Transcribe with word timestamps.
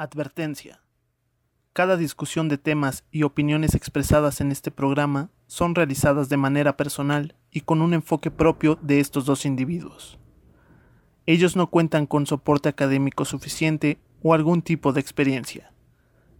Advertencia. 0.00 0.80
Cada 1.72 1.96
discusión 1.96 2.48
de 2.48 2.56
temas 2.56 3.02
y 3.10 3.24
opiniones 3.24 3.74
expresadas 3.74 4.40
en 4.40 4.52
este 4.52 4.70
programa 4.70 5.28
son 5.48 5.74
realizadas 5.74 6.28
de 6.28 6.36
manera 6.36 6.76
personal 6.76 7.34
y 7.50 7.62
con 7.62 7.82
un 7.82 7.92
enfoque 7.92 8.30
propio 8.30 8.78
de 8.80 9.00
estos 9.00 9.24
dos 9.24 9.44
individuos. 9.44 10.16
Ellos 11.26 11.56
no 11.56 11.66
cuentan 11.66 12.06
con 12.06 12.26
soporte 12.26 12.68
académico 12.68 13.24
suficiente 13.24 13.98
o 14.22 14.34
algún 14.34 14.62
tipo 14.62 14.92
de 14.92 15.00
experiencia, 15.00 15.72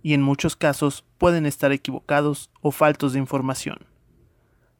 y 0.04 0.14
en 0.14 0.22
muchos 0.22 0.54
casos 0.54 1.04
pueden 1.18 1.44
estar 1.44 1.72
equivocados 1.72 2.52
o 2.60 2.70
faltos 2.70 3.14
de 3.14 3.18
información. 3.18 3.86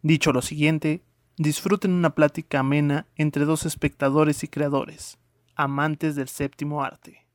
Dicho 0.03 0.33
lo 0.33 0.41
siguiente, 0.41 1.03
disfruten 1.37 1.95
una 1.95 2.15
plática 2.15 2.61
amena 2.61 3.09
entre 3.17 3.45
dos 3.45 3.67
espectadores 3.67 4.45
y 4.45 4.47
creadores, 4.47 5.19
amantes 5.57 6.15
del 6.15 6.29
séptimo 6.29 6.85
arte. 6.85 7.28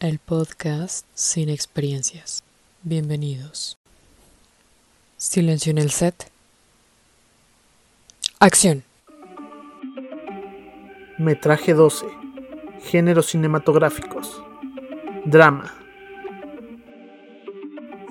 El 0.00 0.18
podcast 0.18 1.04
sin 1.12 1.50
experiencias. 1.50 2.42
Bienvenidos. 2.84 3.76
Silencio 5.18 5.72
en 5.72 5.76
el 5.76 5.90
set. 5.90 6.32
Acción. 8.38 8.82
Metraje 11.18 11.74
12. 11.74 12.06
Géneros 12.82 13.26
cinematográficos. 13.26 14.42
Drama. 15.26 15.70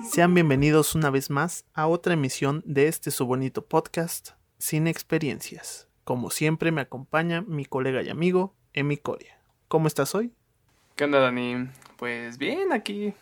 Sean 0.08 0.32
bienvenidos 0.32 0.94
una 0.94 1.10
vez 1.10 1.28
más 1.28 1.64
a 1.74 1.88
otra 1.88 2.14
emisión 2.14 2.62
de 2.64 2.86
este 2.86 3.10
su 3.10 3.26
bonito 3.26 3.66
podcast 3.66 4.30
sin 4.58 4.86
experiencias. 4.86 5.88
Como 6.04 6.30
siempre 6.30 6.70
me 6.70 6.82
acompaña 6.82 7.42
mi 7.42 7.64
colega 7.64 8.00
y 8.00 8.10
amigo 8.10 8.54
Emi 8.74 8.96
Coria. 8.96 9.40
¿Cómo 9.66 9.88
estás 9.88 10.14
hoy? 10.14 10.32
¿Qué 11.00 11.04
onda, 11.04 11.18
Dani? 11.18 11.66
Pues 11.96 12.36
bien, 12.36 12.74
aquí 12.74 13.14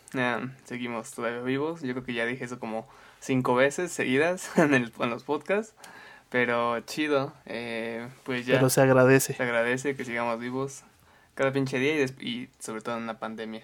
seguimos 0.64 1.12
todavía 1.12 1.42
vivos. 1.42 1.80
Yo 1.80 1.92
creo 1.92 2.02
que 2.02 2.12
ya 2.12 2.26
dije 2.26 2.44
eso 2.44 2.58
como 2.58 2.88
cinco 3.20 3.54
veces 3.54 3.92
seguidas 3.92 4.50
en, 4.58 4.74
el, 4.74 4.92
en 4.98 5.10
los 5.10 5.22
podcasts. 5.22 5.76
Pero 6.28 6.80
chido, 6.80 7.32
eh, 7.46 8.08
pues 8.24 8.46
ya. 8.46 8.56
Pero 8.56 8.68
se 8.68 8.80
agradece. 8.80 9.34
Se 9.34 9.42
agradece 9.44 9.94
que 9.94 10.04
sigamos 10.04 10.40
vivos 10.40 10.82
cada 11.36 11.52
pinche 11.52 11.78
día 11.78 12.04
y, 12.04 12.28
y 12.28 12.50
sobre 12.58 12.80
todo 12.80 12.96
en 12.96 13.04
una 13.04 13.20
pandemia. 13.20 13.62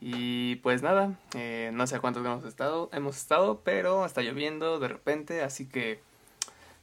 Y 0.00 0.56
pues 0.56 0.82
nada, 0.82 1.14
eh, 1.36 1.70
no 1.72 1.86
sé 1.86 2.00
cuántos 2.00 2.26
hemos 2.26 2.44
estado, 2.44 2.90
hemos 2.92 3.16
estado, 3.16 3.60
pero 3.62 4.04
está 4.06 4.22
lloviendo 4.22 4.80
de 4.80 4.88
repente, 4.88 5.42
así 5.42 5.66
que 5.66 6.00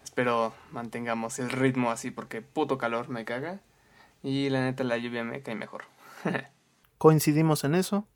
espero 0.01 0.53
mantengamos 0.71 1.39
el 1.39 1.49
ritmo 1.49 1.91
así 1.91 2.09
porque 2.09 2.41
puto 2.41 2.77
calor 2.77 3.09
me 3.09 3.25
caga. 3.25 3.59
Y 4.23 4.49
la 4.49 4.61
neta 4.61 4.85
la 4.85 4.95
lluvia 4.95 5.25
me 5.25 5.41
cae 5.41 5.55
mejor. 5.55 5.83
Coincidimos 7.03 7.65
en 7.65 7.75
eso. 7.75 8.07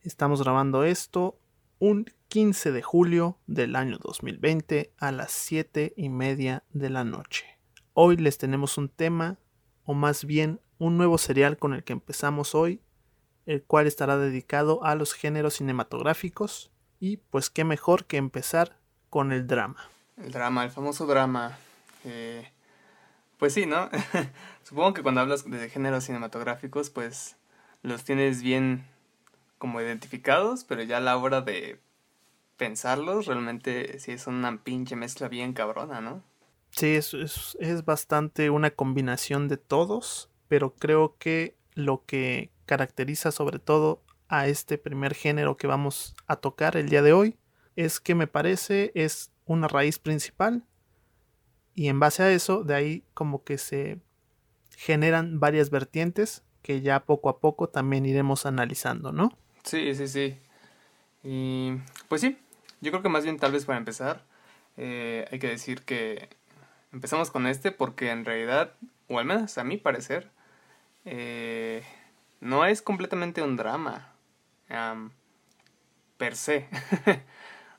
Estamos 0.00 0.42
grabando 0.42 0.84
esto 0.84 1.38
un 1.78 2.06
15 2.28 2.72
de 2.72 2.80
julio 2.80 3.36
del 3.46 3.76
año 3.76 3.98
2020 3.98 4.94
a 4.96 5.12
las 5.12 5.32
7 5.32 5.92
y 5.98 6.08
media 6.08 6.64
de 6.70 6.88
la 6.88 7.04
noche. 7.04 7.58
Hoy 7.92 8.16
les 8.16 8.38
tenemos 8.38 8.78
un 8.78 8.88
tema, 8.88 9.36
o 9.84 9.92
más 9.92 10.24
bien 10.24 10.62
un 10.78 10.96
nuevo 10.96 11.18
serial 11.18 11.58
con 11.58 11.74
el 11.74 11.84
que 11.84 11.92
empezamos 11.92 12.54
hoy, 12.54 12.80
el 13.44 13.64
cual 13.64 13.86
estará 13.86 14.16
dedicado 14.16 14.82
a 14.82 14.94
los 14.94 15.12
géneros 15.12 15.56
cinematográficos. 15.56 16.72
Y 17.00 17.18
pues 17.18 17.50
qué 17.50 17.64
mejor 17.64 18.06
que 18.06 18.16
empezar 18.16 18.78
con 19.10 19.30
el 19.30 19.46
drama. 19.46 19.90
El 20.16 20.32
drama, 20.32 20.64
el 20.64 20.70
famoso 20.70 21.04
drama. 21.04 21.58
Pues 23.36 23.52
sí, 23.52 23.66
¿no? 23.66 23.90
Supongo 24.62 24.94
que 24.94 25.02
cuando 25.02 25.20
hablas 25.20 25.44
de 25.44 25.68
géneros 25.68 26.04
cinematográficos, 26.04 26.88
pues 26.88 27.36
los 27.82 28.04
tienes 28.04 28.42
bien 28.42 28.86
como 29.58 29.80
identificados, 29.80 30.64
pero 30.64 30.82
ya 30.82 30.98
a 30.98 31.00
la 31.00 31.16
hora 31.16 31.40
de 31.40 31.80
pensarlos, 32.56 33.26
realmente 33.26 33.98
sí 33.98 34.12
es 34.12 34.26
una 34.26 34.62
pinche 34.62 34.96
mezcla 34.96 35.28
bien 35.28 35.52
cabrona, 35.52 36.00
¿no? 36.00 36.22
Sí, 36.70 36.94
es, 36.94 37.14
es, 37.14 37.56
es 37.60 37.84
bastante 37.84 38.50
una 38.50 38.70
combinación 38.70 39.48
de 39.48 39.56
todos, 39.56 40.30
pero 40.48 40.74
creo 40.74 41.16
que 41.18 41.56
lo 41.74 42.04
que 42.04 42.50
caracteriza 42.66 43.32
sobre 43.32 43.58
todo 43.58 44.02
a 44.28 44.46
este 44.46 44.78
primer 44.78 45.14
género 45.14 45.56
que 45.56 45.66
vamos 45.66 46.14
a 46.26 46.36
tocar 46.36 46.76
el 46.76 46.88
día 46.88 47.02
de 47.02 47.12
hoy 47.12 47.36
es 47.76 47.98
que 47.98 48.14
me 48.14 48.26
parece 48.26 48.92
es 48.94 49.32
una 49.44 49.66
raíz 49.66 49.98
principal 49.98 50.64
y 51.74 51.88
en 51.88 51.98
base 51.98 52.22
a 52.22 52.30
eso 52.30 52.62
de 52.62 52.74
ahí 52.74 53.04
como 53.14 53.42
que 53.42 53.58
se 53.58 54.00
generan 54.76 55.40
varias 55.40 55.70
vertientes 55.70 56.44
que 56.62 56.80
ya 56.80 57.00
poco 57.00 57.28
a 57.28 57.38
poco 57.38 57.68
también 57.68 58.06
iremos 58.06 58.46
analizando, 58.46 59.12
¿no? 59.12 59.32
Sí, 59.64 59.94
sí, 59.94 60.08
sí. 60.08 60.38
Y 61.22 61.72
pues 62.08 62.20
sí, 62.20 62.38
yo 62.80 62.90
creo 62.90 63.02
que 63.02 63.08
más 63.08 63.24
bien 63.24 63.38
tal 63.38 63.52
vez 63.52 63.64
para 63.64 63.78
empezar 63.78 64.22
eh, 64.76 65.28
hay 65.30 65.38
que 65.38 65.48
decir 65.48 65.82
que 65.82 66.28
empezamos 66.92 67.30
con 67.30 67.46
este 67.46 67.72
porque 67.72 68.10
en 68.10 68.24
realidad, 68.24 68.72
o 69.08 69.18
al 69.18 69.26
menos 69.26 69.58
a 69.58 69.64
mi 69.64 69.76
parecer, 69.76 70.30
eh, 71.04 71.82
no 72.40 72.64
es 72.64 72.82
completamente 72.82 73.42
un 73.42 73.56
drama 73.56 74.14
per 76.16 76.36
se. 76.36 76.68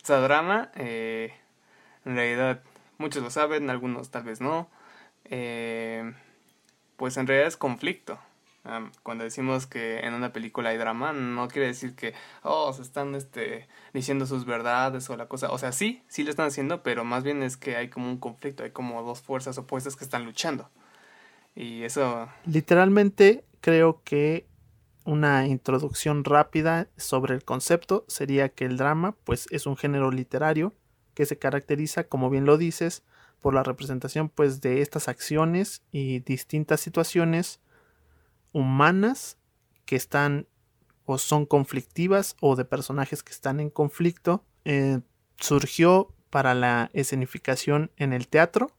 o 0.03 0.05
sea, 0.05 0.17
drama, 0.17 0.71
eh, 0.75 1.33
en 2.05 2.15
realidad 2.15 2.63
muchos 2.97 3.23
lo 3.23 3.31
saben, 3.31 3.69
algunos 3.69 4.11
tal 4.11 4.23
vez 4.23 4.41
no. 4.41 4.69
pues 6.97 7.17
en 7.17 7.27
realidad 7.27 7.47
es 7.47 7.57
conflicto 7.57 8.19
cuando 9.03 9.23
decimos 9.23 9.65
que 9.65 9.99
en 9.99 10.13
una 10.13 10.33
película 10.33 10.69
hay 10.69 10.77
drama, 10.77 11.13
no 11.13 11.47
quiere 11.47 11.67
decir 11.67 11.95
que, 11.95 12.13
oh, 12.43 12.71
se 12.73 12.83
están 12.83 13.15
este, 13.15 13.67
diciendo 13.93 14.25
sus 14.25 14.45
verdades 14.45 15.09
o 15.09 15.17
la 15.17 15.27
cosa. 15.27 15.51
O 15.51 15.57
sea, 15.57 15.71
sí, 15.71 16.03
sí 16.07 16.23
lo 16.23 16.29
están 16.29 16.47
haciendo, 16.47 16.83
pero 16.83 17.03
más 17.03 17.23
bien 17.23 17.41
es 17.41 17.57
que 17.57 17.75
hay 17.75 17.89
como 17.89 18.09
un 18.09 18.17
conflicto, 18.17 18.63
hay 18.63 18.71
como 18.71 19.01
dos 19.01 19.21
fuerzas 19.21 19.57
opuestas 19.57 19.95
que 19.95 20.03
están 20.03 20.25
luchando. 20.25 20.69
Y 21.55 21.83
eso... 21.83 22.29
Literalmente 22.45 23.43
creo 23.61 24.01
que 24.03 24.45
una 25.03 25.47
introducción 25.47 26.23
rápida 26.23 26.87
sobre 26.97 27.33
el 27.33 27.43
concepto 27.43 28.05
sería 28.07 28.49
que 28.49 28.65
el 28.65 28.77
drama, 28.77 29.15
pues, 29.23 29.47
es 29.49 29.65
un 29.65 29.75
género 29.75 30.11
literario 30.11 30.73
que 31.15 31.25
se 31.25 31.39
caracteriza, 31.39 32.03
como 32.03 32.29
bien 32.29 32.45
lo 32.45 32.57
dices, 32.57 33.03
por 33.41 33.55
la 33.55 33.63
representación, 33.63 34.29
pues, 34.29 34.61
de 34.61 34.81
estas 34.81 35.07
acciones 35.07 35.81
y 35.91 36.19
distintas 36.19 36.79
situaciones 36.79 37.59
humanas 38.53 39.37
que 39.85 39.95
están 39.95 40.47
o 41.05 41.17
son 41.17 41.45
conflictivas 41.45 42.35
o 42.39 42.55
de 42.55 42.65
personajes 42.65 43.23
que 43.23 43.31
están 43.31 43.59
en 43.59 43.69
conflicto. 43.69 44.43
Eh, 44.65 44.99
surgió 45.37 46.13
para 46.29 46.53
la 46.53 46.89
escenificación 46.93 47.91
en 47.97 48.13
el 48.13 48.27
teatro 48.27 48.71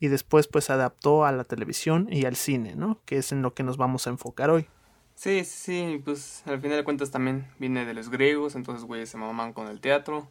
y 0.00 0.08
después 0.08 0.46
pues 0.46 0.70
adaptó 0.70 1.24
a 1.24 1.32
la 1.32 1.44
televisión 1.44 2.08
y 2.10 2.24
al 2.24 2.36
cine, 2.36 2.74
¿no? 2.76 3.00
Que 3.04 3.18
es 3.18 3.32
en 3.32 3.42
lo 3.42 3.54
que 3.54 3.62
nos 3.62 3.76
vamos 3.76 4.06
a 4.06 4.10
enfocar 4.10 4.50
hoy. 4.50 4.68
Sí, 5.14 5.44
sí, 5.44 6.00
pues 6.04 6.42
al 6.46 6.60
final 6.60 6.76
de 6.76 6.84
cuentas 6.84 7.10
también 7.10 7.46
viene 7.58 7.86
de 7.86 7.94
los 7.94 8.10
griegos, 8.10 8.54
entonces 8.54 8.84
güeyes 8.84 9.08
se 9.08 9.16
maman 9.16 9.54
con 9.54 9.68
el 9.68 9.80
teatro, 9.80 10.28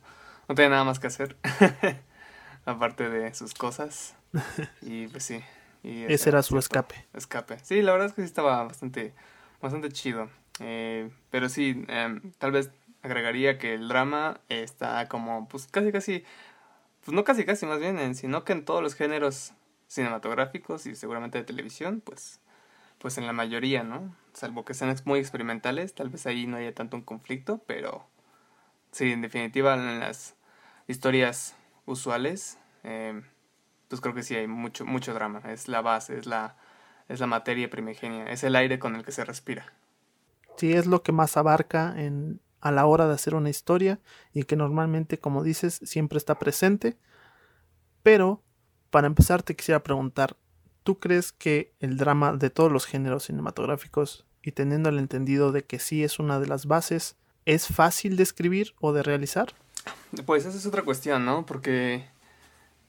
no 0.47 0.55
tiene 0.55 0.69
nada 0.69 0.83
más 0.83 0.99
que 0.99 1.07
hacer, 1.07 1.37
aparte 2.65 3.09
de 3.09 3.33
sus 3.33 3.55
cosas, 3.55 4.15
y 4.83 5.07
pues 5.07 5.23
sí. 5.23 5.41
Ese 5.85 6.29
era 6.29 6.41
su 6.41 6.57
escape. 6.57 7.05
Escape. 7.13 7.59
Sí, 7.63 7.81
la 7.81 7.91
verdad 7.91 8.07
es 8.07 8.13
que 8.13 8.21
sí 8.21 8.25
estaba 8.25 8.63
bastante, 8.63 9.13
bastante 9.61 9.89
chido. 9.89 10.29
Eh, 10.59 11.09
pero 11.29 11.49
sí, 11.49 11.85
em, 11.87 12.31
tal 12.37 12.51
vez 12.51 12.71
agregaría 13.01 13.57
que 13.57 13.73
el 13.73 13.87
drama 13.87 14.39
está 14.49 15.07
como, 15.07 15.47
pues 15.47 15.67
casi, 15.67 15.91
casi, 15.91 16.23
pues 17.03 17.13
no 17.13 17.23
casi, 17.23 17.45
casi 17.45 17.65
más 17.65 17.79
bien, 17.79 18.15
sino 18.15 18.43
que 18.43 18.53
en 18.53 18.65
todos 18.65 18.81
los 18.81 18.95
géneros 18.95 19.53
cinematográficos 19.87 20.85
y 20.87 20.95
seguramente 20.95 21.37
de 21.37 21.43
televisión, 21.43 22.01
pues, 22.01 22.39
pues 22.97 23.17
en 23.17 23.27
la 23.27 23.33
mayoría, 23.33 23.83
¿no? 23.83 24.15
Salvo 24.33 24.65
que 24.65 24.73
sean 24.73 24.95
muy 25.05 25.19
experimentales, 25.19 25.93
tal 25.93 26.09
vez 26.09 26.25
ahí 26.25 26.47
no 26.47 26.57
haya 26.57 26.73
tanto 26.73 26.97
un 26.97 27.03
conflicto, 27.03 27.59
pero 27.67 28.07
sí, 28.91 29.11
en 29.11 29.21
definitiva, 29.21 29.75
en 29.75 29.99
las 29.99 30.35
historias 30.87 31.55
usuales, 31.85 32.57
eh, 32.83 33.21
pues 33.87 34.01
creo 34.01 34.13
que 34.13 34.23
sí 34.23 34.35
hay 34.35 34.47
mucho, 34.47 34.85
mucho 34.85 35.13
drama. 35.13 35.41
Es 35.51 35.67
la 35.67 35.81
base, 35.81 36.17
es 36.17 36.25
la, 36.25 36.57
es 37.07 37.19
la 37.19 37.27
materia 37.27 37.69
primigenia, 37.69 38.29
es 38.29 38.43
el 38.43 38.55
aire 38.55 38.79
con 38.79 38.95
el 38.95 39.03
que 39.03 39.11
se 39.11 39.25
respira. 39.25 39.73
Sí, 40.57 40.73
es 40.73 40.85
lo 40.85 41.03
que 41.03 41.11
más 41.11 41.37
abarca 41.37 41.93
en, 41.97 42.39
a 42.61 42.71
la 42.71 42.85
hora 42.85 43.07
de 43.07 43.13
hacer 43.13 43.35
una 43.35 43.49
historia 43.49 43.99
y 44.33 44.43
que 44.43 44.55
normalmente, 44.55 45.19
como 45.19 45.43
dices, 45.43 45.81
siempre 45.83 46.17
está 46.17 46.39
presente. 46.39 46.97
Pero, 48.03 48.41
para 48.89 49.07
empezar, 49.07 49.43
te 49.43 49.55
quisiera 49.55 49.83
preguntar, 49.83 50.37
¿tú 50.83 50.99
crees 50.99 51.31
que 51.31 51.73
el 51.79 51.97
drama 51.97 52.33
de 52.33 52.49
todos 52.49 52.71
los 52.71 52.85
géneros 52.85 53.25
cinematográficos, 53.25 54.25
y 54.41 54.51
teniendo 54.51 54.89
el 54.89 54.99
entendido 54.99 55.51
de 55.51 55.63
que 55.63 55.79
sí 55.79 56.03
es 56.03 56.19
una 56.19 56.39
de 56.39 56.47
las 56.47 56.67
bases, 56.67 57.17
es 57.45 57.67
fácil 57.67 58.15
de 58.15 58.23
escribir 58.23 58.73
o 58.79 58.93
de 58.93 59.03
realizar? 59.03 59.53
pues 60.25 60.45
esa 60.45 60.57
es 60.57 60.65
otra 60.65 60.83
cuestión, 60.83 61.25
¿no? 61.25 61.45
Porque, 61.45 62.07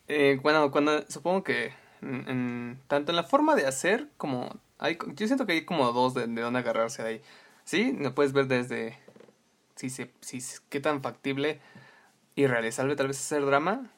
eh, 0.09 0.39
bueno, 0.43 0.71
cuando 0.71 1.05
supongo 1.09 1.43
que 1.43 1.73
tanto 2.89 3.13
en 3.13 3.17
la 3.17 3.25
forma 3.25 3.57
de 3.57 3.67
hacer 3.67 4.09
como 4.17 4.61
hay, 4.79 4.99
yo 5.15 5.27
siento 5.27 5.47
que 5.47 5.53
hay 5.53 5.65
como 5.65 5.93
dos 5.93 6.15
de, 6.15 6.27
de 6.27 6.41
dónde 6.41 6.61
agarrarse 6.61 7.03
ahí. 7.03 7.23
Sí, 7.65 7.97
lo 7.99 8.15
puedes 8.15 8.33
ver 8.33 8.47
desde 8.47 8.99
si 9.75 9.91
se, 9.91 10.11
si 10.21 10.41
qué 10.69 10.81
tan 10.81 11.03
factible 11.03 11.61
y 12.35 12.47
realizable 12.47 12.97
tal 12.97 13.09
vez 13.09 13.19
hacer 13.19 13.45
drama 13.45 13.91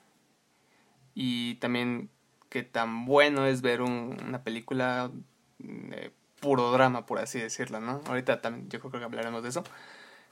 y 1.14 1.56
también 1.56 2.10
qué 2.48 2.62
tan 2.62 3.04
bueno 3.04 3.46
es 3.46 3.62
ver 3.62 3.82
una 3.82 4.42
película 4.42 5.10
de 5.58 6.12
puro 6.40 6.70
drama, 6.70 7.06
por 7.06 7.18
así 7.18 7.40
decirlo, 7.40 7.80
¿no? 7.80 8.00
Ahorita 8.06 8.40
también 8.40 8.68
yo 8.68 8.80
creo 8.80 8.92
que 8.92 9.04
hablaremos 9.04 9.42
de 9.42 9.48
eso. 9.48 9.64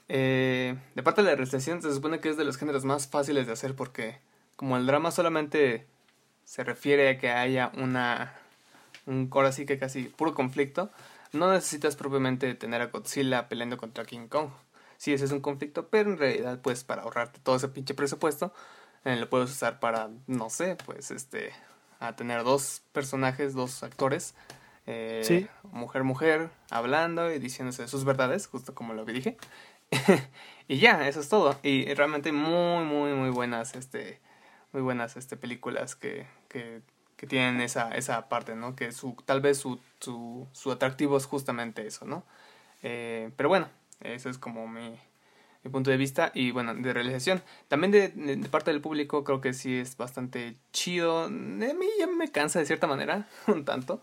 Eh, 0.09 0.77
de 0.95 1.03
parte 1.03 1.21
de 1.21 1.27
la 1.29 1.35
realización 1.35 1.81
se 1.81 1.93
supone 1.93 2.21
que 2.21 2.29
es 2.29 2.37
de 2.37 2.45
los 2.45 2.57
géneros 2.57 2.85
más 2.85 3.07
fáciles 3.07 3.45
de 3.45 3.53
hacer 3.53 3.75
porque 3.75 4.19
como 4.57 4.75
el 4.75 4.85
drama 4.85 5.11
solamente 5.11 5.87
se 6.43 6.65
refiere 6.65 7.09
a 7.09 7.17
que 7.17 7.29
haya 7.29 7.71
una 7.77 8.33
un 9.05 9.29
ahora 9.31 9.51
sí 9.51 9.65
que 9.65 9.79
casi 9.79 10.03
puro 10.03 10.35
conflicto, 10.35 10.91
no 11.31 11.51
necesitas 11.51 11.95
propiamente 11.95 12.53
tener 12.55 12.81
a 12.81 12.87
Godzilla 12.87 13.47
peleando 13.47 13.77
contra 13.77 14.05
King 14.05 14.27
Kong. 14.27 14.49
Sí, 14.97 15.13
ese 15.13 15.25
es 15.25 15.31
un 15.31 15.39
conflicto, 15.39 15.87
pero 15.87 16.11
en 16.11 16.17
realidad 16.17 16.59
pues 16.61 16.83
para 16.83 17.03
ahorrarte 17.03 17.39
todo 17.41 17.55
ese 17.55 17.69
pinche 17.69 17.93
presupuesto, 17.93 18.53
eh, 19.05 19.15
lo 19.15 19.29
puedes 19.29 19.49
usar 19.49 19.79
para, 19.79 20.09
no 20.27 20.49
sé, 20.49 20.75
pues 20.85 21.11
este, 21.11 21.53
a 21.99 22.15
tener 22.15 22.43
dos 22.43 22.81
personajes, 22.91 23.53
dos 23.53 23.83
actores, 23.83 24.35
eh, 24.85 25.47
mujer, 25.63 26.03
mujer, 26.03 26.49
hablando 26.69 27.31
y 27.31 27.39
diciéndose 27.39 27.87
sus 27.87 28.03
verdades, 28.05 28.47
justo 28.47 28.73
como 28.73 28.93
lo 28.93 29.05
que 29.05 29.13
dije. 29.13 29.37
y 30.67 30.79
ya, 30.79 31.07
eso 31.07 31.19
es 31.19 31.29
todo. 31.29 31.57
Y 31.63 31.93
realmente 31.93 32.31
muy, 32.31 32.83
muy, 32.85 33.13
muy 33.13 33.29
buenas, 33.29 33.75
este, 33.75 34.19
muy 34.73 34.81
buenas, 34.81 35.17
este, 35.17 35.37
películas 35.37 35.95
que, 35.95 36.27
que, 36.49 36.81
que 37.15 37.27
tienen 37.27 37.61
esa, 37.61 37.95
esa 37.95 38.29
parte, 38.29 38.55
¿no? 38.55 38.75
Que 38.75 38.91
su, 38.91 39.15
tal 39.25 39.41
vez 39.41 39.57
su, 39.57 39.79
su, 39.99 40.47
su 40.51 40.71
atractivo 40.71 41.17
es 41.17 41.25
justamente 41.25 41.85
eso, 41.85 42.05
¿no? 42.05 42.23
Eh, 42.83 43.31
pero 43.35 43.49
bueno, 43.49 43.69
eso 44.01 44.29
es 44.29 44.37
como 44.37 44.67
mi, 44.67 44.97
mi 45.63 45.71
punto 45.71 45.91
de 45.91 45.97
vista 45.97 46.31
y 46.33 46.51
bueno, 46.51 46.75
de 46.75 46.93
realización. 46.93 47.41
También 47.67 47.91
de, 47.91 48.09
de, 48.09 48.49
parte 48.49 48.71
del 48.71 48.81
público 48.81 49.23
creo 49.23 49.41
que 49.41 49.53
sí 49.53 49.77
es 49.77 49.97
bastante 49.97 50.57
chido. 50.71 51.23
A 51.25 51.29
mí 51.29 51.87
ya 51.99 52.07
me 52.07 52.31
cansa 52.31 52.59
de 52.59 52.65
cierta 52.65 52.87
manera, 52.87 53.27
un 53.47 53.65
tanto, 53.65 54.01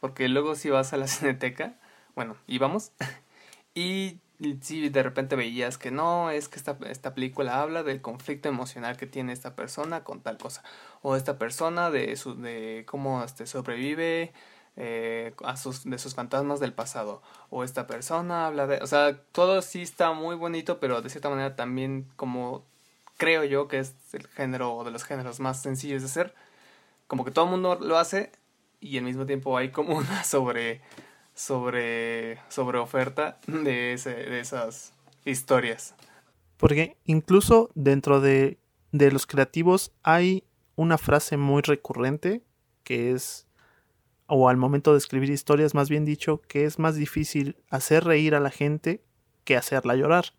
porque 0.00 0.28
luego 0.28 0.54
si 0.54 0.70
vas 0.70 0.92
a 0.92 0.96
la 0.96 1.06
cineteca, 1.08 1.74
bueno, 2.14 2.36
íbamos, 2.46 2.92
y 3.74 4.20
si 4.60 4.88
de 4.88 5.02
repente 5.02 5.36
veías 5.36 5.78
que 5.78 5.90
no, 5.90 6.30
es 6.30 6.48
que 6.48 6.58
esta, 6.58 6.76
esta 6.86 7.14
película 7.14 7.60
habla 7.60 7.82
del 7.82 8.00
conflicto 8.00 8.48
emocional 8.48 8.96
que 8.96 9.06
tiene 9.06 9.32
esta 9.32 9.54
persona 9.54 10.04
con 10.04 10.20
tal 10.20 10.38
cosa, 10.38 10.62
o 11.02 11.16
esta 11.16 11.38
persona 11.38 11.90
de, 11.90 12.16
su, 12.16 12.40
de 12.40 12.84
cómo 12.86 13.22
este, 13.22 13.46
sobrevive 13.46 14.32
eh, 14.76 15.32
a 15.44 15.56
sus, 15.56 15.84
de 15.84 15.98
sus 15.98 16.14
fantasmas 16.14 16.60
del 16.60 16.72
pasado. 16.72 17.22
O 17.50 17.64
esta 17.64 17.86
persona 17.86 18.46
habla 18.46 18.66
de... 18.66 18.78
O 18.78 18.86
sea, 18.86 19.16
todo 19.32 19.62
sí 19.62 19.82
está 19.82 20.12
muy 20.12 20.34
bonito, 20.36 20.80
pero 20.80 21.00
de 21.00 21.10
cierta 21.10 21.30
manera 21.30 21.54
también 21.54 22.10
como 22.16 22.64
creo 23.16 23.44
yo 23.44 23.68
que 23.68 23.78
es 23.78 23.94
el 24.12 24.26
género 24.26 24.82
de 24.84 24.90
los 24.90 25.04
géneros 25.04 25.40
más 25.40 25.62
sencillos 25.62 26.02
de 26.02 26.08
hacer. 26.08 26.34
Como 27.06 27.24
que 27.24 27.30
todo 27.30 27.44
el 27.44 27.52
mundo 27.52 27.78
lo 27.80 27.98
hace 27.98 28.32
y 28.80 28.98
al 28.98 29.04
mismo 29.04 29.26
tiempo 29.26 29.56
hay 29.56 29.70
como 29.70 29.96
una 29.96 30.24
sobre 30.24 30.80
sobre 31.34 32.38
sobre 32.48 32.78
oferta 32.78 33.38
de 33.46 33.92
ese, 33.92 34.14
de 34.14 34.40
esas 34.40 34.92
historias. 35.24 35.94
Porque 36.56 36.96
incluso 37.04 37.70
dentro 37.74 38.20
de, 38.20 38.58
de 38.92 39.10
los 39.10 39.26
creativos 39.26 39.92
hay 40.02 40.44
una 40.76 40.98
frase 40.98 41.36
muy 41.36 41.62
recurrente 41.62 42.42
que 42.84 43.12
es 43.12 43.46
o 44.26 44.48
al 44.48 44.56
momento 44.56 44.92
de 44.92 44.98
escribir 44.98 45.30
historias, 45.30 45.74
más 45.74 45.90
bien 45.90 46.04
dicho, 46.04 46.40
que 46.48 46.64
es 46.64 46.78
más 46.78 46.94
difícil 46.94 47.56
hacer 47.68 48.04
reír 48.04 48.34
a 48.34 48.40
la 48.40 48.50
gente 48.50 49.04
que 49.44 49.56
hacerla 49.56 49.96
llorar. 49.96 50.32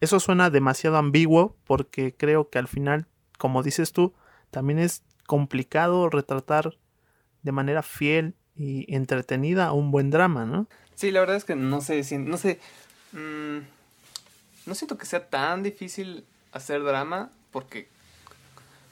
Eso 0.00 0.20
suena 0.20 0.50
demasiado 0.50 0.96
ambiguo 0.96 1.56
porque 1.64 2.14
creo 2.16 2.48
que 2.48 2.58
al 2.58 2.68
final, 2.68 3.08
como 3.36 3.62
dices 3.62 3.92
tú, 3.92 4.14
también 4.50 4.78
es 4.78 5.02
complicado 5.26 6.08
retratar 6.08 6.78
de 7.42 7.52
manera 7.52 7.82
fiel 7.82 8.34
y 8.58 8.92
entretenida 8.94 9.72
un 9.72 9.90
buen 9.90 10.10
drama, 10.10 10.44
¿no? 10.44 10.66
Sí, 10.94 11.10
la 11.12 11.20
verdad 11.20 11.36
es 11.36 11.44
que 11.44 11.54
no 11.54 11.80
sé, 11.80 12.02
no 12.18 12.36
sé, 12.36 12.58
mmm, 13.12 13.58
no 14.66 14.74
siento 14.74 14.98
que 14.98 15.06
sea 15.06 15.28
tan 15.28 15.62
difícil 15.62 16.24
hacer 16.52 16.82
drama 16.82 17.30
porque, 17.52 17.88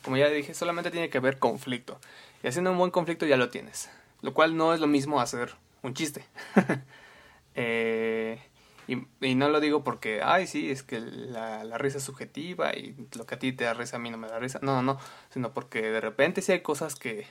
como 0.03 0.17
ya 0.17 0.29
dije, 0.29 0.55
solamente 0.55 0.91
tiene 0.91 1.11
que 1.11 1.19
haber 1.19 1.39
conflicto. 1.39 2.01
Y 2.43 2.47
haciendo 2.47 2.71
un 2.71 2.79
buen 2.79 2.91
conflicto 2.91 3.27
ya 3.27 3.37
lo 3.37 3.51
tienes. 3.51 3.91
Lo 4.23 4.35
cual 4.35 4.57
no 4.57 4.73
es 4.73 4.81
lo 4.81 4.87
mismo 4.87 5.21
hacer 5.21 5.55
un 5.83 5.95
chiste. 5.95 6.25
eh, 7.55 8.41
y, 8.89 9.35
no 9.35 9.49
lo 9.49 9.61
digo 9.61 9.83
porque, 9.83 10.21
ay, 10.23 10.47
sí, 10.47 10.71
es 10.71 10.83
que 10.83 11.01
la, 11.01 11.65
la, 11.65 11.77
risa 11.77 11.99
es 11.99 12.05
subjetiva 12.05 12.75
y 12.75 12.95
lo 13.17 13.27
que 13.27 13.35
a 13.35 13.39
ti 13.39 13.53
te 13.53 13.65
da 13.65 13.75
risa 13.75 13.97
a 13.97 13.99
mí 13.99 14.11
no 14.11 14.17
me 14.17 14.29
da 14.29 14.39
risa. 14.39 14.61
No, 14.63 14.83
no, 14.83 14.99
sino 15.31 15.53
porque 15.53 15.83
de 15.83 16.01
repente 16.01 16.41
sí 16.41 16.53
hay 16.53 16.61
cosas 16.61 16.95
que 16.95 17.27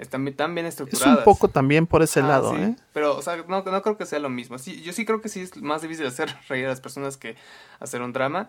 están 0.00 0.32
tan 0.34 0.54
bien 0.54 0.66
estructuradas. 0.66 1.12
Es 1.12 1.18
un 1.18 1.24
poco 1.24 1.48
también 1.48 1.86
por 1.86 2.02
ese 2.02 2.20
ah, 2.20 2.26
lado, 2.26 2.56
¿eh? 2.56 2.74
Pero, 2.92 3.16
o 3.16 3.22
sea, 3.22 3.36
no, 3.36 3.62
no 3.62 3.82
creo 3.82 3.96
que 3.96 4.06
sea 4.06 4.18
lo 4.18 4.28
mismo. 4.28 4.58
Sí, 4.58 4.82
yo 4.82 4.92
sí 4.92 5.04
creo 5.04 5.20
que 5.20 5.28
sí 5.28 5.40
es 5.40 5.56
más 5.58 5.82
difícil 5.82 6.06
hacer 6.06 6.34
reír 6.48 6.66
a 6.66 6.70
las 6.70 6.80
personas 6.80 7.16
que 7.16 7.36
hacer 7.78 8.02
un 8.02 8.12
drama. 8.12 8.48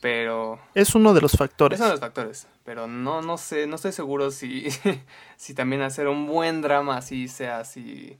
Pero. 0.00 0.58
Es 0.74 0.94
uno 0.94 1.14
de 1.14 1.20
los 1.20 1.32
factores. 1.32 1.78
Es 1.78 1.80
uno 1.80 1.88
de 1.88 1.94
los 1.94 2.00
factores. 2.00 2.46
Pero 2.64 2.86
no, 2.86 3.22
no 3.22 3.38
sé, 3.38 3.66
no 3.66 3.76
estoy 3.76 3.92
seguro 3.92 4.30
si, 4.30 4.68
si 5.36 5.54
también 5.54 5.82
hacer 5.82 6.08
un 6.08 6.26
buen 6.26 6.62
drama 6.62 6.96
así 6.96 7.28
sea 7.28 7.60
así. 7.60 8.18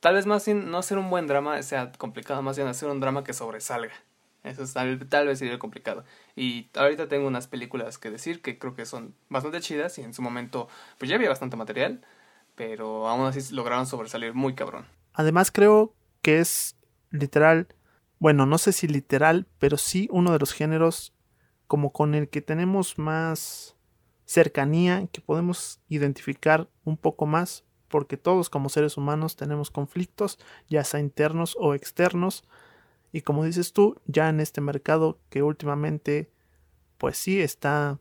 Tal 0.00 0.14
vez 0.14 0.26
más 0.26 0.44
bien 0.44 0.70
no 0.70 0.78
hacer 0.78 0.98
un 0.98 1.08
buen 1.08 1.26
drama 1.26 1.62
sea 1.62 1.90
complicado, 1.92 2.42
más 2.42 2.56
bien 2.56 2.68
hacer 2.68 2.88
un 2.88 3.00
drama 3.00 3.24
que 3.24 3.32
sobresalga. 3.32 3.94
Eso 4.44 4.62
es, 4.62 4.74
tal, 4.74 4.98
tal 5.08 5.26
vez 5.26 5.38
sería 5.38 5.58
complicado. 5.58 6.04
Y 6.36 6.68
ahorita 6.74 7.08
tengo 7.08 7.26
unas 7.26 7.48
películas 7.48 7.98
que 7.98 8.10
decir 8.10 8.42
que 8.42 8.58
creo 8.58 8.74
que 8.74 8.84
son 8.84 9.14
bastante 9.30 9.60
chidas 9.60 9.98
y 9.98 10.02
en 10.02 10.12
su 10.12 10.20
momento 10.20 10.68
pues 10.98 11.08
ya 11.08 11.16
había 11.16 11.30
bastante 11.30 11.56
material, 11.56 12.02
pero 12.54 13.08
aún 13.08 13.26
así 13.26 13.54
lograron 13.54 13.86
sobresalir 13.86 14.34
muy 14.34 14.54
cabrón. 14.54 14.86
Además 15.14 15.50
creo 15.50 15.94
que 16.20 16.40
es 16.40 16.76
literal, 17.10 17.68
bueno, 18.18 18.44
no 18.44 18.58
sé 18.58 18.72
si 18.72 18.86
literal, 18.86 19.46
pero 19.58 19.78
sí 19.78 20.08
uno 20.12 20.32
de 20.32 20.38
los 20.38 20.52
géneros 20.52 21.14
como 21.66 21.92
con 21.92 22.14
el 22.14 22.28
que 22.28 22.42
tenemos 22.42 22.98
más 22.98 23.76
cercanía, 24.26 25.06
que 25.10 25.20
podemos 25.20 25.80
identificar 25.88 26.68
un 26.84 26.96
poco 26.98 27.26
más, 27.26 27.64
porque 27.88 28.16
todos 28.16 28.50
como 28.50 28.68
seres 28.68 28.96
humanos 28.96 29.36
tenemos 29.36 29.70
conflictos, 29.70 30.38
ya 30.68 30.84
sea 30.84 31.00
internos 31.00 31.56
o 31.58 31.74
externos, 31.74 32.44
y 33.14 33.20
como 33.20 33.44
dices 33.44 33.72
tú, 33.72 34.00
ya 34.06 34.28
en 34.28 34.40
este 34.40 34.60
mercado 34.60 35.20
que 35.30 35.44
últimamente, 35.44 36.32
pues 36.98 37.16
sí, 37.16 37.40
está 37.40 38.00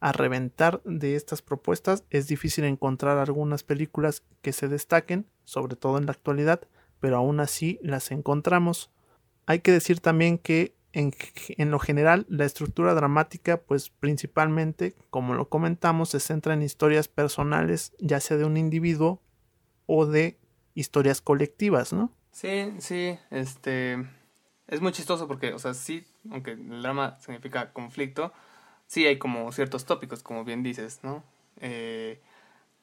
a 0.00 0.12
reventar 0.12 0.82
de 0.84 1.16
estas 1.16 1.40
propuestas, 1.40 2.04
es 2.10 2.28
difícil 2.28 2.64
encontrar 2.64 3.16
algunas 3.16 3.62
películas 3.62 4.22
que 4.42 4.52
se 4.52 4.68
destaquen, 4.68 5.24
sobre 5.44 5.76
todo 5.76 5.96
en 5.96 6.04
la 6.04 6.12
actualidad, 6.12 6.60
pero 7.00 7.16
aún 7.16 7.40
así 7.40 7.78
las 7.80 8.10
encontramos. 8.10 8.90
Hay 9.46 9.60
que 9.60 9.72
decir 9.72 10.00
también 10.00 10.36
que 10.36 10.76
en, 10.92 11.14
lo 11.70 11.78
general, 11.78 12.26
la 12.28 12.44
estructura 12.44 12.92
dramática, 12.92 13.62
pues 13.62 13.88
principalmente, 13.88 14.94
como 15.08 15.32
lo 15.32 15.48
comentamos, 15.48 16.10
se 16.10 16.20
centra 16.20 16.52
en 16.52 16.60
historias 16.60 17.08
personales, 17.08 17.94
ya 17.98 18.20
sea 18.20 18.36
de 18.36 18.44
un 18.44 18.58
individuo 18.58 19.22
o 19.86 20.04
de 20.04 20.38
historias 20.74 21.22
colectivas, 21.22 21.94
¿no? 21.94 22.12
Sí, 22.30 22.74
sí, 22.78 23.18
este... 23.30 24.04
Es 24.66 24.80
muy 24.80 24.92
chistoso 24.92 25.28
porque, 25.28 25.52
o 25.52 25.58
sea, 25.58 25.74
sí, 25.74 26.06
aunque 26.30 26.52
el 26.52 26.82
drama 26.82 27.18
significa 27.20 27.72
conflicto, 27.72 28.32
sí 28.86 29.06
hay 29.06 29.18
como 29.18 29.50
ciertos 29.52 29.84
tópicos, 29.84 30.22
como 30.22 30.44
bien 30.44 30.62
dices, 30.62 31.00
¿no? 31.02 31.22
Eh, 31.60 32.20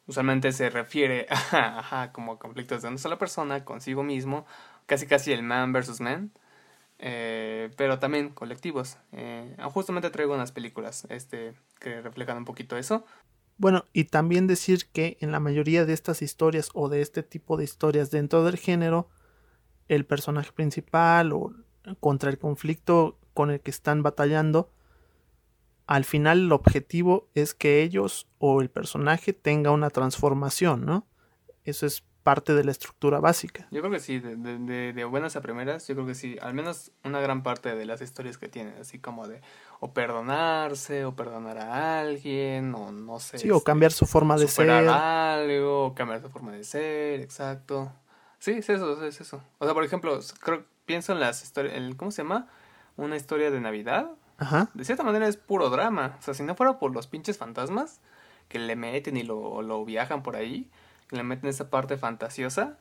usualmente 0.07 0.51
se 0.51 0.69
refiere 0.69 1.27
a, 1.51 2.09
como 2.13 2.38
conflictos 2.38 2.81
de 2.81 2.89
una 2.89 2.97
sola 2.97 3.17
persona 3.17 3.65
consigo 3.65 4.03
mismo, 4.03 4.45
casi 4.85 5.07
casi 5.07 5.31
el 5.31 5.43
man 5.43 5.73
versus 5.73 6.01
man. 6.01 6.31
Eh, 7.03 7.71
pero 7.77 7.97
también 7.97 8.29
colectivos. 8.29 8.97
Eh, 9.11 9.57
justamente 9.73 10.11
traigo 10.11 10.35
unas 10.35 10.51
películas 10.51 11.07
este, 11.09 11.55
que 11.79 12.00
reflejan 12.01 12.38
un 12.38 12.45
poquito 12.45 12.77
eso. 12.77 13.05
Bueno, 13.57 13.85
y 13.91 14.05
también 14.05 14.45
decir 14.45 14.88
que 14.91 15.17
en 15.19 15.31
la 15.31 15.39
mayoría 15.39 15.85
de 15.85 15.93
estas 15.93 16.21
historias 16.21 16.69
o 16.73 16.89
de 16.89 17.01
este 17.01 17.23
tipo 17.23 17.57
de 17.57 17.63
historias 17.63 18.11
dentro 18.11 18.43
del 18.43 18.57
género, 18.57 19.09
el 19.88 20.05
personaje 20.05 20.51
principal 20.51 21.33
o 21.33 21.53
contra 22.00 22.29
el 22.29 22.38
conflicto 22.38 23.17
con 23.33 23.51
el 23.51 23.59
que 23.59 23.71
están 23.71 24.03
batallando, 24.03 24.71
al 25.88 26.05
final 26.05 26.39
el 26.39 26.51
objetivo 26.51 27.27
es 27.35 27.53
que 27.53 27.81
ellos 27.83 28.27
o 28.39 28.61
el 28.61 28.69
personaje 28.69 29.33
tenga 29.33 29.71
una 29.71 29.89
transformación, 29.89 30.85
¿no? 30.85 31.05
Eso 31.63 31.85
es 31.85 32.03
parte 32.23 32.53
de 32.53 32.63
la 32.63 32.71
estructura 32.71 33.19
básica. 33.19 33.67
Yo 33.71 33.81
creo 33.81 33.91
que 33.91 34.00
sí, 34.00 34.19
de, 34.19 34.35
de, 34.35 34.93
de, 34.93 35.05
buenas 35.05 35.35
a 35.35 35.41
primeras, 35.41 35.88
yo 35.88 35.95
creo 35.95 36.07
que 36.07 36.15
sí, 36.15 36.38
al 36.41 36.53
menos 36.53 36.91
una 37.03 37.19
gran 37.19 37.43
parte 37.43 37.75
de 37.75 37.85
las 37.85 38.01
historias 38.01 38.38
que 38.38 38.47
tienen, 38.47 38.75
así 38.79 39.00
como 39.00 39.27
de 39.27 39.41
o 39.79 39.93
perdonarse, 39.93 41.05
o 41.05 41.15
perdonar 41.15 41.57
a 41.57 42.00
alguien, 42.00 42.75
o 42.75 42.91
no 42.91 43.19
sé. 43.19 43.39
Sí, 43.39 43.50
o 43.50 43.57
este, 43.57 43.65
cambiar 43.65 43.91
su 43.91 44.05
forma 44.05 44.38
de 44.38 44.47
ser. 44.47 44.69
algo, 44.69 45.88
o 45.88 45.95
cambiar 45.95 46.21
su 46.21 46.29
forma 46.29 46.51
de 46.51 46.63
ser, 46.63 47.21
exacto. 47.21 47.91
Sí, 48.38 48.51
es 48.51 48.69
eso, 48.69 49.03
es 49.03 49.19
eso. 49.19 49.41
O 49.57 49.65
sea, 49.65 49.73
por 49.73 49.83
ejemplo, 49.83 50.19
creo, 50.39 50.65
pienso 50.91 51.13
en 51.13 51.21
las 51.21 51.41
historias, 51.41 51.74
¿cómo 51.95 52.12
se 52.12 52.24
llama? 52.24 52.50
Una 52.98 53.15
historia 53.15 53.50
de 53.50 53.62
Navidad. 53.62 54.12
Ajá. 54.38 54.69
De 54.74 54.83
cierta 54.83 55.03
manera 55.03 55.25
es 55.25 55.38
puro 55.38 55.69
drama. 55.69 56.17
O 56.19 56.21
sea, 56.21 56.33
si 56.33 56.43
no 56.43 56.53
fuera 56.53 56.79
por 56.79 56.91
los 56.91 57.07
pinches 57.07 57.38
fantasmas 57.38 58.01
que 58.50 58.60
le 58.60 58.75
meten 58.75 59.15
y 59.15 59.24
lo, 59.24 59.62
lo 59.62 59.86
viajan 59.86 60.21
por 60.21 60.36
ahí, 60.36 60.69
le 61.12 61.24
meten 61.24 61.50
esa 61.50 61.69
parte 61.69 61.95
fantasiosa, 61.95 62.77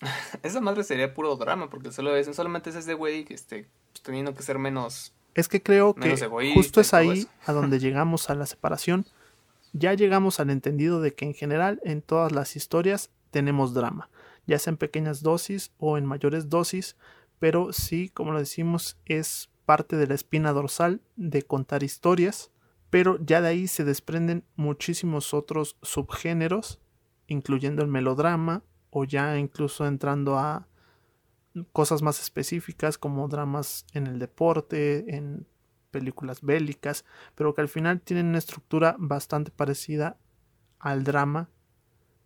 esa 0.42 0.60
madre 0.60 0.82
sería 0.82 1.14
puro 1.14 1.36
drama, 1.36 1.70
porque 1.70 1.92
solo 1.92 2.16
es, 2.16 2.34
solamente 2.34 2.70
es 2.70 2.74
ese 2.74 2.94
güey 2.94 3.24
que 3.24 3.34
este, 3.34 3.68
pues, 3.92 4.02
teniendo 4.02 4.34
que 4.34 4.42
ser 4.42 4.58
menos. 4.58 5.12
Es 5.36 5.46
que 5.46 5.62
creo 5.62 5.94
que 5.94 6.16
justo 6.52 6.80
es 6.80 6.94
ahí 6.94 7.28
a 7.46 7.52
donde 7.52 7.78
llegamos 7.78 8.28
a 8.28 8.34
la 8.34 8.46
separación. 8.46 9.06
Ya 9.72 9.94
llegamos 9.94 10.40
al 10.40 10.50
entendido 10.50 11.00
de 11.00 11.14
que 11.14 11.26
en 11.26 11.34
general 11.34 11.80
en 11.84 12.02
todas 12.02 12.32
las 12.32 12.56
historias 12.56 13.10
tenemos 13.30 13.72
drama, 13.72 14.10
ya 14.48 14.58
sea 14.58 14.72
en 14.72 14.78
pequeñas 14.78 15.22
dosis 15.22 15.70
o 15.78 15.96
en 15.96 16.06
mayores 16.06 16.48
dosis, 16.48 16.96
pero 17.38 17.72
sí, 17.72 18.08
como 18.08 18.32
lo 18.32 18.38
decimos, 18.38 18.98
es 19.04 19.50
parte 19.64 19.96
de 19.96 20.06
la 20.06 20.14
espina 20.14 20.52
dorsal 20.52 21.00
de 21.16 21.42
contar 21.42 21.82
historias, 21.82 22.50
pero 22.90 23.18
ya 23.24 23.40
de 23.40 23.48
ahí 23.48 23.66
se 23.66 23.84
desprenden 23.84 24.44
muchísimos 24.54 25.34
otros 25.34 25.76
subgéneros 25.82 26.80
incluyendo 27.26 27.82
el 27.82 27.88
melodrama 27.88 28.62
o 28.90 29.04
ya 29.04 29.36
incluso 29.38 29.86
entrando 29.86 30.38
a 30.38 30.68
cosas 31.72 32.02
más 32.02 32.20
específicas 32.20 32.98
como 32.98 33.28
dramas 33.28 33.86
en 33.92 34.06
el 34.06 34.18
deporte, 34.18 35.16
en 35.16 35.46
películas 35.90 36.42
bélicas, 36.42 37.04
pero 37.34 37.54
que 37.54 37.62
al 37.62 37.68
final 37.68 38.00
tienen 38.00 38.26
una 38.26 38.38
estructura 38.38 38.96
bastante 38.98 39.50
parecida 39.50 40.18
al 40.78 41.04
drama 41.04 41.48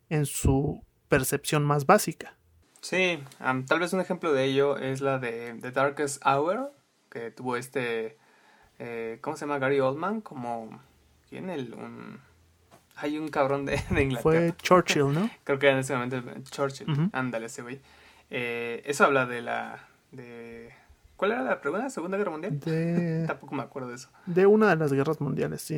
en 0.08 0.26
su 0.26 0.84
percepción 1.08 1.64
más 1.64 1.86
básica. 1.86 2.36
Sí, 2.80 3.22
tal 3.66 3.78
vez 3.78 3.92
un 3.92 4.00
ejemplo 4.00 4.32
de 4.32 4.44
ello 4.44 4.78
es 4.78 5.00
la 5.00 5.18
de 5.18 5.54
The 5.60 5.70
Darkest 5.70 6.24
Hour, 6.26 6.72
que 7.10 7.30
tuvo 7.30 7.56
este, 7.56 8.16
eh, 8.78 9.18
¿cómo 9.20 9.36
se 9.36 9.42
llama? 9.42 9.58
Gary 9.58 9.80
Oldman, 9.80 10.22
como, 10.22 10.80
¿quién? 11.28 11.50
El, 11.50 11.74
un, 11.74 12.18
hay 12.96 13.18
un 13.18 13.28
cabrón 13.28 13.66
de, 13.66 13.74
Inglaterra. 13.90 14.22
Fue 14.22 14.54
Churchill, 14.62 15.12
¿no? 15.12 15.30
Creo 15.44 15.58
que 15.58 15.68
en 15.68 15.78
ese 15.78 15.94
momento 15.94 16.22
Churchill. 16.50 17.10
Ándale, 17.12 17.46
ese 17.46 17.62
güey. 17.62 17.80
Eh, 18.30 18.82
eso 18.84 19.04
habla 19.04 19.26
de 19.26 19.42
la... 19.42 19.86
De... 20.12 20.72
¿Cuál 21.16 21.32
era 21.32 21.42
la 21.42 21.60
pregunta? 21.60 21.90
¿Segunda 21.90 22.16
Guerra 22.16 22.30
Mundial? 22.30 22.58
De... 22.60 23.24
Tampoco 23.26 23.54
me 23.54 23.62
acuerdo 23.62 23.88
de 23.88 23.96
eso. 23.96 24.08
De 24.26 24.46
una 24.46 24.70
de 24.70 24.76
las 24.76 24.92
guerras 24.92 25.20
mundiales, 25.20 25.60
sí. 25.62 25.74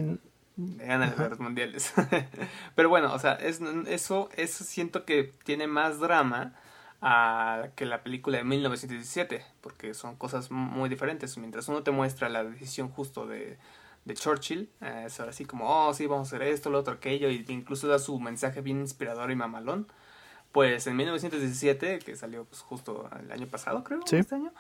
De 0.57 0.85
una 0.85 0.99
de 0.99 1.07
las 1.07 1.19
guerras 1.19 1.41
mundiales. 1.41 1.93
Pero 2.77 2.89
bueno, 2.89 3.13
o 3.13 3.19
sea, 3.19 3.35
es, 3.35 3.61
eso, 3.87 4.29
eso 4.37 4.65
siento 4.65 5.05
que 5.05 5.33
tiene 5.45 5.67
más 5.67 5.99
drama 5.99 6.55
a 7.03 7.69
que 7.77 7.85
la 7.85 8.03
película 8.03 8.39
de 8.39 8.45
1917, 8.45 9.45
porque 9.61 9.93
son 9.93 10.17
cosas 10.17 10.51
muy 10.51 10.89
diferentes. 10.89 11.37
Mientras 11.37 11.69
uno 11.69 11.83
te 11.83 11.91
muestra 11.91 12.31
la 12.31 12.45
decisión 12.45 12.89
justo 12.89 13.27
de 13.27 13.59
de 14.05 14.15
Churchill. 14.15 14.71
Eh, 14.81 15.05
es 15.07 15.21
así 15.21 15.45
como, 15.45 15.69
oh, 15.69 15.95
sí, 15.95 16.07
vamos 16.07 16.33
a 16.33 16.37
hacer 16.37 16.49
esto, 16.49 16.71
lo 16.71 16.79
otro, 16.79 16.95
aquello, 16.95 17.31
y 17.31 17.45
incluso 17.49 17.89
da 17.89 17.99
su 17.99 18.19
mensaje 18.19 18.61
bien 18.61 18.81
inspirador 18.81 19.31
y 19.31 19.37
mamalón. 19.37 19.87
Pues 20.53 20.87
en 20.87 20.97
1917, 20.97 22.01
que 22.01 22.17
salió 22.17 22.45
pues, 22.45 22.61
justo 22.61 23.09
el 23.19 23.33
año 23.33 23.47
pasado, 23.47 23.85
creo, 23.85 24.01
este 24.05 24.35
año, 24.35 24.53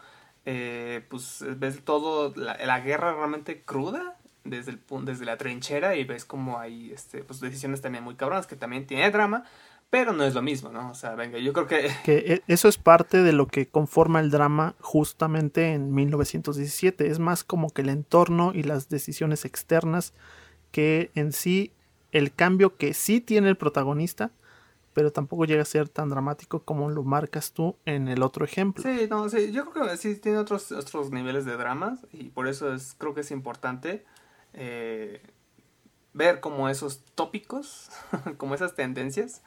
eh, 0.46 1.04
pues 1.10 1.44
ves 1.58 1.84
todo, 1.84 2.32
la, 2.34 2.80
guerra 2.80 3.14
realmente 3.14 3.62
cruda, 3.62 4.16
desde, 4.44 4.72
el, 4.72 4.80
desde 5.04 5.26
la 5.26 5.36
trinchera, 5.36 5.94
y 5.96 6.04
ves 6.04 6.24
como 6.24 6.58
hay 6.58 6.92
este, 6.92 7.22
pues, 7.24 7.40
decisiones 7.40 7.82
también 7.82 8.04
muy 8.04 8.14
cabronas, 8.14 8.46
que 8.46 8.56
también 8.56 8.86
tiene 8.86 9.10
drama, 9.10 9.44
pero 9.92 10.14
no 10.14 10.24
es 10.24 10.32
lo 10.32 10.40
mismo, 10.40 10.70
¿no? 10.70 10.90
O 10.90 10.94
sea, 10.94 11.14
venga, 11.16 11.38
yo 11.38 11.52
creo 11.52 11.66
que... 11.66 11.90
Que 12.02 12.16
e, 12.16 12.42
eso 12.46 12.66
es 12.66 12.78
parte 12.78 13.22
de 13.22 13.34
lo 13.34 13.46
que 13.46 13.68
conforma 13.68 14.20
el 14.20 14.30
drama 14.30 14.74
justamente 14.80 15.74
en 15.74 15.92
1917. 15.92 17.08
Es 17.08 17.18
más 17.18 17.44
como 17.44 17.68
que 17.68 17.82
el 17.82 17.90
entorno 17.90 18.52
y 18.54 18.62
las 18.62 18.88
decisiones 18.88 19.44
externas 19.44 20.14
que 20.70 21.10
en 21.14 21.32
sí 21.32 21.72
el 22.10 22.32
cambio 22.32 22.74
que 22.78 22.94
sí 22.94 23.20
tiene 23.20 23.50
el 23.50 23.58
protagonista, 23.58 24.30
pero 24.94 25.12
tampoco 25.12 25.44
llega 25.44 25.60
a 25.60 25.66
ser 25.66 25.90
tan 25.90 26.08
dramático 26.08 26.60
como 26.60 26.88
lo 26.88 27.02
marcas 27.02 27.52
tú 27.52 27.76
en 27.84 28.08
el 28.08 28.22
otro 28.22 28.46
ejemplo. 28.46 28.82
Sí, 28.82 29.06
no, 29.10 29.28
sí, 29.28 29.52
yo 29.52 29.68
creo 29.72 29.90
que 29.90 29.98
sí 29.98 30.16
tiene 30.16 30.38
otros, 30.38 30.72
otros 30.72 31.10
niveles 31.10 31.44
de 31.44 31.58
dramas 31.58 32.06
y 32.14 32.30
por 32.30 32.48
eso 32.48 32.72
es, 32.72 32.94
creo 32.96 33.12
que 33.12 33.20
es 33.20 33.30
importante 33.30 34.06
eh, 34.54 35.20
ver 36.14 36.40
como 36.40 36.68
esos 36.68 37.04
tópicos, 37.14 37.90
como 38.36 38.54
esas 38.54 38.74
tendencias, 38.74 39.42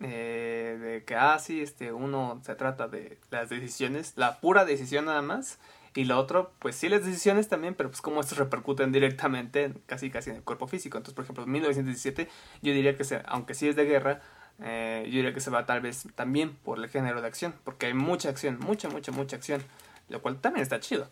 eh, 0.00 0.78
de 0.80 1.04
que, 1.04 1.14
ah, 1.14 1.38
sí, 1.38 1.60
este, 1.60 1.92
uno 1.92 2.40
se 2.44 2.54
trata 2.54 2.88
de 2.88 3.18
las 3.30 3.48
decisiones, 3.50 4.14
la 4.16 4.40
pura 4.40 4.64
decisión 4.64 5.06
nada 5.06 5.22
más, 5.22 5.58
y 5.94 6.04
lo 6.04 6.18
otro, 6.18 6.52
pues 6.60 6.76
sí 6.76 6.88
las 6.88 7.04
decisiones 7.04 7.48
también, 7.48 7.74
pero 7.74 7.90
pues 7.90 8.00
como 8.00 8.20
estos 8.20 8.38
repercuten 8.38 8.92
directamente 8.92 9.74
casi 9.86 10.10
casi 10.10 10.30
en 10.30 10.36
el 10.36 10.42
cuerpo 10.42 10.68
físico. 10.68 10.96
Entonces, 10.96 11.14
por 11.14 11.24
ejemplo, 11.24 11.44
en 11.44 11.50
1917 11.50 12.28
yo 12.62 12.72
diría 12.72 12.96
que, 12.96 13.02
se, 13.02 13.22
aunque 13.26 13.54
sí 13.54 13.68
es 13.68 13.74
de 13.74 13.84
guerra, 13.86 14.20
eh, 14.60 15.02
yo 15.06 15.16
diría 15.16 15.34
que 15.34 15.40
se 15.40 15.50
va 15.50 15.66
tal 15.66 15.80
vez 15.80 16.06
también 16.14 16.54
por 16.54 16.78
el 16.78 16.88
género 16.88 17.20
de 17.20 17.26
acción, 17.26 17.54
porque 17.64 17.86
hay 17.86 17.94
mucha 17.94 18.28
acción, 18.28 18.58
mucha, 18.60 18.88
mucha, 18.88 19.10
mucha 19.10 19.36
acción, 19.36 19.64
lo 20.08 20.22
cual 20.22 20.40
también 20.40 20.62
está 20.62 20.78
chido. 20.78 21.08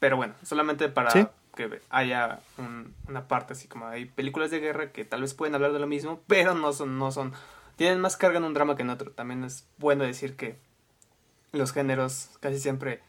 Pero 0.00 0.16
bueno, 0.16 0.34
solamente 0.42 0.88
para 0.88 1.12
que 1.54 1.80
haya 1.90 2.40
una 3.08 3.28
parte 3.28 3.52
así 3.52 3.68
como 3.68 3.86
hay 3.86 4.06
películas 4.06 4.50
de 4.50 4.60
guerra 4.60 4.92
que 4.92 5.04
tal 5.04 5.20
vez 5.20 5.34
pueden 5.34 5.54
hablar 5.54 5.72
de 5.72 5.78
lo 5.78 5.86
mismo, 5.86 6.20
pero 6.26 6.54
no 6.54 6.72
son, 6.72 6.98
no 6.98 7.12
son, 7.12 7.32
tienen 7.76 8.00
más 8.00 8.16
carga 8.16 8.38
en 8.38 8.44
un 8.44 8.54
drama 8.54 8.76
que 8.76 8.82
en 8.82 8.90
otro. 8.90 9.10
También 9.10 9.44
es 9.44 9.66
bueno 9.78 10.04
decir 10.04 10.36
que 10.36 10.56
los 11.52 11.72
géneros 11.72 12.30
casi 12.40 12.58
siempre 12.58 13.00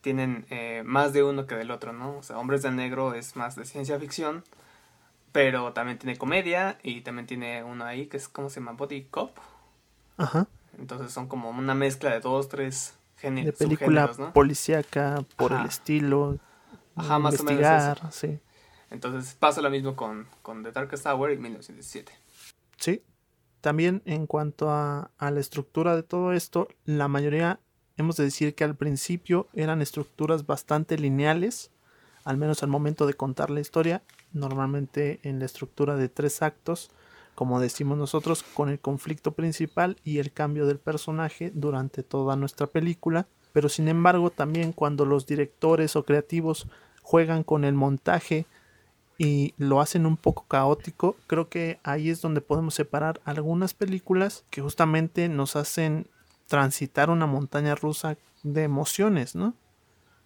tienen 0.00 0.46
eh, 0.50 0.82
más 0.84 1.12
de 1.12 1.22
uno 1.22 1.46
que 1.46 1.56
del 1.56 1.70
otro, 1.70 1.92
¿no? 1.92 2.18
O 2.18 2.22
sea, 2.22 2.38
Hombres 2.38 2.62
de 2.62 2.70
Negro 2.70 3.14
es 3.14 3.36
más 3.36 3.56
de 3.56 3.64
ciencia 3.64 3.98
ficción, 3.98 4.44
pero 5.32 5.72
también 5.72 5.98
tiene 5.98 6.16
comedia 6.16 6.78
y 6.82 7.02
también 7.02 7.26
tiene 7.26 7.62
uno 7.64 7.84
ahí 7.84 8.06
que 8.06 8.16
es, 8.16 8.28
¿cómo 8.28 8.48
se 8.50 8.60
llama? 8.60 8.72
Body 8.72 9.04
Cop. 9.10 9.36
Ajá. 10.16 10.46
Entonces 10.78 11.12
son 11.12 11.26
como 11.26 11.50
una 11.50 11.74
mezcla 11.74 12.10
de 12.10 12.20
dos, 12.20 12.48
tres 12.48 12.94
géneros. 13.18 13.58
De 13.58 13.64
película 13.64 14.10
policíaca 14.32 15.24
por 15.36 15.52
el 15.52 15.66
estilo, 15.66 16.38
Ajá, 16.94 17.18
más 17.18 17.40
o 17.40 17.44
menos. 17.44 17.98
Sí. 18.10 18.38
Entonces 18.90 19.34
pasa 19.34 19.60
lo 19.60 19.70
mismo 19.70 19.94
con, 19.96 20.26
con 20.42 20.62
The 20.62 20.72
Darkest 20.72 21.06
Hour 21.06 21.32
y 21.32 21.38
1917. 21.38 22.12
Sí. 22.76 23.02
También 23.60 24.02
en 24.06 24.26
cuanto 24.26 24.70
a, 24.70 25.10
a 25.18 25.30
la 25.30 25.40
estructura 25.40 25.94
de 25.94 26.02
todo 26.02 26.32
esto, 26.32 26.68
la 26.84 27.08
mayoría 27.08 27.60
hemos 27.96 28.16
de 28.16 28.24
decir 28.24 28.54
que 28.54 28.64
al 28.64 28.74
principio 28.74 29.48
eran 29.52 29.82
estructuras 29.82 30.46
bastante 30.46 30.98
lineales, 30.98 31.70
al 32.24 32.36
menos 32.36 32.62
al 32.62 32.70
momento 32.70 33.06
de 33.06 33.14
contar 33.14 33.50
la 33.50 33.60
historia, 33.60 34.02
normalmente 34.32 35.20
en 35.22 35.38
la 35.38 35.44
estructura 35.44 35.96
de 35.96 36.08
tres 36.08 36.42
actos, 36.42 36.90
como 37.34 37.60
decimos 37.60 37.98
nosotros, 37.98 38.42
con 38.42 38.68
el 38.68 38.80
conflicto 38.80 39.32
principal 39.32 39.96
y 40.04 40.18
el 40.18 40.32
cambio 40.32 40.66
del 40.66 40.78
personaje 40.78 41.52
durante 41.54 42.02
toda 42.02 42.36
nuestra 42.36 42.66
película 42.66 43.28
pero 43.52 43.68
sin 43.68 43.88
embargo 43.88 44.30
también 44.30 44.72
cuando 44.72 45.04
los 45.04 45.26
directores 45.26 45.96
o 45.96 46.04
creativos 46.04 46.66
juegan 47.02 47.42
con 47.42 47.64
el 47.64 47.74
montaje 47.74 48.46
y 49.18 49.54
lo 49.58 49.80
hacen 49.80 50.06
un 50.06 50.16
poco 50.16 50.46
caótico, 50.48 51.16
creo 51.26 51.48
que 51.48 51.78
ahí 51.82 52.08
es 52.08 52.22
donde 52.22 52.40
podemos 52.40 52.74
separar 52.74 53.20
algunas 53.24 53.74
películas 53.74 54.44
que 54.50 54.62
justamente 54.62 55.28
nos 55.28 55.56
hacen 55.56 56.06
transitar 56.46 57.10
una 57.10 57.26
montaña 57.26 57.74
rusa 57.74 58.16
de 58.42 58.62
emociones, 58.62 59.34
¿no? 59.34 59.54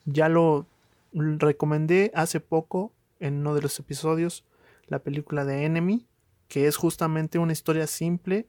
Ya 0.05 0.29
lo 0.29 0.67
recomendé 1.13 2.13
hace 2.15 2.41
poco 2.41 2.93
en 3.21 3.39
uno 3.39 3.55
de 3.55 3.63
los 3.63 3.79
episodios 3.79 4.45
la 4.87 4.99
película 4.99 5.45
de 5.45 5.65
Enemy, 5.65 6.07
que 6.49 6.67
es 6.67 6.77
justamente 6.77 7.39
una 7.39 7.53
historia 7.53 7.87
simple, 7.87 8.47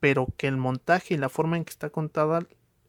pero 0.00 0.26
que 0.36 0.48
el 0.48 0.56
montaje 0.56 1.14
y 1.14 1.18
la 1.18 1.28
forma 1.28 1.56
en 1.56 1.64
que 1.64 1.70
está 1.70 1.90
contada 1.90 2.46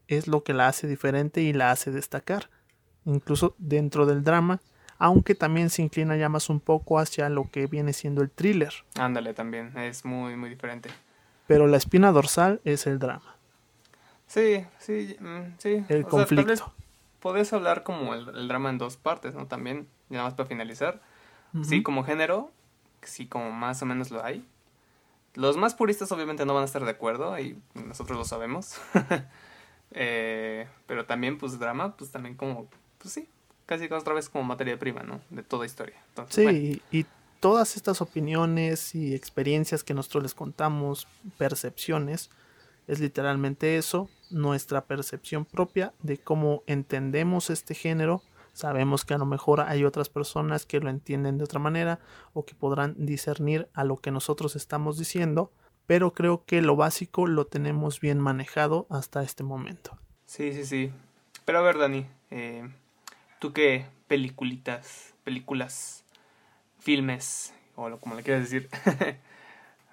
es 0.08 0.28
lo 0.28 0.42
que 0.42 0.54
la 0.54 0.68
hace 0.68 0.86
diferente 0.86 1.42
y 1.42 1.52
la 1.52 1.70
hace 1.70 1.90
destacar, 1.90 2.48
incluso 3.04 3.54
dentro 3.58 4.06
del 4.06 4.22
drama, 4.24 4.60
aunque 4.98 5.34
también 5.34 5.70
se 5.70 5.82
inclina 5.82 6.16
ya 6.16 6.28
más 6.28 6.48
un 6.48 6.60
poco 6.60 6.98
hacia 6.98 7.28
lo 7.28 7.50
que 7.50 7.66
viene 7.66 7.92
siendo 7.92 8.22
el 8.22 8.30
thriller. 8.30 8.72
Ándale, 8.98 9.34
también, 9.34 9.76
es 9.76 10.04
muy, 10.04 10.36
muy 10.36 10.48
diferente. 10.48 10.90
Pero 11.46 11.66
la 11.66 11.76
espina 11.76 12.12
dorsal 12.12 12.60
es 12.64 12.86
el 12.86 12.98
drama. 12.98 13.36
Sí, 14.26 14.64
sí, 14.78 15.16
mm, 15.20 15.54
sí. 15.58 15.84
El 15.88 16.04
conflicto. 16.04 16.72
podés 17.20 17.52
hablar 17.52 17.82
como 17.82 18.14
el, 18.14 18.48
drama 18.48 18.70
en 18.70 18.78
dos 18.78 18.96
partes, 18.96 19.34
¿no? 19.34 19.46
También, 19.46 19.86
nada 20.08 20.24
más 20.24 20.34
para 20.34 20.48
finalizar. 20.48 21.00
Sí, 21.62 21.82
como 21.82 22.04
género, 22.04 22.50
sí, 23.02 23.26
como 23.26 23.50
más 23.50 23.80
o 23.80 23.86
menos 23.86 24.10
lo 24.10 24.22
hay. 24.22 24.46
Los 25.34 25.56
más 25.56 25.74
puristas 25.74 26.12
obviamente 26.12 26.44
no 26.44 26.52
van 26.52 26.62
a 26.62 26.66
estar 26.66 26.84
de 26.84 26.90
acuerdo 26.90 27.38
y 27.38 27.58
nosotros 27.74 28.18
lo 28.18 28.24
sabemos. 28.24 28.78
Eh, 29.92 30.66
pero 30.86 31.06
también, 31.06 31.38
pues, 31.38 31.58
drama, 31.58 31.96
pues 31.96 32.10
también 32.10 32.34
como, 32.36 32.68
pues 32.98 33.14
sí, 33.14 33.28
casi 33.66 33.86
otra 33.86 34.14
vez 34.14 34.28
como 34.28 34.44
materia 34.44 34.78
prima, 34.78 35.02
¿no? 35.02 35.20
De 35.30 35.42
toda 35.42 35.66
historia. 35.66 35.96
sí, 36.28 36.82
y 36.90 37.06
todas 37.40 37.76
estas 37.76 38.00
opiniones 38.00 38.94
y 38.94 39.14
experiencias 39.14 39.84
que 39.84 39.94
nosotros 39.94 40.22
les 40.22 40.34
contamos, 40.34 41.06
percepciones, 41.38 42.30
es 42.86 43.00
literalmente 43.00 43.76
eso, 43.76 44.08
nuestra 44.30 44.84
percepción 44.84 45.44
propia 45.44 45.92
de 46.02 46.18
cómo 46.18 46.62
entendemos 46.66 47.50
este 47.50 47.74
género. 47.74 48.22
Sabemos 48.52 49.04
que 49.04 49.14
a 49.14 49.18
lo 49.18 49.26
mejor 49.26 49.60
hay 49.60 49.84
otras 49.84 50.08
personas 50.08 50.66
que 50.66 50.80
lo 50.80 50.88
entienden 50.88 51.36
de 51.36 51.44
otra 51.44 51.58
manera 51.58 51.98
o 52.32 52.44
que 52.44 52.54
podrán 52.54 52.94
discernir 52.96 53.68
a 53.74 53.84
lo 53.84 53.98
que 53.98 54.10
nosotros 54.10 54.56
estamos 54.56 54.98
diciendo, 54.98 55.52
pero 55.86 56.12
creo 56.12 56.44
que 56.44 56.62
lo 56.62 56.76
básico 56.76 57.26
lo 57.26 57.46
tenemos 57.46 58.00
bien 58.00 58.20
manejado 58.20 58.86
hasta 58.90 59.22
este 59.22 59.42
momento. 59.42 59.98
Sí, 60.24 60.52
sí, 60.52 60.64
sí. 60.64 60.92
Pero 61.44 61.60
a 61.60 61.62
ver, 61.62 61.78
Dani, 61.78 62.06
eh, 62.30 62.68
¿tú 63.38 63.52
qué 63.52 63.86
peliculitas, 64.08 65.14
películas, 65.24 66.04
filmes, 66.78 67.54
o 67.76 67.96
como 67.98 68.16
le 68.16 68.22
quieras 68.22 68.42
decir, 68.42 68.68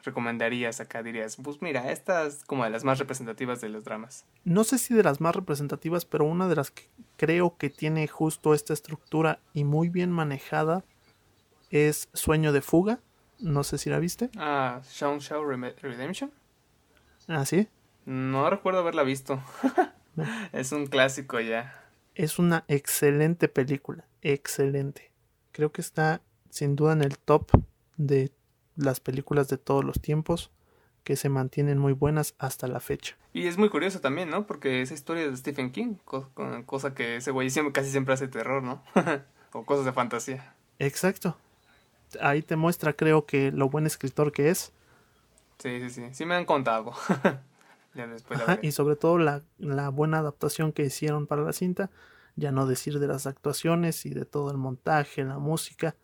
recomendarías 0.04 0.80
acá? 0.80 1.04
Dirías, 1.04 1.38
pues 1.42 1.62
mira, 1.62 1.92
esta 1.92 2.26
es 2.26 2.44
como 2.46 2.64
de 2.64 2.72
las 2.72 2.84
más 2.84 2.98
representativas 2.98 3.62
de 3.62 3.70
los 3.70 3.84
dramas. 3.84 4.26
No 4.44 4.64
sé 4.64 4.80
si 4.80 4.94
de 4.94 5.04
las 5.04 5.22
más 5.22 5.36
representativas, 5.36 6.06
pero 6.06 6.26
una 6.26 6.48
de 6.48 6.56
las 6.56 6.72
que 6.72 6.90
creo 7.18 7.58
que 7.58 7.70
tiene 7.70 8.08
justo 8.08 8.54
esta 8.54 8.74
estructura 8.74 9.40
y 9.54 9.64
muy 9.64 9.90
bien 9.90 10.12
manejada 10.12 10.84
es 11.70 12.10
Sueño 12.14 12.52
de 12.52 12.62
Fuga. 12.62 13.00
No 13.44 13.66
sé 13.66 13.78
si 13.78 13.90
la 13.90 14.00
viste. 14.00 14.30
Ah, 14.38 14.82
Shaun 14.90 15.20
Shao 15.20 15.44
Redemption. 15.44 16.32
Ah, 17.28 17.46
sí. 17.46 17.68
No 18.06 18.50
recuerdo 18.50 18.80
haberla 18.80 19.04
visto. 19.04 19.44
es 20.54 20.72
un 20.72 20.88
clásico 20.88 21.42
ya. 21.42 21.84
Es 22.16 22.40
una 22.40 22.64
excelente 22.70 23.50
película. 23.50 24.06
Excelente. 24.22 25.12
Creo 25.52 25.74
que 25.74 25.82
está 25.82 26.22
sin 26.50 26.78
duda 26.78 26.94
en 26.94 27.02
el 27.02 27.18
top 27.18 27.52
de 27.98 28.32
las 28.78 29.02
películas 29.02 29.50
de 29.50 29.58
todos 29.58 29.84
los 29.84 30.00
tiempos 30.00 30.50
que 31.04 31.18
se 31.18 31.28
mantienen 31.28 31.78
muy 31.78 31.92
buenas 31.92 32.36
hasta 32.38 32.68
la 32.68 32.80
fecha. 32.80 33.18
Y 33.34 33.48
es 33.48 33.58
muy 33.58 33.68
curioso 33.68 34.00
también, 34.00 34.30
¿no? 34.30 34.48
Porque 34.48 34.82
esa 34.82 34.94
historia 34.94 35.30
de 35.30 35.36
Stephen 35.36 35.72
King, 35.72 35.96
cosa 36.66 36.94
que 36.94 37.18
ese 37.18 37.32
güey 37.32 37.50
siempre, 37.50 37.74
casi 37.74 37.92
siempre 37.92 38.14
hace 38.14 38.30
terror, 38.30 38.64
¿no? 38.64 38.82
o 39.52 39.66
cosas 39.66 39.84
de 39.84 39.92
fantasía. 39.92 40.56
Exacto. 40.80 41.36
Ahí 42.22 42.42
te 42.42 42.56
muestra, 42.56 42.94
creo 42.94 43.26
que, 43.26 43.52
lo 43.52 43.70
buen 43.70 43.86
escritor 43.86 44.32
que 44.32 44.50
es. 44.50 44.72
Sí, 45.60 45.80
sí, 45.82 45.90
sí. 45.90 46.04
Sí 46.12 46.26
me 46.26 46.36
han 46.36 46.46
contado. 46.46 46.94
ya 47.94 48.08
después 48.08 48.40
y 48.62 48.72
sobre 48.72 48.96
todo 48.96 49.18
la, 49.18 49.42
la 49.58 49.90
buena 49.90 50.20
adaptación 50.20 50.72
que 50.72 50.84
hicieron 50.84 51.28
para 51.28 51.44
la 51.44 51.54
cinta. 51.54 51.90
Ya 52.36 52.52
no 52.52 52.66
decir 52.66 53.00
de 53.00 53.08
las 53.08 53.28
actuaciones 53.28 54.06
y 54.06 54.10
de 54.10 54.26
todo 54.26 54.50
el 54.50 54.58
montaje, 54.58 55.24
la 55.24 55.38
música, 55.38 55.96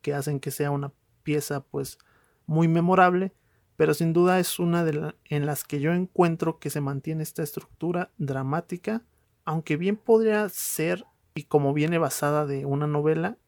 que 0.00 0.14
hacen 0.14 0.38
que 0.38 0.50
sea 0.50 0.70
una 0.70 0.92
pieza 1.22 1.60
pues 1.60 1.98
muy 2.46 2.68
memorable, 2.68 3.32
pero 3.76 3.94
sin 3.94 4.12
duda 4.12 4.38
es 4.38 4.58
una 4.58 4.84
de 4.84 5.14
en 5.24 5.46
las 5.46 5.64
que 5.64 5.80
yo 5.80 5.92
encuentro 5.92 6.58
que 6.58 6.70
se 6.70 6.80
mantiene 6.80 7.22
esta 7.22 7.42
estructura 7.42 8.10
dramática, 8.18 9.02
aunque 9.44 9.76
bien 9.76 9.96
podría 9.96 10.48
ser 10.48 11.04
y 11.34 11.44
como 11.44 11.72
viene 11.72 11.98
basada 11.98 12.46
de 12.46 12.66
una 12.66 12.86
novela, 12.86 13.38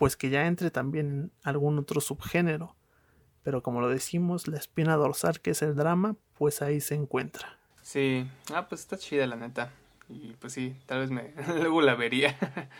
pues 0.00 0.16
que 0.16 0.30
ya 0.30 0.46
entre 0.46 0.70
también 0.70 1.06
en 1.06 1.32
algún 1.42 1.78
otro 1.78 2.00
subgénero. 2.00 2.74
Pero 3.42 3.62
como 3.62 3.82
lo 3.82 3.90
decimos, 3.90 4.48
la 4.48 4.56
espina 4.56 4.96
dorsal 4.96 5.42
que 5.42 5.50
es 5.50 5.60
el 5.60 5.76
drama, 5.76 6.16
pues 6.38 6.62
ahí 6.62 6.80
se 6.80 6.94
encuentra. 6.94 7.58
Sí, 7.82 8.26
ah, 8.54 8.66
pues 8.66 8.80
está 8.80 8.96
chida 8.96 9.26
la 9.26 9.36
neta. 9.36 9.74
Y 10.08 10.32
pues 10.40 10.54
sí, 10.54 10.74
tal 10.86 11.00
vez 11.00 11.10
me 11.10 11.34
luego 11.54 11.82
la 11.82 11.96
vería. 11.96 12.34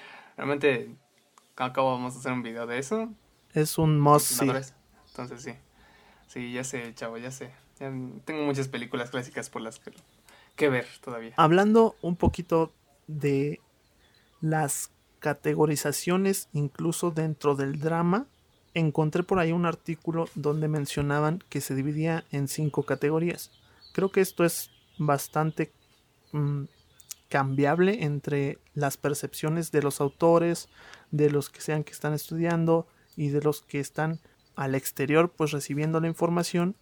Realmente 0.38 0.96
acabo 1.56 1.92
vamos 1.92 2.16
a 2.16 2.20
hacer 2.20 2.32
un 2.32 2.42
video 2.42 2.66
de 2.66 2.78
eso. 2.78 3.12
Es 3.52 3.76
un 3.76 4.00
must, 4.00 4.40
sí. 4.40 4.50
Entonces 5.08 5.42
sí. 5.42 5.52
Sí, 6.26 6.52
ya 6.54 6.64
sé, 6.64 6.94
chavo, 6.94 7.18
ya 7.18 7.30
sé. 7.30 7.50
tengo 7.76 8.44
muchas 8.46 8.68
películas 8.68 9.10
clásicas 9.10 9.50
por 9.50 9.60
las 9.60 9.78
que, 10.56 10.70
ver 10.70 10.86
todavía. 11.02 11.34
Hablando 11.36 11.96
un 12.00 12.16
poquito 12.16 12.72
de 13.08 13.60
las 14.40 14.90
categorizaciones, 15.20 16.48
incluso 16.52 17.10
dentro 17.10 17.54
del 17.54 17.78
drama, 17.78 18.26
encontré 18.74 19.22
por 19.22 19.38
ahí 19.38 19.52
un 19.52 19.66
artículo 19.66 20.28
donde 20.34 20.68
mencionaban 20.68 21.42
que 21.48 21.60
se 21.60 21.74
dividía 21.74 22.24
en 22.30 22.48
cinco 22.48 22.84
categorías. 22.84 23.50
Creo 23.92 24.10
que 24.10 24.20
esto 24.20 24.44
es 24.44 24.70
bastante 24.98 25.72
mm, 26.32 26.64
cambiable 27.28 28.04
entre 28.04 28.58
las 28.74 28.96
percepciones 28.96 29.70
de 29.72 29.82
los 29.82 30.00
autores, 30.00 30.68
de 31.10 31.30
los 31.30 31.50
que 31.50 31.60
sean 31.60 31.84
que 31.84 31.92
están 31.92 32.14
estudiando 32.14 32.86
y 33.16 33.28
de 33.28 33.42
los 33.42 33.62
que 33.62 33.80
están 33.80 34.20
al 34.56 34.74
exterior 34.74 35.30
pues 35.30 35.52
recibiendo 35.52 36.00
la 36.00 36.08
información, 36.08 36.76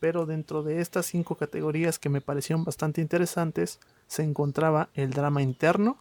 pero 0.00 0.26
dentro 0.26 0.62
de 0.62 0.80
estas 0.80 1.06
cinco 1.06 1.36
categorías 1.36 1.98
que 1.98 2.08
me 2.08 2.20
parecieron 2.20 2.64
bastante 2.64 3.00
interesantes 3.00 3.78
se 4.06 4.24
encontraba 4.24 4.90
el 4.94 5.10
drama 5.10 5.42
interno, 5.42 5.98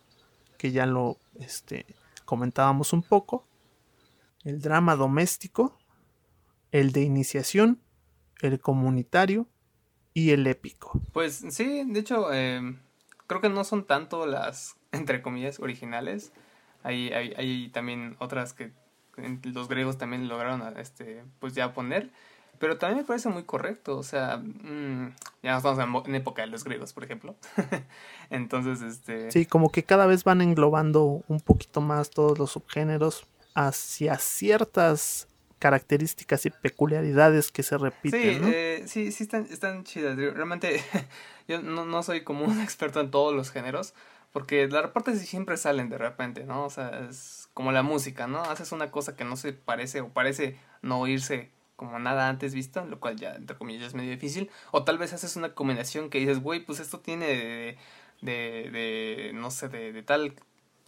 que 0.61 0.71
ya 0.71 0.85
lo 0.85 1.17
este, 1.39 1.87
comentábamos 2.23 2.93
un 2.93 3.01
poco, 3.01 3.47
el 4.43 4.61
drama 4.61 4.95
doméstico, 4.95 5.75
el 6.71 6.91
de 6.91 7.01
iniciación, 7.01 7.81
el 8.41 8.59
comunitario 8.59 9.47
y 10.13 10.29
el 10.29 10.45
épico. 10.45 11.01
Pues 11.13 11.43
sí, 11.49 11.83
de 11.87 11.99
hecho, 11.99 12.31
em, 12.31 12.77
creo 13.25 13.41
que 13.41 13.49
no 13.49 13.63
son 13.63 13.87
tanto 13.87 14.27
las, 14.27 14.75
entre 14.91 15.23
comillas, 15.23 15.59
originales. 15.59 16.31
Hay, 16.83 17.11
hay, 17.11 17.33
hay 17.37 17.69
también 17.69 18.15
otras 18.19 18.53
que 18.53 18.71
los 19.41 19.67
griegos 19.67 19.97
también 19.97 20.27
lograron 20.27 20.77
este 20.77 21.23
pues 21.39 21.55
ya 21.55 21.73
poner 21.73 22.11
pero 22.61 22.77
también 22.77 22.99
me 22.99 23.03
parece 23.03 23.27
muy 23.27 23.43
correcto 23.43 23.97
o 23.97 24.03
sea 24.03 24.37
mm, 24.37 25.15
ya 25.43 25.57
estamos 25.57 26.05
en, 26.07 26.15
época 26.15 26.43
de 26.43 26.47
los 26.47 26.63
griegos 26.63 26.93
por 26.93 27.03
ejemplo 27.03 27.35
entonces 28.29 28.81
este 28.81 29.31
sí 29.31 29.45
como 29.45 29.71
que 29.71 29.83
cada 29.83 30.05
vez 30.05 30.23
van 30.23 30.41
englobando 30.41 31.23
un 31.27 31.41
poquito 31.41 31.81
más 31.81 32.11
todos 32.11 32.37
los 32.37 32.51
subgéneros 32.51 33.27
hacia 33.55 34.17
ciertas 34.19 35.27
características 35.59 36.45
y 36.45 36.51
peculiaridades 36.51 37.51
que 37.51 37.63
se 37.63 37.77
repiten 37.77 38.43
sí 38.43 38.51
eh, 38.53 38.83
sí 38.85 39.11
sí 39.11 39.23
están 39.23 39.47
están 39.49 39.83
chidas 39.83 40.15
realmente 40.15 40.81
yo 41.47 41.61
no, 41.61 41.85
no 41.85 42.03
soy 42.03 42.23
como 42.23 42.45
un 42.45 42.61
experto 42.61 43.01
en 43.01 43.09
todos 43.09 43.33
los 43.33 43.49
géneros 43.49 43.95
porque 44.31 44.67
las 44.67 44.83
reportes 44.83 45.19
siempre 45.27 45.57
salen 45.57 45.89
de 45.89 45.97
repente, 45.97 46.45
¿no? 46.45 46.63
O 46.63 46.69
sea, 46.69 47.05
es 47.09 47.49
como 47.53 47.73
la 47.73 47.83
música, 47.83 48.27
¿no? 48.27 48.41
Haces 48.43 48.71
una 48.71 48.89
cosa 48.89 49.17
que 49.17 49.25
no 49.25 49.35
se 49.35 49.51
parece 49.51 49.99
o 49.99 50.07
parece 50.07 50.57
no 50.81 51.01
oírse 51.01 51.51
como 51.81 51.97
nada 51.97 52.29
antes 52.29 52.53
visto, 52.53 52.85
lo 52.85 52.99
cual 52.99 53.15
ya, 53.15 53.33
entre 53.33 53.57
comillas, 53.57 53.87
es 53.87 53.95
medio 53.95 54.11
difícil. 54.11 54.51
O 54.69 54.83
tal 54.83 54.99
vez 54.99 55.13
haces 55.13 55.35
una 55.35 55.55
combinación 55.55 56.11
que 56.11 56.19
dices, 56.19 56.39
güey, 56.39 56.63
pues 56.63 56.79
esto 56.79 56.99
tiene 56.99 57.25
de, 57.25 57.77
de, 58.21 58.69
de 58.69 59.31
no 59.33 59.49
sé, 59.49 59.67
de, 59.67 59.91
de, 59.91 60.03
tal 60.03 60.35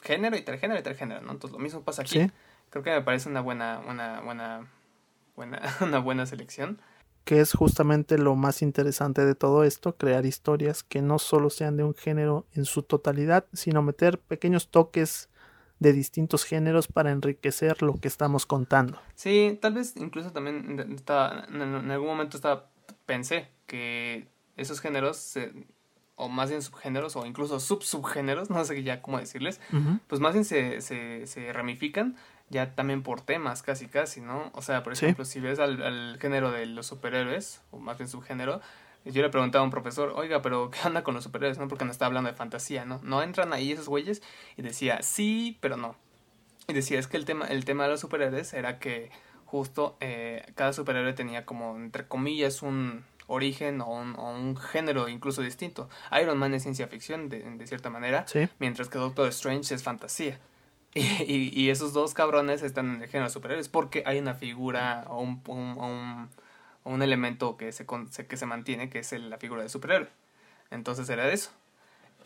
género 0.03 0.37
y 0.37 0.43
tal 0.43 0.59
género 0.59 0.79
y 0.79 0.83
tal 0.83 0.93
género, 0.93 1.21
¿no? 1.21 1.31
Entonces 1.31 1.57
lo 1.57 1.57
mismo 1.57 1.81
pasa 1.81 2.03
aquí. 2.03 2.29
Creo 2.69 2.83
que 2.83 2.91
me 2.91 3.01
parece 3.01 3.27
una 3.27 3.41
buena, 3.41 3.81
una 3.87 4.21
buena, 4.21 4.67
buena, 5.35 5.63
una 5.81 5.97
buena 5.97 6.27
selección 6.27 6.79
que 7.23 7.39
es 7.39 7.53
justamente 7.53 8.17
lo 8.17 8.35
más 8.35 8.61
interesante 8.61 9.25
de 9.25 9.33
todo 9.33 9.63
esto, 9.63 9.95
crear 9.95 10.25
historias 10.25 10.83
que 10.83 11.01
no 11.01 11.19
solo 11.19 11.49
sean 11.49 11.77
de 11.77 11.85
un 11.85 11.95
género 11.95 12.45
en 12.53 12.65
su 12.65 12.83
totalidad, 12.83 13.45
sino 13.53 13.81
meter 13.81 14.19
pequeños 14.19 14.67
toques 14.67 15.29
de 15.83 15.93
distintos 15.93 16.45
géneros 16.45 16.87
para 16.87 17.11
enriquecer 17.11 17.81
lo 17.83 17.99
que 17.99 18.07
estamos 18.07 18.45
contando. 18.45 18.99
Sí, 19.15 19.59
tal 19.61 19.73
vez 19.73 19.95
incluso 19.97 20.31
también 20.31 20.79
estaba, 20.95 21.45
en 21.49 21.91
algún 21.91 22.07
momento 22.07 22.37
estaba, 22.37 22.69
pensé 23.05 23.49
que 23.67 24.27
esos 24.55 24.79
géneros, 24.79 25.37
o 26.15 26.29
más 26.29 26.49
bien 26.49 26.61
subgéneros, 26.61 27.17
o 27.17 27.25
incluso 27.25 27.59
sub-subgéneros, 27.59 28.49
no 28.49 28.63
sé 28.63 28.81
ya 28.81 29.01
cómo 29.01 29.19
decirles, 29.19 29.59
pues 30.07 30.21
más 30.21 30.33
bien 30.33 30.45
se, 30.45 30.81
se, 30.81 31.27
se 31.27 31.51
ramifican 31.51 32.15
ya 32.49 32.75
también 32.75 33.03
por 33.03 33.21
temas, 33.21 33.61
casi 33.61 33.87
casi, 33.87 34.21
¿no? 34.21 34.51
O 34.53 34.61
sea, 34.61 34.83
por 34.83 34.93
ejemplo, 34.93 35.25
si 35.25 35.41
ves 35.41 35.59
al, 35.59 36.17
género 36.21 36.51
de 36.51 36.65
los 36.65 36.87
superhéroes, 36.87 37.61
o 37.71 37.79
más 37.79 37.97
bien 37.97 38.07
subgénero, 38.07 38.61
yo 39.05 39.21
le 39.21 39.29
preguntaba 39.29 39.61
a 39.61 39.65
un 39.65 39.71
profesor, 39.71 40.13
oiga, 40.15 40.41
pero 40.41 40.71
¿qué 40.71 40.79
anda 40.83 41.03
con 41.03 41.13
los 41.13 41.23
superhéroes? 41.23 41.57
¿No? 41.57 41.67
Porque 41.67 41.85
no 41.85 41.91
está 41.91 42.05
hablando 42.05 42.29
de 42.29 42.35
fantasía, 42.35 42.85
¿no? 42.85 42.99
¿No 43.03 43.21
entran 43.21 43.51
ahí 43.53 43.71
esos 43.71 43.89
güeyes? 43.89 44.21
Y 44.57 44.61
decía, 44.61 45.01
sí, 45.01 45.57
pero 45.59 45.77
no. 45.77 45.95
Y 46.67 46.73
decía, 46.73 46.99
es 46.99 47.07
que 47.07 47.17
el 47.17 47.25
tema, 47.25 47.45
el 47.47 47.65
tema 47.65 47.83
de 47.83 47.89
los 47.89 47.99
superhéroes 47.99 48.53
era 48.53 48.79
que 48.79 49.11
justo 49.45 49.97
eh, 49.99 50.45
cada 50.55 50.73
superhéroe 50.73 51.13
tenía 51.13 51.45
como, 51.45 51.75
entre 51.75 52.07
comillas, 52.07 52.61
un 52.61 53.03
origen 53.27 53.81
o 53.81 53.87
un, 53.87 54.15
o 54.15 54.31
un, 54.31 54.57
género 54.57 55.09
incluso 55.09 55.41
distinto. 55.41 55.89
Iron 56.21 56.37
Man 56.37 56.53
es 56.53 56.63
ciencia 56.63 56.87
ficción, 56.87 57.29
de, 57.29 57.39
de 57.39 57.67
cierta 57.67 57.89
manera, 57.89 58.25
mientras 58.59 58.89
que 58.89 58.97
Doctor 58.97 59.27
Strange 59.29 59.75
es 59.75 59.83
fantasía. 59.83 60.39
Y, 60.95 61.59
y, 61.59 61.71
esos 61.71 61.91
dos 61.91 62.13
cabrones 62.13 62.61
están 62.61 62.95
en 62.95 63.01
el 63.01 63.09
género 63.09 63.25
de 63.25 63.33
superhéroes 63.33 63.67
porque 63.67 64.03
hay 64.05 64.19
una 64.19 64.35
figura 64.35 65.05
o 65.07 65.21
un, 65.21 65.41
un, 65.47 66.29
o 66.83 66.91
un 66.91 67.01
elemento 67.01 67.57
que 67.57 67.71
se, 67.71 67.85
que 67.85 68.37
se 68.37 68.45
mantiene, 68.45 68.89
que 68.89 68.99
es 68.99 69.11
la 69.13 69.37
figura 69.37 69.63
de 69.63 69.69
superhéroe. 69.69 70.09
Entonces 70.71 71.09
era 71.09 71.31
eso. 71.31 71.51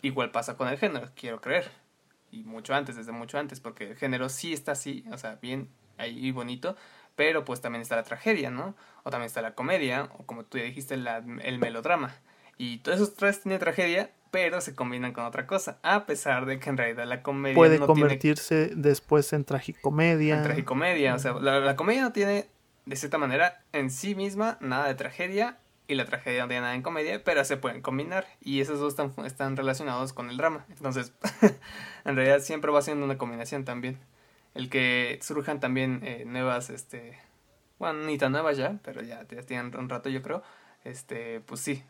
Igual 0.02 0.30
pasa 0.30 0.56
con 0.56 0.68
el 0.68 0.78
género, 0.78 1.10
quiero 1.16 1.40
creer. 1.40 1.70
Y 2.30 2.42
mucho 2.44 2.74
antes, 2.74 2.96
desde 2.96 3.12
mucho 3.12 3.38
antes, 3.38 3.60
porque 3.60 3.90
el 3.90 3.96
género 3.96 4.28
sí 4.28 4.52
está 4.52 4.72
así, 4.72 5.04
o 5.10 5.18
sea, 5.18 5.36
bien 5.40 5.68
ahí 5.96 6.30
bonito, 6.30 6.76
pero 7.16 7.44
pues 7.44 7.60
también 7.60 7.82
está 7.82 7.96
la 7.96 8.04
tragedia, 8.04 8.50
¿no? 8.50 8.76
O 9.02 9.10
también 9.10 9.26
está 9.26 9.42
la 9.42 9.54
comedia, 9.54 10.08
o 10.18 10.24
como 10.24 10.44
tú 10.44 10.58
ya 10.58 10.64
dijiste, 10.64 10.94
el 10.94 11.58
melodrama. 11.58 12.14
Y 12.58 12.78
todos 12.78 13.00
esos 13.00 13.14
tres 13.14 13.42
tienen 13.42 13.58
tragedia, 13.58 14.10
pero 14.30 14.60
se 14.60 14.74
combinan 14.74 15.12
con 15.12 15.24
otra 15.24 15.46
cosa, 15.46 15.78
a 15.82 16.06
pesar 16.06 16.44
de 16.46 16.58
que 16.58 16.68
en 16.70 16.76
realidad 16.76 17.06
la 17.06 17.22
comedia 17.22 17.54
puede 17.54 17.78
convertirse 17.78 18.72
después 18.74 19.32
en 19.32 19.44
tragicomedia. 19.44 20.36
En 20.36 20.42
tragicomedia, 20.42 21.14
o 21.14 21.18
sea, 21.18 21.34
la, 21.34 21.76
comedia 21.76 22.02
no 22.02 22.12
tiene 22.12 22.48
de 22.88 22.96
cierta 22.96 23.18
manera 23.18 23.62
en 23.72 23.90
sí 23.90 24.14
misma 24.14 24.58
nada 24.60 24.86
de 24.86 24.94
tragedia 24.94 25.58
y 25.86 25.94
la 25.94 26.04
tragedia 26.04 26.42
no 26.42 26.48
tiene 26.48 26.62
nada 26.62 26.74
en 26.74 26.82
comedia, 26.82 27.22
pero 27.24 27.44
se 27.44 27.56
pueden 27.56 27.80
combinar 27.80 28.26
y 28.40 28.60
esos 28.60 28.78
dos 28.78 28.92
están, 28.92 29.12
están 29.24 29.56
relacionados 29.56 30.12
con 30.12 30.30
el 30.30 30.36
drama. 30.36 30.66
Entonces, 30.68 31.12
en 32.04 32.16
realidad 32.16 32.40
siempre 32.40 32.70
va 32.70 32.82
siendo 32.82 33.04
una 33.04 33.18
combinación 33.18 33.64
también. 33.64 33.98
El 34.54 34.70
que 34.70 35.18
surjan 35.22 35.60
también 35.60 36.00
eh, 36.04 36.24
nuevas, 36.26 36.70
este, 36.70 37.18
bueno, 37.78 38.04
ni 38.04 38.18
tan 38.18 38.32
nuevas 38.32 38.56
ya, 38.56 38.78
pero 38.82 39.02
ya, 39.02 39.26
ya 39.28 39.42
tienen 39.42 39.74
un 39.76 39.88
rato 39.88 40.08
yo 40.08 40.22
creo, 40.22 40.42
este, 40.84 41.40
pues 41.40 41.60
sí, 41.60 41.84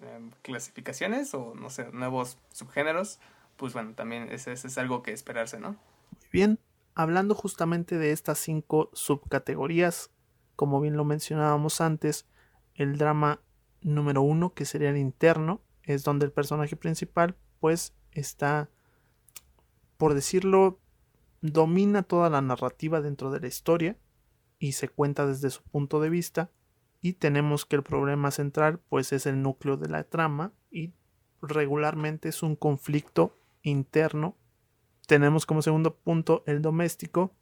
Em, 0.00 0.30
clasificaciones 0.40 1.34
o 1.34 1.54
no 1.54 1.68
sé, 1.68 1.90
nuevos 1.92 2.38
subgéneros, 2.50 3.20
pues 3.56 3.74
bueno, 3.74 3.92
también 3.94 4.28
ese, 4.32 4.52
es 4.52 4.78
algo 4.78 5.02
que 5.02 5.12
esperarse, 5.12 5.60
¿no? 5.60 5.70
Muy 5.70 6.28
bien, 6.32 6.58
hablando 6.94 7.34
justamente 7.34 7.98
de 7.98 8.12
estas 8.12 8.38
cinco 8.38 8.90
subcategorías, 8.92 10.10
como 10.56 10.80
bien 10.80 10.96
lo 10.96 11.04
mencionábamos 11.04 11.80
antes, 11.80 12.26
el 12.74 12.98
drama 12.98 13.40
número 13.80 14.22
uno, 14.22 14.54
que 14.54 14.64
sería 14.64 14.90
el 14.90 14.96
interno, 14.96 15.60
es 15.82 16.04
donde 16.04 16.26
el 16.26 16.32
personaje 16.32 16.76
principal, 16.76 17.36
pues, 17.60 17.94
está, 18.12 18.70
por 19.96 20.14
decirlo, 20.14 20.80
domina 21.40 22.02
toda 22.02 22.30
la 22.30 22.40
narrativa 22.40 23.00
dentro 23.00 23.30
de 23.30 23.40
la 23.40 23.48
historia 23.48 23.98
y 24.58 24.72
se 24.72 24.88
cuenta 24.88 25.26
desde 25.26 25.50
su 25.50 25.62
punto 25.64 26.00
de 26.00 26.08
vista 26.08 26.50
y 27.00 27.14
tenemos 27.14 27.66
que 27.66 27.76
el 27.76 27.82
problema 27.82 28.30
central 28.30 28.78
pues 28.88 29.12
es 29.12 29.26
el 29.26 29.42
núcleo 29.42 29.76
de 29.76 29.88
la 29.88 30.04
trama 30.04 30.52
y 30.70 30.94
regularmente 31.42 32.28
es 32.28 32.44
un 32.44 32.54
conflicto 32.54 33.36
interno. 33.62 34.36
Tenemos 35.06 35.46
como 35.46 35.62
segundo 35.62 35.94
punto 35.96 36.42
el 36.46 36.62
doméstico 36.62 37.34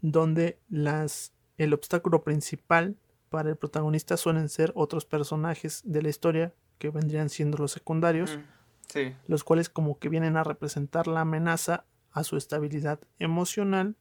donde 0.00 0.58
las 0.68 1.32
el 1.56 1.72
obstáculo 1.72 2.24
principal 2.24 2.96
para 3.30 3.50
el 3.50 3.56
protagonista 3.56 4.16
suelen 4.16 4.48
ser 4.48 4.72
otros 4.74 5.04
personajes 5.04 5.82
de 5.84 6.02
la 6.02 6.08
historia 6.08 6.54
que 6.78 6.90
vendrían 6.90 7.28
siendo 7.28 7.58
los 7.58 7.72
secundarios, 7.72 8.38
mm, 8.38 8.98
los 9.26 9.44
cuales 9.44 9.68
como 9.68 9.98
que 9.98 10.08
vienen 10.08 10.36
a 10.36 10.44
representar 10.44 11.06
la 11.06 11.20
amenaza 11.20 11.84
a 12.12 12.24
su 12.24 12.36
estabilidad 12.36 13.00
emocional 13.18 13.96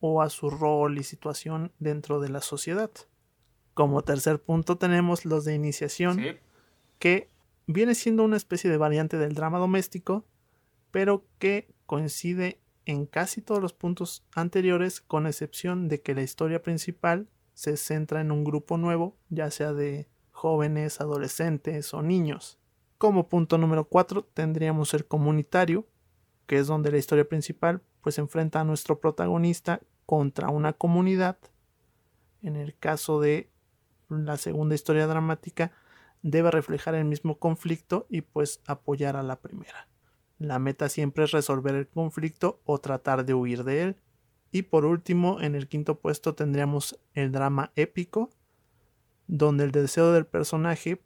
o 0.00 0.22
a 0.22 0.30
su 0.30 0.50
rol 0.50 0.98
y 0.98 1.02
situación 1.02 1.72
dentro 1.78 2.20
de 2.20 2.28
la 2.28 2.40
sociedad. 2.40 2.90
Como 3.72 4.02
tercer 4.02 4.40
punto 4.40 4.78
tenemos 4.78 5.24
los 5.24 5.44
de 5.44 5.54
iniciación, 5.54 6.20
que 6.98 7.30
viene 7.66 7.94
siendo 7.94 8.22
una 8.22 8.36
especie 8.36 8.70
de 8.70 8.76
variante 8.76 9.16
del 9.16 9.34
drama 9.34 9.58
doméstico, 9.58 10.24
pero 10.94 11.26
que 11.40 11.74
coincide 11.86 12.60
en 12.84 13.06
casi 13.06 13.42
todos 13.42 13.60
los 13.60 13.72
puntos 13.72 14.24
anteriores, 14.32 15.00
con 15.00 15.26
excepción 15.26 15.88
de 15.88 16.00
que 16.00 16.14
la 16.14 16.22
historia 16.22 16.62
principal 16.62 17.28
se 17.52 17.76
centra 17.76 18.20
en 18.20 18.30
un 18.30 18.44
grupo 18.44 18.78
nuevo, 18.78 19.16
ya 19.28 19.50
sea 19.50 19.72
de 19.72 20.08
jóvenes, 20.30 21.00
adolescentes 21.00 21.92
o 21.94 22.02
niños. 22.02 22.60
Como 22.96 23.28
punto 23.28 23.58
número 23.58 23.88
4 23.88 24.22
tendríamos 24.22 24.94
el 24.94 25.04
comunitario, 25.04 25.88
que 26.46 26.58
es 26.58 26.68
donde 26.68 26.92
la 26.92 26.98
historia 26.98 27.28
principal 27.28 27.82
pues 28.00 28.18
enfrenta 28.18 28.60
a 28.60 28.64
nuestro 28.64 29.00
protagonista 29.00 29.80
contra 30.06 30.50
una 30.50 30.74
comunidad. 30.74 31.38
En 32.40 32.54
el 32.54 32.78
caso 32.78 33.18
de 33.18 33.50
la 34.08 34.36
segunda 34.36 34.76
historia 34.76 35.08
dramática 35.08 35.72
debe 36.22 36.52
reflejar 36.52 36.94
el 36.94 37.04
mismo 37.04 37.40
conflicto 37.40 38.06
y 38.08 38.20
pues 38.20 38.60
apoyar 38.68 39.16
a 39.16 39.24
la 39.24 39.40
primera. 39.40 39.88
La 40.44 40.58
meta 40.58 40.90
siempre 40.90 41.24
es 41.24 41.30
resolver 41.30 41.74
el 41.74 41.88
conflicto 41.88 42.60
o 42.64 42.78
tratar 42.78 43.24
de 43.24 43.32
huir 43.32 43.64
de 43.64 43.82
él. 43.82 43.96
Y 44.50 44.62
por 44.62 44.84
último, 44.84 45.40
en 45.40 45.54
el 45.54 45.68
quinto 45.68 45.98
puesto 45.98 46.34
tendríamos 46.34 47.00
el 47.14 47.32
drama 47.32 47.72
épico, 47.76 48.30
donde 49.26 49.64
el 49.64 49.70
deseo 49.70 50.12
del 50.12 50.26
personaje 50.26 51.02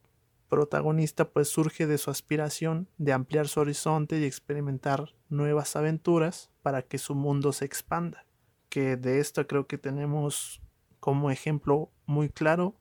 protagonista 0.48 1.30
pues 1.30 1.48
surge 1.48 1.86
de 1.86 1.98
su 1.98 2.10
aspiración 2.10 2.88
de 2.98 3.12
ampliar 3.12 3.46
su 3.46 3.60
horizonte 3.60 4.18
y 4.18 4.24
experimentar 4.24 5.14
nuevas 5.28 5.76
aventuras 5.76 6.50
para 6.62 6.82
que 6.82 6.98
su 6.98 7.14
mundo 7.14 7.52
se 7.52 7.64
expanda. 7.64 8.26
Que 8.68 8.96
de 8.96 9.20
esto 9.20 9.46
creo 9.46 9.68
que 9.68 9.78
tenemos 9.78 10.60
como 10.98 11.30
ejemplo 11.30 11.92
muy 12.06 12.28
claro 12.28 12.74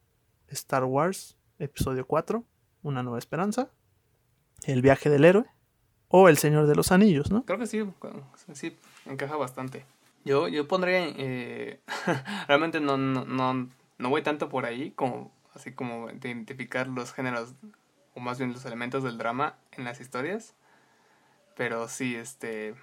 Star 0.48 0.86
Wars, 0.86 1.38
episodio 1.60 2.08
4, 2.08 2.44
Una 2.82 3.04
nueva 3.04 3.20
esperanza, 3.20 3.70
El 4.66 4.82
viaje 4.82 5.10
del 5.12 5.24
héroe 5.24 5.57
o 6.10 6.30
El 6.30 6.38
Señor 6.38 6.68
de 6.68 6.76
los 6.76 6.92
Anillos, 6.92 7.32
¿no? 7.32 7.44
Creo 7.46 7.60
que 7.60 7.68
sí, 7.68 7.84
sí, 8.54 8.78
encaja 9.06 9.36
bastante. 9.36 9.86
Yo, 10.26 10.48
yo 10.48 10.68
pondría, 10.68 11.08
eh, 11.18 11.80
realmente 12.48 12.80
no, 12.80 12.98
no, 12.98 13.26
no, 13.26 13.70
no 13.98 14.10
voy 14.10 14.22
tanto 14.22 14.50
por 14.50 14.66
ahí 14.66 14.92
como, 14.92 15.32
así 15.54 15.72
como 15.72 16.08
de 16.08 16.30
identificar 16.30 16.88
los 16.88 17.14
géneros, 17.14 17.54
o 18.14 18.20
más 18.20 18.38
bien 18.38 18.54
los 18.54 18.66
elementos 18.66 19.04
del 19.04 19.18
drama 19.18 19.56
en 19.72 19.84
las 19.84 20.02
historias, 20.02 20.54
pero 21.56 21.88
sí, 21.88 22.16
este, 22.16 22.76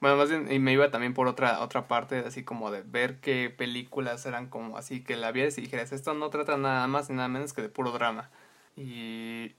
bueno, 0.00 0.16
más 0.16 0.30
bien, 0.30 0.50
y 0.50 0.58
me 0.60 0.72
iba 0.72 0.90
también 0.90 1.12
por 1.12 1.26
otra, 1.26 1.60
otra 1.60 1.88
parte, 1.88 2.18
así 2.20 2.44
como 2.44 2.70
de 2.70 2.82
ver 2.82 3.18
qué 3.20 3.50
películas 3.50 4.24
eran 4.26 4.48
como 4.48 4.76
así, 4.78 5.02
que 5.02 5.16
la 5.16 5.32
vieras 5.32 5.58
y 5.58 5.62
dijeras, 5.62 5.92
esto 5.92 6.14
no 6.14 6.30
trata 6.30 6.56
nada 6.56 6.86
más 6.86 7.10
ni 7.10 7.16
nada 7.16 7.28
menos 7.28 7.52
que 7.52 7.62
de 7.62 7.68
puro 7.68 7.90
drama. 7.90 8.30
Y, 8.76 9.54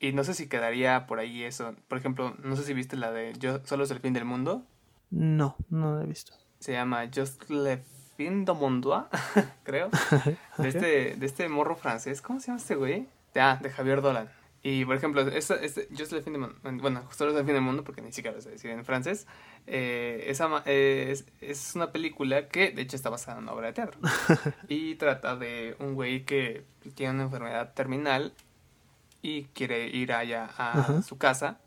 y 0.00 0.12
no 0.12 0.24
sé 0.24 0.34
si 0.34 0.48
quedaría 0.48 1.06
por 1.06 1.18
ahí 1.18 1.44
eso. 1.44 1.74
Por 1.86 1.98
ejemplo, 1.98 2.34
no 2.42 2.56
sé 2.56 2.64
si 2.64 2.72
viste 2.72 2.96
la 2.96 3.12
de 3.12 3.34
Yo 3.38 3.60
solo 3.64 3.84
es 3.84 3.90
el 3.90 4.00
fin 4.00 4.14
del 4.14 4.24
mundo. 4.24 4.64
No, 5.10 5.56
no 5.68 5.96
la 5.96 6.04
he 6.04 6.06
visto. 6.06 6.32
Se 6.58 6.72
llama 6.72 7.08
Just 7.14 7.50
le 7.50 7.82
fin 8.16 8.44
du 8.44 8.54
monde, 8.54 8.88
creo. 9.62 9.90
de, 10.58 10.68
este, 10.68 11.16
de 11.16 11.26
este 11.26 11.48
morro 11.48 11.76
francés. 11.76 12.22
¿Cómo 12.22 12.40
se 12.40 12.48
llama 12.48 12.58
este 12.58 12.74
güey? 12.76 13.08
Ah, 13.36 13.58
de 13.60 13.70
Javier 13.70 14.00
Dolan. 14.00 14.30
Y 14.62 14.84
por 14.84 14.96
ejemplo, 14.96 15.22
esta, 15.22 15.54
este, 15.56 15.88
Just 15.96 16.12
le 16.12 16.22
fin 16.22 16.34
del 16.34 16.42
mundo, 16.42 16.56
bueno, 16.82 17.02
solo 17.12 17.32
es 17.32 17.38
el 17.38 17.44
fin 17.44 17.54
del 17.54 17.62
mundo 17.62 17.82
porque 17.82 18.02
ni 18.02 18.12
siquiera 18.12 18.36
lo 18.36 18.42
sé 18.42 18.50
decir 18.50 18.70
en 18.70 18.84
francés. 18.84 19.26
Eh, 19.66 20.24
esa, 20.26 20.62
eh, 20.66 21.14
es, 21.40 21.74
una 21.74 21.92
película 21.92 22.48
que 22.48 22.70
de 22.70 22.82
hecho 22.82 22.96
está 22.96 23.08
basada 23.08 23.38
en 23.38 23.44
una 23.44 23.52
obra 23.52 23.68
de 23.68 23.72
teatro. 23.74 24.00
y 24.68 24.96
trata 24.96 25.36
de 25.36 25.76
un 25.78 25.94
güey 25.94 26.24
que 26.24 26.64
tiene 26.94 27.14
una 27.14 27.22
enfermedad 27.24 27.72
terminal 27.74 28.34
y 29.22 29.44
quiere 29.46 29.88
ir 29.88 30.12
allá 30.12 30.50
a 30.56 31.02
su 31.02 31.18
casa 31.18 31.58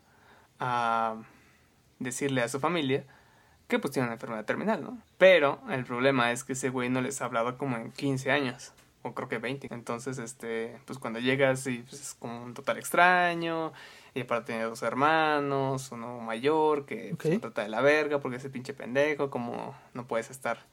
a 0.60 1.16
decirle 2.00 2.42
a 2.42 2.50
su 2.50 2.60
familia 2.60 3.06
que 3.68 3.80
pues 3.80 3.94
tiene 3.94 4.08
una 4.08 4.16
enfermedad 4.16 4.46
terminal, 4.46 4.84
¿no? 4.84 5.02
Pero 5.18 5.60
el 5.70 5.84
problema 5.86 6.32
es 6.32 6.44
que 6.44 6.54
ese 6.54 6.70
güey 6.70 6.90
no 6.90 7.02
les 7.02 7.22
ha 7.22 7.26
hablado 7.26 7.58
como 7.58 7.78
en 7.78 7.92
15 7.92 8.32
años 8.32 8.74
o 9.04 9.14
creo 9.14 9.28
que 9.28 9.38
20. 9.38 9.68
Entonces, 9.72 10.18
este, 10.18 10.80
pues 10.86 11.00
cuando 11.00 11.20
llegas 11.20 11.68
y 11.68 11.80
pues, 11.80 12.02
es 12.02 12.14
como 12.16 12.44
un 12.44 12.54
total 12.54 12.78
extraño 12.78 13.74
y 14.14 14.24
para 14.24 14.46
tener 14.46 14.70
dos 14.70 14.82
hermanos, 14.84 15.92
uno 15.92 16.20
mayor 16.20 16.86
que 16.86 17.16
pues, 17.18 17.34
se 17.34 17.40
trata 17.40 17.64
de 17.64 17.70
la 17.70 17.82
verga 17.82 18.20
porque 18.20 18.38
ese 18.38 18.50
pinche 18.50 18.74
pendejo, 18.74 19.30
como 19.30 19.76
no 19.94 20.08
puedes 20.08 20.30
estar, 20.30 20.66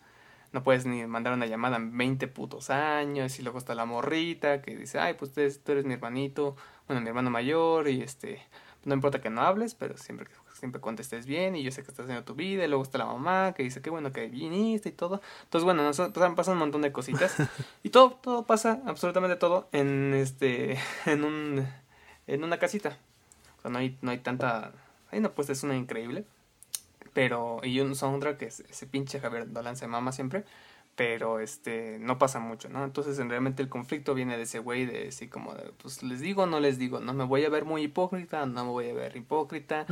no 0.53 0.63
puedes 0.63 0.87
ni 0.87 1.07
mandar 1.07 1.33
una 1.33 1.47
llamada 1.47 1.77
en 1.77 1.97
20 1.97 2.29
putos 2.29 2.71
años 2.71 3.39
y 3.39 3.43
luego 3.43 3.59
está 3.59 3.75
la 3.75 3.85
morrita 3.85 4.63
que 4.63 4.77
dice, 4.77 4.99
ay, 4.99 5.15
pues 5.15 5.33
tú 5.33 5.73
eres 5.73 5.85
mi 5.85 5.95
hermanito, 5.95 6.57
bueno, 6.87 7.01
mi 7.01 7.09
hermano 7.09 7.31
mayor 7.31 7.89
y 7.89 8.03
este, 8.03 8.43
no 8.85 8.95
importa 8.95 9.21
que 9.21 9.31
no 9.31 9.43
hables, 9.43 9.75
pero 9.75 9.97
siempre 9.97 10.27
siempre 10.53 10.83
contestes 10.83 11.25
bien 11.25 11.57
y 11.57 11.63
yo 11.63 11.71
sé 11.71 11.83
que 11.83 11.91
estás 11.91 12.05
haciendo 12.05 12.23
tu 12.23 12.35
vida 12.35 12.63
y 12.67 12.69
luego 12.69 12.83
está 12.83 12.99
la 12.99 13.07
mamá 13.07 13.55
que 13.57 13.63
dice 13.63 13.81
que 13.81 13.89
bueno 13.89 14.13
que 14.13 14.29
viniste 14.29 14.91
y 14.91 14.93
todo. 14.93 15.23
Entonces 15.45 15.65
bueno, 15.65 15.83
nos 15.83 15.97
pasan 16.35 16.53
un 16.53 16.59
montón 16.59 16.83
de 16.83 16.93
cositas 16.93 17.35
y 17.83 17.89
todo 17.89 18.19
todo 18.23 18.45
pasa 18.45 18.83
absolutamente 18.85 19.37
todo 19.37 19.71
en 19.73 20.13
este 20.13 20.79
en 21.07 21.25
un 21.25 21.67
en 22.27 22.45
una 22.45 22.59
casita 22.59 22.99
no 23.69 23.79
hay, 23.79 23.99
no 24.01 24.11
hay 24.11 24.19
tanta... 24.19 24.73
Hay 25.11 25.19
una 25.19 25.33
puesta, 25.33 25.53
es 25.53 25.63
una 25.63 25.77
increíble. 25.77 26.25
Pero, 27.13 27.61
y 27.63 27.81
un 27.81 27.95
soundtrack 27.95 28.39
que 28.39 28.47
ese 28.47 28.87
pinche 28.87 29.21
Javier 29.21 29.53
Dolan 29.53 29.77
se 29.77 29.87
mama 29.87 30.13
siempre. 30.13 30.45
Pero 30.97 31.41
este, 31.41 31.99
no 31.99 32.19
pasa 32.19 32.41
mucho, 32.41 32.69
¿no? 32.69 32.85
Entonces, 32.85 33.17
realmente 33.17 33.63
el 33.63 33.69
conflicto 33.69 34.13
viene 34.13 34.37
de 34.37 34.43
ese 34.43 34.59
güey, 34.59 34.85
de 34.85 35.09
así 35.09 35.29
como 35.29 35.55
de, 35.55 35.73
pues 35.81 36.03
les 36.03 36.21
digo, 36.21 36.45
no 36.47 36.61
les 36.61 36.79
digo, 36.79 37.01
no 37.01 37.15
me 37.15 37.25
voy 37.25 37.45
a 37.45 37.49
ver 37.49 37.65
muy 37.65 37.85
hipócrita, 37.85 38.45
no 38.45 38.65
me 38.65 38.71
voy 38.71 38.91
a 38.91 38.93
ver 38.95 39.17
hipócrita, 39.17 39.87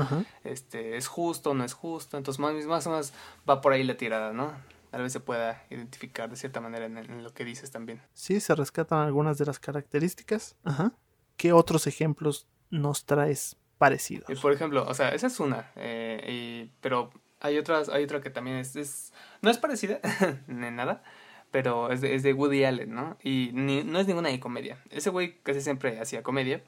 este, 0.44 0.96
es 0.96 1.06
justo, 1.06 1.54
no 1.54 1.64
es 1.64 1.72
justo. 1.72 2.18
Entonces, 2.18 2.38
más, 2.40 2.54
más 2.66 2.86
o 2.86 2.90
menos 2.90 3.14
va 3.48 3.60
por 3.60 3.72
ahí 3.72 3.84
la 3.84 3.96
tirada, 3.96 4.32
¿no? 4.32 4.52
tal 4.90 5.02
vez 5.02 5.12
se 5.12 5.20
pueda 5.20 5.62
identificar 5.70 6.30
de 6.30 6.36
cierta 6.36 6.60
manera 6.60 6.86
en, 6.86 6.96
en 6.96 7.22
lo 7.22 7.32
que 7.32 7.44
dices 7.44 7.70
también. 7.70 8.00
Sí, 8.14 8.40
se 8.40 8.54
rescatan 8.54 9.00
algunas 9.00 9.38
de 9.38 9.44
las 9.46 9.58
características. 9.58 10.56
Ajá. 10.64 10.92
¿Qué 11.36 11.52
otros 11.52 11.86
ejemplos 11.86 12.48
nos 12.70 13.04
traes 13.04 13.56
parecidos? 13.78 14.28
Y 14.30 14.34
por 14.34 14.52
ejemplo, 14.52 14.84
o 14.86 14.94
sea, 14.94 15.10
esa 15.10 15.28
es 15.28 15.40
una, 15.40 15.70
eh, 15.76 16.24
y- 16.28 16.70
pero 16.80 17.10
hay 17.40 17.56
otras, 17.58 17.88
hay 17.88 18.04
otra 18.04 18.20
que 18.20 18.30
también 18.30 18.56
es, 18.56 18.76
es- 18.76 19.12
no 19.42 19.50
es 19.50 19.58
parecida, 19.58 20.00
ni 20.48 20.70
nada, 20.70 21.02
pero 21.50 21.90
es 21.90 22.00
de, 22.00 22.14
es 22.14 22.22
de 22.22 22.32
Woody 22.34 22.64
Allen, 22.64 22.92
¿no? 22.94 23.16
Y 23.22 23.50
ni- 23.54 23.84
no 23.84 23.98
es 24.00 24.06
ninguna 24.06 24.28
de 24.28 24.40
comedia. 24.40 24.78
Ese 24.90 25.10
güey 25.10 25.38
casi 25.42 25.60
siempre 25.60 25.98
hacía 26.00 26.22
comedia, 26.22 26.62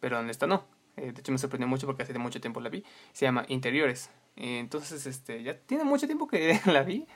pero 0.00 0.18
en 0.18 0.30
esta 0.30 0.46
no. 0.46 0.64
Eh, 0.96 1.12
de 1.12 1.20
hecho 1.20 1.32
me 1.32 1.38
sorprendió 1.38 1.66
mucho 1.66 1.86
porque 1.86 2.04
hace 2.04 2.16
mucho 2.18 2.40
tiempo 2.40 2.60
la 2.60 2.68
vi. 2.68 2.84
Se 3.12 3.26
llama 3.26 3.44
Interiores. 3.48 4.10
Eh, 4.36 4.58
entonces, 4.60 5.06
este, 5.06 5.42
ya 5.42 5.56
tiene 5.58 5.84
mucho 5.84 6.06
tiempo 6.06 6.26
que 6.28 6.60
la 6.66 6.82
vi, 6.82 7.06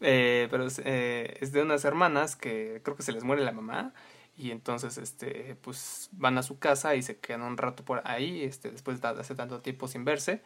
eh, 0.00 0.48
pero 0.50 0.66
eh, 0.84 1.36
es 1.40 1.52
de 1.52 1.62
unas 1.62 1.84
hermanas 1.84 2.36
que 2.36 2.80
creo 2.84 2.96
que 2.96 3.02
se 3.02 3.12
les 3.12 3.24
muere 3.24 3.42
la 3.44 3.52
mamá 3.52 3.92
y 4.36 4.50
entonces 4.50 4.98
este 4.98 5.56
pues 5.62 6.08
van 6.12 6.38
a 6.38 6.42
su 6.42 6.58
casa 6.58 6.94
y 6.94 7.02
se 7.02 7.18
quedan 7.18 7.42
un 7.42 7.56
rato 7.56 7.84
por 7.84 8.02
ahí 8.04 8.42
este 8.42 8.70
después 8.70 9.00
de 9.00 9.08
hace 9.08 9.34
tanto 9.34 9.60
tiempo 9.60 9.88
sin 9.88 10.04
verse. 10.04 10.42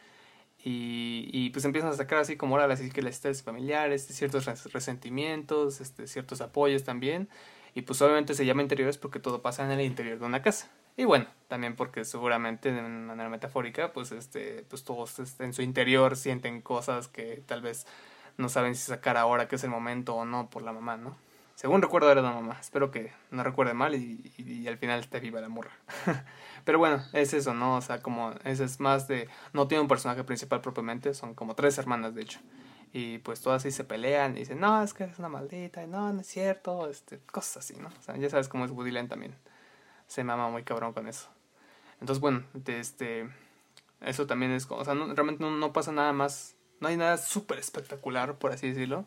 Y, 0.62 1.30
y 1.32 1.50
pues 1.50 1.64
empiezan 1.64 1.90
a 1.90 1.94
sacar 1.94 2.18
así 2.18 2.36
como 2.36 2.54
ahora 2.54 2.68
las 2.68 2.82
historias 2.82 3.42
familiares 3.42 4.06
ciertos 4.06 4.44
res- 4.44 4.70
resentimientos 4.72 5.80
este 5.80 6.06
ciertos 6.06 6.42
apoyos 6.42 6.84
también 6.84 7.30
y 7.74 7.82
pues 7.82 8.02
obviamente 8.02 8.34
se 8.34 8.44
llama 8.44 8.60
interiores 8.62 8.98
porque 8.98 9.20
todo 9.20 9.40
pasa 9.40 9.64
en 9.64 9.70
el 9.70 9.80
interior 9.80 10.18
de 10.18 10.26
una 10.26 10.42
casa. 10.42 10.70
Y 10.98 11.04
bueno 11.04 11.26
también 11.48 11.76
porque 11.76 12.04
seguramente 12.04 12.72
de 12.72 12.82
manera 12.82 13.30
metafórica 13.30 13.92
pues 13.94 14.12
este 14.12 14.64
pues 14.68 14.84
todos 14.84 15.18
este, 15.18 15.44
en 15.44 15.54
su 15.54 15.62
interior 15.62 16.14
sienten 16.16 16.60
cosas 16.60 17.08
que 17.08 17.42
tal 17.46 17.62
vez 17.62 17.86
no 18.36 18.48
saben 18.50 18.74
si 18.74 18.82
sacar 18.82 19.16
ahora 19.16 19.48
que 19.48 19.56
es 19.56 19.64
el 19.64 19.70
momento 19.70 20.14
o 20.14 20.24
no 20.26 20.50
por 20.50 20.62
la 20.62 20.72
mamá, 20.72 20.96
¿no? 20.98 21.16
Según 21.60 21.82
recuerdo 21.82 22.10
era 22.10 22.22
la 22.22 22.30
mamá, 22.32 22.56
espero 22.58 22.90
que 22.90 23.12
no 23.30 23.42
recuerde 23.42 23.74
mal 23.74 23.94
y, 23.94 24.32
y- 24.38 24.50
y 24.62 24.66
al 24.66 24.78
final 24.78 25.00
esté 25.00 25.20
viva 25.20 25.42
la 25.42 25.50
morra. 25.50 25.72
Pero 26.64 26.78
bueno, 26.78 27.04
es 27.12 27.34
eso, 27.34 27.52
¿no? 27.52 27.76
O 27.76 27.82
sea, 27.82 28.00
como 28.00 28.32
ese 28.44 28.64
es 28.64 28.80
más 28.80 29.08
de... 29.08 29.28
No 29.52 29.68
tiene 29.68 29.82
un 29.82 29.88
personaje 29.88 30.24
principal 30.24 30.62
propiamente, 30.62 31.12
son 31.12 31.34
como 31.34 31.54
tres 31.54 31.76
hermanas 31.76 32.14
de 32.14 32.22
hecho. 32.22 32.40
Y 32.94 33.18
pues 33.18 33.42
todas 33.42 33.62
ahí 33.66 33.72
se 33.72 33.84
pelean 33.84 34.36
y 34.36 34.40
dicen, 34.40 34.58
no, 34.58 34.82
es 34.82 34.94
que 34.94 35.04
eres 35.04 35.18
una 35.18 35.28
maldita, 35.28 35.82
y 35.82 35.86
no, 35.86 36.10
no 36.14 36.22
es 36.22 36.28
cierto, 36.28 36.88
este, 36.88 37.18
cosas 37.30 37.58
así, 37.58 37.76
¿no? 37.78 37.88
O 37.88 38.02
sea, 38.02 38.16
ya 38.16 38.30
sabes 38.30 38.48
cómo 38.48 38.64
es 38.64 38.70
Woody 38.70 38.88
Allen 38.88 39.08
también. 39.08 39.34
Se 40.06 40.24
mama 40.24 40.48
muy 40.48 40.62
cabrón 40.64 40.94
con 40.94 41.08
eso. 41.08 41.28
Entonces, 42.00 42.20
bueno, 42.22 42.42
este... 42.68 43.28
Eso 44.00 44.26
también 44.26 44.52
es, 44.52 44.66
o 44.70 44.84
sea, 44.84 44.94
no- 44.94 45.12
realmente 45.14 45.44
no, 45.44 45.50
no 45.50 45.72
pasa 45.74 45.92
nada 45.92 46.14
más, 46.14 46.56
no 46.80 46.88
hay 46.88 46.96
nada 46.96 47.18
súper 47.18 47.58
espectacular, 47.58 48.36
por 48.38 48.52
así 48.52 48.68
decirlo, 48.70 49.04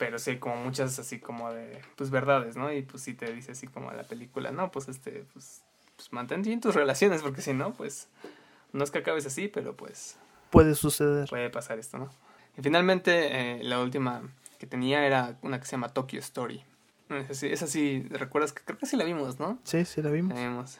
pero 0.00 0.18
sí 0.18 0.30
hay 0.30 0.38
como 0.38 0.56
muchas 0.56 0.98
así 0.98 1.20
como 1.20 1.52
de, 1.52 1.80
pues 1.94 2.10
verdades, 2.10 2.56
¿no? 2.56 2.72
Y 2.72 2.80
pues 2.82 3.02
sí 3.02 3.12
te 3.14 3.30
dice 3.32 3.52
así 3.52 3.66
como 3.68 3.92
la 3.92 4.02
película, 4.04 4.50
no, 4.50 4.70
pues 4.72 4.88
este, 4.88 5.24
pues, 5.34 5.62
pues 5.94 6.12
mantén 6.12 6.40
bien 6.42 6.60
tus 6.60 6.74
relaciones, 6.74 7.20
porque 7.22 7.42
si 7.42 7.52
no, 7.52 7.74
pues, 7.74 8.08
no 8.72 8.82
es 8.82 8.90
que 8.90 8.98
acabes 8.98 9.26
así, 9.26 9.46
pero 9.48 9.76
pues 9.76 10.16
Puede 10.50 10.74
suceder. 10.74 11.28
puede 11.28 11.50
pasar 11.50 11.78
esto, 11.78 11.98
¿no? 11.98 12.10
Y 12.56 12.62
finalmente, 12.62 13.58
eh, 13.60 13.62
la 13.62 13.78
última 13.80 14.22
que 14.58 14.66
tenía 14.66 15.04
era 15.06 15.36
una 15.42 15.60
que 15.60 15.66
se 15.66 15.72
llama 15.72 15.90
Tokyo 15.90 16.18
Story. 16.20 16.64
Esa 17.10 17.34
sí, 17.34 17.46
esa 17.48 17.66
sí, 17.66 18.06
recuerdas 18.10 18.52
que 18.54 18.62
creo 18.64 18.78
que 18.78 18.86
sí 18.86 18.96
la 18.96 19.04
vimos, 19.04 19.38
¿no? 19.38 19.58
Sí, 19.64 19.84
sí, 19.84 20.00
la 20.02 20.10
vimos. 20.10 20.34
Tenemos. 20.34 20.78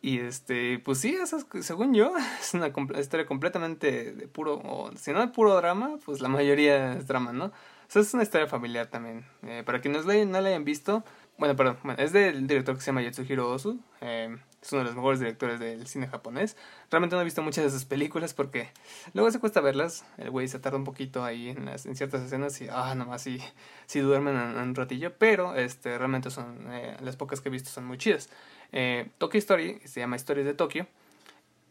Y 0.00 0.18
este, 0.18 0.80
pues 0.80 0.98
sí, 0.98 1.14
es- 1.14 1.46
según 1.64 1.94
yo, 1.94 2.12
es 2.40 2.54
una 2.54 2.72
historia 2.98 3.24
completamente 3.24 4.12
de 4.12 4.26
puro, 4.28 4.54
o 4.64 4.90
si 4.96 5.12
no 5.12 5.20
de 5.20 5.28
puro 5.28 5.54
drama, 5.54 5.98
pues 6.04 6.20
la 6.20 6.28
mayoría 6.28 6.94
es 6.94 7.06
drama, 7.06 7.32
¿no? 7.32 7.52
O 7.94 7.98
es 7.98 8.14
una 8.14 8.22
historia 8.22 8.46
familiar 8.46 8.86
también. 8.86 9.24
Eh, 9.42 9.62
para 9.64 9.80
quienes 9.80 10.06
no 10.06 10.40
la 10.40 10.48
hayan 10.48 10.64
visto, 10.64 11.04
bueno, 11.38 11.56
perdón, 11.56 11.78
bueno, 11.82 12.02
es 12.02 12.12
del 12.12 12.46
director 12.46 12.74
que 12.74 12.80
se 12.80 12.86
llama 12.86 13.02
Yatsuhiro 13.02 13.50
Ozu, 13.50 13.80
eh, 14.00 14.36
es 14.62 14.72
uno 14.72 14.80
de 14.80 14.84
los 14.86 14.94
mejores 14.94 15.18
directores 15.18 15.58
del 15.58 15.86
cine 15.86 16.06
japonés. 16.06 16.56
Realmente 16.90 17.16
no 17.16 17.22
he 17.22 17.24
visto 17.24 17.42
muchas 17.42 17.64
de 17.64 17.70
sus 17.70 17.84
películas 17.84 18.32
porque 18.32 18.70
luego 19.12 19.30
se 19.30 19.40
cuesta 19.40 19.60
verlas, 19.60 20.04
el 20.18 20.30
güey 20.30 20.48
se 20.48 20.58
tarda 20.58 20.78
un 20.78 20.84
poquito 20.84 21.24
ahí 21.24 21.48
en, 21.48 21.66
las, 21.66 21.84
en 21.84 21.96
ciertas 21.96 22.22
escenas 22.22 22.60
y, 22.60 22.68
ah, 22.70 22.94
nomás 22.94 23.22
sí, 23.22 23.40
sí 23.86 24.00
duermen 24.00 24.36
en, 24.36 24.50
en 24.52 24.58
un 24.58 24.74
ratillo, 24.74 25.12
pero 25.18 25.54
este, 25.56 25.98
realmente 25.98 26.30
son, 26.30 26.72
eh, 26.72 26.96
las 27.00 27.16
pocas 27.16 27.40
que 27.40 27.48
he 27.48 27.52
visto 27.52 27.70
son 27.70 27.84
muy 27.84 27.98
chidas. 27.98 28.30
Eh, 28.70 29.10
Tokyo 29.18 29.38
Story, 29.38 29.80
se 29.84 30.00
llama 30.00 30.16
Historias 30.16 30.46
de 30.46 30.54
Tokio, 30.54 30.86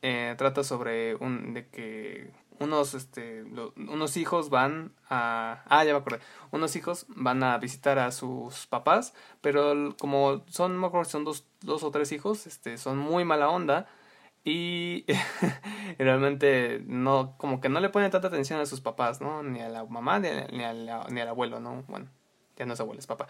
eh, 0.01 0.35
trata 0.37 0.63
sobre 0.63 1.15
un 1.15 1.53
de 1.53 1.67
que 1.67 2.29
unos 2.61 2.93
este 2.93 3.43
unos 3.75 4.17
hijos 4.17 4.49
van 4.49 4.93
a 5.09 5.63
ah 5.65 5.83
ya 5.83 5.93
me 5.93 5.99
acordé 5.99 6.19
unos 6.51 6.75
hijos 6.75 7.05
van 7.09 7.43
a 7.43 7.57
visitar 7.57 7.99
a 7.99 8.11
sus 8.11 8.67
papás 8.67 9.13
pero 9.41 9.95
como 9.99 10.43
son 10.47 10.77
me 10.77 10.87
acuerdo 10.87 11.09
son 11.09 11.23
dos, 11.25 11.45
dos 11.61 11.83
o 11.83 11.91
tres 11.91 12.11
hijos 12.11 12.47
este 12.47 12.77
son 12.77 12.97
muy 12.97 13.25
mala 13.25 13.49
onda 13.49 13.87
y 14.43 15.05
realmente 15.97 16.81
no 16.85 17.35
como 17.37 17.61
que 17.61 17.69
no 17.69 17.79
le 17.79 17.89
ponen 17.89 18.11
tanta 18.11 18.29
atención 18.29 18.59
a 18.59 18.65
sus 18.65 18.81
papás 18.81 19.21
no 19.21 19.43
ni 19.43 19.61
a 19.61 19.69
la 19.69 19.85
mamá 19.85 20.19
ni, 20.19 20.29
ni 20.51 20.63
al 20.63 21.27
abuelo 21.27 21.59
no 21.59 21.83
bueno 21.87 22.09
ya 22.57 22.65
no 22.65 22.73
es 22.73 22.79
abuelo 22.79 22.99
es 22.99 23.07
papá. 23.07 23.27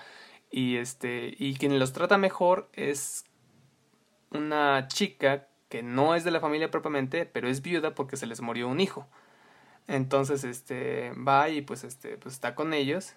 Y 0.49 0.77
este 0.77 1.33
y 1.37 1.55
quien 1.55 1.77
los 1.79 1.93
trata 1.93 2.17
mejor 2.17 2.69
es 2.73 3.25
una 4.31 4.87
chica 4.87 5.47
que 5.69 5.83
no 5.83 6.15
es 6.15 6.23
de 6.23 6.31
la 6.31 6.41
familia 6.41 6.69
propiamente, 6.69 7.25
pero 7.25 7.47
es 7.47 7.61
viuda 7.61 7.95
porque 7.95 8.17
se 8.17 8.27
les 8.27 8.41
murió 8.41 8.67
un 8.67 8.79
hijo. 8.81 9.07
Entonces, 9.87 10.43
este, 10.43 11.11
va 11.11 11.49
y 11.49 11.61
pues, 11.61 11.83
este, 11.83 12.17
pues 12.17 12.35
está 12.35 12.55
con 12.55 12.73
ellos 12.73 13.13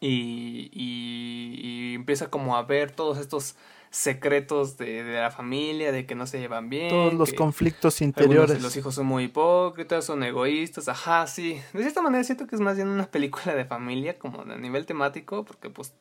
y, 0.00 0.70
y, 0.72 1.58
y 1.62 1.94
empieza 1.94 2.30
como 2.30 2.56
a 2.56 2.62
ver 2.62 2.90
todos 2.90 3.18
estos 3.18 3.56
secretos 3.90 4.76
de, 4.76 5.04
de 5.04 5.20
la 5.20 5.30
familia, 5.30 5.92
de 5.92 6.04
que 6.04 6.14
no 6.14 6.26
se 6.26 6.40
llevan 6.40 6.68
bien. 6.68 6.90
Todos 6.90 7.14
los 7.14 7.32
conflictos 7.32 8.00
interiores. 8.02 8.60
los 8.60 8.76
hijos 8.76 8.96
son 8.96 9.06
muy 9.06 9.24
hipócritas, 9.24 10.04
son 10.04 10.24
egoístas, 10.24 10.88
ajá, 10.88 11.26
sí. 11.26 11.60
De 11.72 11.82
cierta 11.82 12.02
manera 12.02 12.24
siento 12.24 12.46
que 12.46 12.56
es 12.56 12.60
más 12.60 12.76
bien 12.76 12.88
una 12.88 13.06
película 13.06 13.54
de 13.54 13.64
familia, 13.64 14.18
como 14.18 14.42
a 14.42 14.56
nivel 14.58 14.84
temático, 14.84 15.44
porque 15.44 15.70
pues 15.70 15.94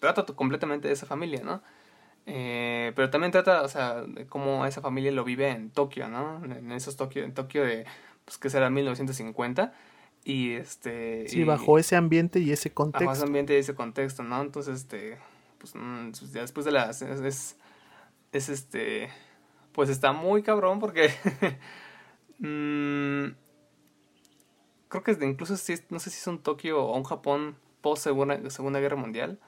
trata 0.00 0.24
completamente 0.24 0.88
de 0.88 0.94
esa 0.94 1.06
familia, 1.06 1.42
¿no? 1.44 1.62
Eh, 2.26 2.92
pero 2.96 3.08
también 3.08 3.30
trata, 3.30 3.62
o 3.62 3.68
sea, 3.68 4.02
de 4.02 4.26
cómo 4.26 4.66
esa 4.66 4.80
familia 4.80 5.12
lo 5.12 5.22
vive 5.22 5.48
en 5.48 5.70
Tokio, 5.70 6.08
¿no? 6.08 6.44
En 6.44 6.72
esos 6.72 6.96
Tokio, 6.96 7.22
en 7.22 7.32
Tokio 7.32 7.64
de, 7.64 7.86
pues, 8.26 8.36
que 8.36 8.50
será 8.50 8.68
1950. 8.68 9.72
Y 10.24 10.52
este... 10.52 11.26
Sí, 11.28 11.40
y- 11.40 11.44
bajo 11.44 11.78
ese 11.78 11.96
ambiente 11.96 12.40
y 12.40 12.52
ese 12.52 12.68
bajo 12.68 12.74
ese 12.82 12.98
contexto. 12.98 13.24
ambiente 13.24 13.54
y 13.54 13.58
ese 13.58 13.74
contexto, 13.74 14.22
¿no? 14.22 14.42
Entonces, 14.42 14.80
este, 14.80 15.18
pues, 15.58 15.74
mm, 15.74 16.10
pues, 16.10 16.32
ya 16.32 16.42
después 16.42 16.66
de 16.66 16.72
las, 16.72 17.00
es, 17.00 17.20
es, 17.20 17.56
es, 18.32 18.48
este, 18.48 19.08
pues 19.72 19.88
está 19.88 20.12
muy 20.12 20.42
cabrón 20.42 20.80
porque, 20.80 21.08
mm, 22.38 23.34
creo 24.88 25.02
que 25.02 25.12
incluso 25.24 25.56
si, 25.56 25.74
no 25.90 25.98
sé 26.00 26.10
si 26.10 26.18
es 26.18 26.26
un 26.26 26.40
Tokio 26.40 26.82
o 26.82 26.96
un 26.96 27.04
Japón 27.04 27.56
post 27.80 28.02
segunda, 28.02 28.50
segunda 28.50 28.80
Guerra 28.80 28.96
Mundial, 28.96 29.38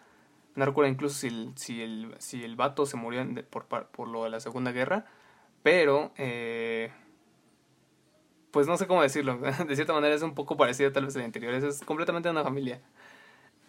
no 0.55 0.65
recuerdo 0.65 0.91
incluso 0.91 1.17
si 1.17 1.29
el, 1.29 1.53
si 1.57 1.83
el, 1.83 2.15
si 2.19 2.45
el 2.45 2.57
vato 2.57 2.87
se 2.87 2.97
murió 2.97 3.25
por, 3.51 3.67
por 3.67 4.09
lo 4.09 4.25
de 4.25 4.31
la 4.31 4.41
Segunda 4.41 4.73
Guerra, 4.73 5.07
pero, 5.63 6.13
eh, 6.17 6.91
pues 8.51 8.67
no 8.67 8.77
sé 8.77 8.87
cómo 8.87 9.03
decirlo, 9.03 9.39
de 9.69 9.75
cierta 9.75 9.93
manera 9.93 10.15
es 10.15 10.23
un 10.23 10.35
poco 10.35 10.57
parecido 10.57 10.93
tal 10.93 11.07
vez 11.07 11.17
al 11.17 11.23
anterior, 11.23 11.55
es, 11.55 11.65
es 11.65 11.81
completamente 11.83 12.31
una 12.31 12.43
familia. 12.43 12.81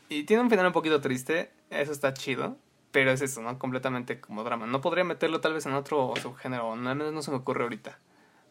Y 0.09 0.23
tiene 0.23 0.41
un 0.43 0.49
final 0.49 0.65
un 0.65 0.73
poquito 0.73 1.01
triste, 1.01 1.51
eso 1.69 1.91
está 1.91 2.13
chido, 2.13 2.57
pero 2.91 3.11
es 3.11 3.21
eso, 3.21 3.41
¿no? 3.41 3.59
Completamente 3.59 4.19
como 4.19 4.43
drama. 4.43 4.65
No 4.65 4.81
podría 4.81 5.03
meterlo 5.03 5.41
tal 5.41 5.53
vez 5.53 5.65
en 5.65 5.73
otro 5.73 6.13
subgénero, 6.21 6.73
al 6.73 7.13
no 7.13 7.21
se 7.21 7.31
me 7.31 7.37
ocurre 7.37 7.63
ahorita. 7.63 7.99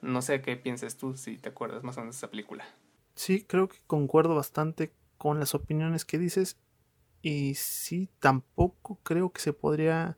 No 0.01 0.23
sé 0.23 0.41
qué 0.41 0.57
pienses 0.57 0.97
tú, 0.97 1.17
si 1.17 1.39
te 1.39 1.49
acuerdas 1.49 1.83
más 1.83 1.97
o 1.97 2.01
menos 2.01 2.15
de 2.15 2.19
esa 2.19 2.31
película. 2.31 2.65
Sí, 3.15 3.43
creo 3.43 3.69
que 3.69 3.79
concuerdo 3.87 4.37
bastante 4.37 4.93
con 5.17 5.41
las 5.41 5.55
opiniones 5.55 6.05
que 6.05 6.19
dices. 6.19 6.57
Y 7.21 7.57
sí, 7.57 8.09
tampoco 8.21 9.01
creo 9.03 9.33
que 9.33 9.41
se 9.41 9.53
podría 9.53 10.17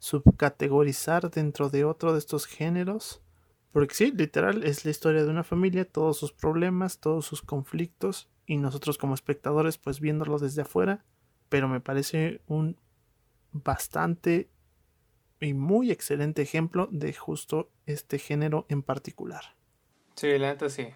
subcategorizar 0.00 1.30
dentro 1.30 1.70
de 1.70 1.84
otro 1.84 2.12
de 2.12 2.18
estos 2.18 2.46
géneros. 2.46 3.21
Porque 3.72 3.94
sí, 3.94 4.12
literal, 4.12 4.64
es 4.64 4.84
la 4.84 4.90
historia 4.90 5.24
de 5.24 5.30
una 5.30 5.44
familia, 5.44 5.84
todos 5.84 6.18
sus 6.18 6.32
problemas, 6.32 6.98
todos 6.98 7.24
sus 7.26 7.42
conflictos. 7.42 8.28
Y 8.46 8.58
nosotros 8.58 8.98
como 8.98 9.14
espectadores, 9.14 9.78
pues 9.78 10.00
viéndolo 10.00 10.38
desde 10.38 10.62
afuera. 10.62 11.04
Pero 11.48 11.68
me 11.68 11.80
parece 11.80 12.42
un 12.46 12.76
bastante 13.52 14.50
y 15.40 15.54
muy 15.54 15.90
excelente 15.90 16.42
ejemplo 16.42 16.88
de 16.90 17.12
justo 17.12 17.70
este 17.86 18.18
género 18.18 18.64
en 18.68 18.82
particular. 18.82 19.56
Sí, 20.14 20.38
la 20.38 20.52
neta 20.52 20.68
sí. 20.68 20.88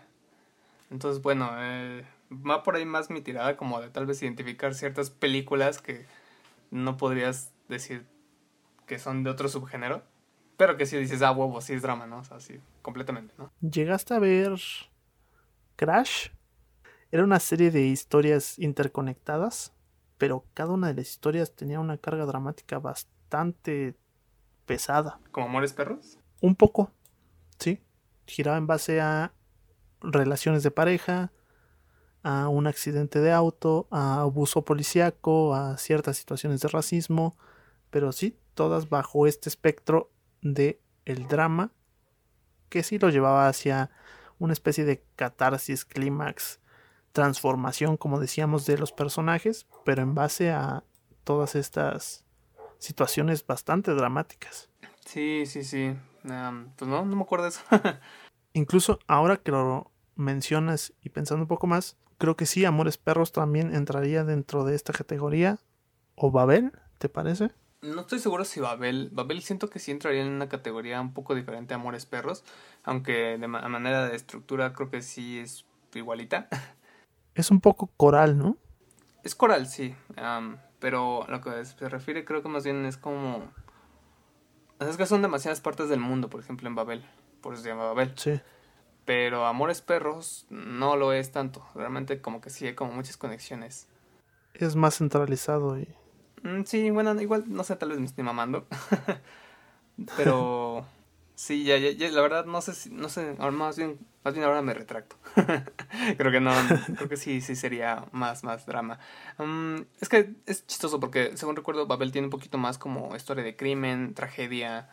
Entonces, 0.91 1.23
bueno, 1.23 1.51
eh, 1.59 2.05
va 2.31 2.62
por 2.62 2.77
ahí 2.77 2.85
más 2.85 3.11
mi 3.11 3.21
tirada 3.23 3.57
como 3.57 3.81
de 3.81 3.91
tal 3.91 4.07
vez 4.07 4.23
identificar 4.23 4.75
ciertas 4.75 5.11
películas 5.11 5.83
que 5.83 6.07
no 6.71 6.97
podrías 6.97 7.53
decir 7.69 8.07
que 8.87 8.99
son 8.99 9.25
de 9.25 9.31
otro 9.31 9.49
subgénero, 9.49 10.03
pero 10.57 10.77
que 10.77 10.87
sí 10.87 10.97
dices, 10.97 11.23
ah, 11.23 11.33
huevo, 11.33 11.61
sí 11.61 11.75
es 11.75 11.83
drama, 11.83 12.07
¿no? 12.07 12.19
O 12.19 12.25
sea, 12.25 12.40
sí, 12.40 12.61
completamente, 12.83 13.35
¿no? 13.38 13.51
¿Llegaste 13.61 14.14
a 14.14 14.19
ver 14.19 14.53
Crash? 15.77 16.29
Era 17.11 17.25
una 17.25 17.40
serie 17.40 17.71
de 17.71 17.83
historias 17.83 18.59
interconectadas, 18.59 19.73
pero 20.19 20.45
cada 20.55 20.73
una 20.73 20.88
de 20.88 20.95
las 20.95 21.09
historias 21.09 21.55
tenía 21.55 21.81
una 21.81 21.99
carga 21.99 22.27
dramática 22.27 22.79
bastante 22.79 23.95
pesada. 24.64 25.21
¿Como 25.31 25.47
Amores 25.47 25.73
Perros? 25.73 26.19
Un 26.40 26.57
poco, 26.57 26.90
sí. 27.59 27.81
Giraba 28.27 28.57
en 28.57 28.66
base 28.66 29.01
a 29.01 29.33
relaciones 30.01 30.62
de 30.62 30.71
pareja, 30.71 31.33
a 32.23 32.49
un 32.49 32.66
accidente 32.66 33.21
de 33.21 33.33
auto, 33.33 33.87
a 33.90 34.21
abuso 34.23 34.64
policíaco, 34.64 35.55
a 35.55 35.79
ciertas 35.79 36.16
situaciones 36.16 36.61
de 36.61 36.69
racismo, 36.69 37.37
pero 37.90 38.11
sí, 38.11 38.37
todas 38.55 38.88
bajo 38.88 39.27
este 39.29 39.49
espectro 39.49 40.11
de 40.55 40.81
el 41.05 41.29
drama 41.29 41.73
que 42.69 42.83
sí 42.83 42.99
lo 42.99 43.11
llevaba 43.11 43.49
hacia 43.49 43.91
una 44.39 44.53
especie 44.53 44.85
de 44.85 45.03
catarsis, 45.17 45.85
clímax, 45.85 46.61
transformación, 47.13 47.97
como 47.97 48.21
decíamos, 48.21 48.67
de 48.67 48.79
los 48.79 48.93
personajes, 48.93 49.67
pero 49.85 50.03
en 50.03 50.15
base 50.15 50.51
a 50.51 50.85
todas 51.25 51.55
estas 51.55 52.25
situaciones 52.79 53.47
bastante 53.47 53.95
dramáticas. 53.95 54.69
Sí, 55.05 55.47
sí, 55.47 55.65
sí. 55.65 55.97
pues 56.23 56.91
no, 56.91 57.05
no 57.05 57.17
me 57.17 57.23
acuerdo 57.23 57.45
de 57.45 57.51
eso. 57.51 57.63
Incluso 58.53 58.99
ahora 59.07 59.37
que 59.37 59.53
lo 59.53 59.91
mencionas 60.15 60.93
y 61.03 61.11
pensando 61.11 61.45
un 61.45 61.49
poco 61.49 61.67
más, 61.67 61.97
creo 62.19 62.37
que 62.37 62.47
sí, 62.47 62.65
Amores 62.65 62.99
Perros 62.99 63.33
también 63.33 63.75
entraría 63.75 64.25
dentro 64.25 64.65
de 64.65 64.75
esta 64.75 64.93
categoría. 64.93 65.59
¿O 66.15 66.31
Babel? 66.31 66.73
¿Te 66.99 67.09
parece? 67.09 67.51
No 67.87 68.01
estoy 68.01 68.18
seguro 68.18 68.44
si 68.44 68.61
Babel. 68.61 69.11
Babel 69.12 69.42
siento 69.42 69.70
que 69.70 69.79
sí 69.79 69.92
entraría 69.92 70.22
en 70.22 70.29
una 70.29 70.49
categoría 70.49 71.01
un 71.01 71.14
poco 71.14 71.35
diferente 71.35 71.72
a 71.72 71.77
Amores 71.77 72.05
Perros. 72.05 72.42
Aunque 72.83 73.38
de 73.38 73.46
manera 73.46 74.09
de 74.09 74.16
estructura 74.16 74.72
creo 74.72 74.90
que 74.90 75.03
sí 75.03 75.38
es 75.38 75.64
igualita. 75.94 76.49
Es 77.35 77.51
un 77.51 77.61
poco 77.61 77.90
coral, 77.99 78.38
¿no? 78.38 78.57
Es 79.22 79.35
coral, 79.35 79.66
sí. 79.66 79.94
pero 80.79 81.27
lo 81.29 81.42
que 81.42 81.62
se 81.66 81.87
refiere 81.90 82.25
creo 82.25 82.42
que 82.42 82.49
más 82.49 82.64
bien 82.64 82.87
es 82.87 82.96
como... 82.96 83.53
Es 84.81 84.96
que 84.96 85.05
son 85.05 85.20
demasiadas 85.20 85.61
partes 85.61 85.90
del 85.90 86.01
mundo, 86.01 86.31
por 86.31 86.40
ejemplo, 86.40 86.66
en 86.66 86.75
Babel. 86.75 87.05
Por 87.42 87.53
eso 87.53 87.62
se 87.62 87.68
llama 87.68 87.85
Babel. 87.85 88.14
Sí. 88.16 88.40
Pero 89.05 89.44
Amores 89.44 89.83
Perros 89.83 90.46
no 90.49 90.96
lo 90.96 91.12
es 91.12 91.31
tanto. 91.31 91.62
Realmente 91.75 92.22
como 92.22 92.40
que 92.40 92.49
sí 92.49 92.68
hay 92.68 92.75
como 92.75 92.92
muchas 92.92 93.18
conexiones. 93.18 93.87
Es 94.55 94.75
más 94.75 94.96
centralizado 94.96 95.79
y... 95.79 95.94
Mm, 96.47 96.63
sí, 96.65 96.91
bueno, 96.91 97.21
igual, 97.21 97.45
no 97.49 97.65
sé, 97.65 97.75
tal 97.77 97.89
vez 97.91 97.99
me 97.99 98.07
estoy 98.07 98.23
mamando. 98.23 98.67
Pero... 100.17 100.87
sí, 101.35 101.65
ya, 101.65 101.77
ya, 101.77 102.09
la 102.11 102.21
verdad 102.23 102.47
no 102.47 102.61
sé 102.61 102.75
si, 102.75 102.91
no 102.91 103.09
sé, 103.09 103.35
más 103.35 103.77
bien, 103.77 103.99
más 104.25 104.35
bien 104.35 104.47
ahora 104.47 104.63
me 104.63 104.73
retracto. 104.73 105.17
creo 106.17 106.31
que 106.31 106.41
no, 106.41 106.53
creo 106.97 107.09
que 107.09 107.17
sí, 107.17 107.41
sí 107.41 107.57
sería 107.57 108.07
más, 108.13 108.45
más 108.45 108.65
drama. 108.65 109.01
Mm, 109.39 109.83
es 110.01 110.09
que 110.09 110.35
es 110.47 110.67
chistoso 110.67 111.01
porque, 111.01 111.37
según 111.37 111.57
recuerdo, 111.57 111.87
Babel 111.87 112.13
tiene 112.13 112.27
un 112.27 112.31
poquito 112.31 112.59
más 112.59 112.79
como 112.79 113.17
historia 113.17 113.43
de 113.43 113.57
crimen, 113.57 114.15
tragedia. 114.15 114.89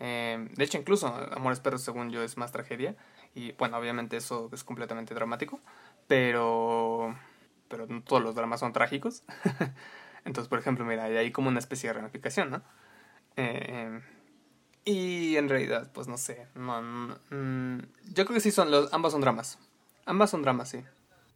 Eh, 0.00 0.46
de 0.54 0.64
hecho, 0.64 0.78
incluso 0.78 1.08
Amores 1.08 1.60
Perros, 1.60 1.82
según 1.82 2.10
yo, 2.10 2.22
es 2.22 2.36
más 2.36 2.52
tragedia. 2.52 2.96
Y 3.34 3.52
bueno, 3.52 3.78
obviamente 3.78 4.16
eso 4.18 4.50
es 4.52 4.62
completamente 4.62 5.14
dramático, 5.14 5.60
pero, 6.06 7.16
pero 7.68 7.86
no 7.86 8.02
todos 8.02 8.22
los 8.22 8.34
dramas 8.34 8.60
son 8.60 8.72
trágicos. 8.72 9.22
Entonces, 10.24 10.48
por 10.48 10.58
ejemplo, 10.58 10.84
mira, 10.84 11.04
hay 11.04 11.30
como 11.32 11.48
una 11.48 11.58
especie 11.58 11.88
de 11.88 11.94
ramificación, 11.94 12.50
¿no? 12.50 12.62
Eh, 13.36 14.00
y 14.84 15.36
en 15.36 15.48
realidad, 15.48 15.90
pues 15.92 16.08
no 16.08 16.16
sé. 16.16 16.46
Mm, 16.54 17.78
yo 18.14 18.24
creo 18.24 18.34
que 18.34 18.40
sí 18.40 18.50
son 18.50 18.70
los, 18.70 18.92
ambas 18.92 19.12
son 19.12 19.20
dramas. 19.20 19.58
Ambas 20.06 20.30
son 20.30 20.42
dramas, 20.42 20.70
sí. 20.70 20.82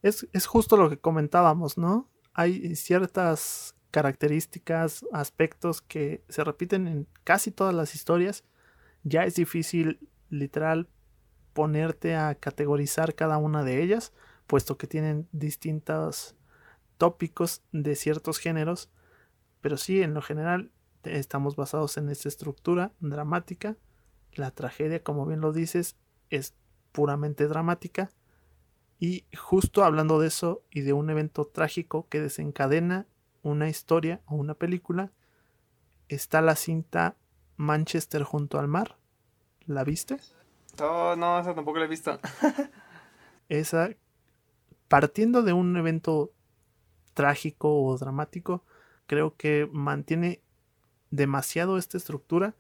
Es, 0.03 0.27
es 0.33 0.47
justo 0.47 0.77
lo 0.77 0.89
que 0.89 0.99
comentábamos, 0.99 1.79
¿no? 1.79 2.09
Hay 2.35 2.75
ciertas 2.77 3.75
características, 3.91 5.05
aspectos 5.13 5.83
que 5.83 6.25
se 6.29 6.43
repiten 6.43 6.89
en 6.89 7.07
casi 7.25 7.51
todas 7.51 7.75
las 7.75 7.95
historias. 7.95 8.45
Ya 9.05 9.25
es 9.25 9.35
difícil, 9.35 10.09
literal, 10.31 10.89
ponerte 11.53 12.17
a 12.17 12.35
categorizar 12.35 13.15
cada 13.15 13.37
una 13.37 13.63
de 13.63 13.83
ellas, 13.83 14.13
puesto 14.47 14.79
que 14.79 14.87
tienen 14.87 15.29
distintos 15.33 16.35
tópicos 17.03 17.63
de 17.73 17.97
ciertos 17.97 18.39
géneros, 18.39 18.89
pero 19.61 19.77
sí, 19.77 20.03
en 20.03 20.15
lo 20.15 20.23
general 20.23 20.71
estamos 21.03 21.57
basados 21.57 21.97
en 21.97 22.09
esta 22.09 22.29
estructura 22.29 22.93
dramática. 23.01 23.77
La 24.35 24.53
tragedia, 24.53 25.03
como 25.03 25.27
bien 25.27 25.41
lo 25.41 25.53
dices, 25.53 25.97
es 26.31 26.55
puramente 26.93 27.49
dramática. 27.49 28.13
Y 29.01 29.25
justo 29.37 29.83
hablando 29.83 30.21
de 30.21 30.29
eso 30.29 30.63
y 30.71 30.83
de 30.83 30.93
un 30.93 31.11
evento 31.11 31.45
trágico 31.45 32.07
que 32.09 32.21
desencadena 32.21 33.09
una 33.43 33.69
historia 33.69 34.21
o 34.27 34.37
una 34.37 34.55
película, 34.55 35.11
está 36.09 36.41
la 36.41 36.55
cinta 36.55 37.17
Manchester 37.57 38.23
junto 38.23 38.61
al 38.61 38.69
mar. 38.69 38.97
¿La 39.67 39.83
viste? 39.83 40.19
Oh, 40.81 41.17
no, 41.17 41.41
esa 41.41 41.53
tampoco 41.53 41.81
la 41.81 41.87
he 41.87 41.89
visto. 41.89 42.21
esa, 43.49 43.91
partiendo 44.87 45.43
de 45.43 45.53
un 45.53 45.77
evento 45.77 46.31
trágico 47.15 47.83
o 47.83 47.97
dramático, 47.99 48.65
creo 49.07 49.37
que 49.37 49.69
mantiene 49.73 50.43
demasiado 51.11 51.79
esta 51.79 51.99
estructura, 51.99 52.55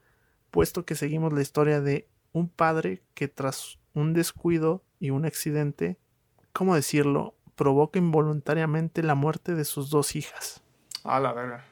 puesto 0.51 0.85
que 0.85 0.95
seguimos 0.95 1.33
la 1.33 1.41
historia 1.41 1.81
de 1.81 2.09
un 2.33 2.49
padre 2.49 3.03
que 3.15 3.29
tras 3.29 3.79
un 3.95 4.13
descuido 4.13 4.85
y 5.01 5.11
un 5.11 5.25
accidente, 5.25 5.99
¿cómo 6.53 6.75
decirlo?, 6.75 7.35
provoca 7.57 7.99
involuntariamente 7.99 9.03
la 9.03 9.15
muerte 9.15 9.55
de 9.55 9.65
sus 9.65 9.91
dos 9.91 10.17
hijas. 10.17 10.63
A 11.05 11.21
la 11.21 11.33
verga. 11.33 11.65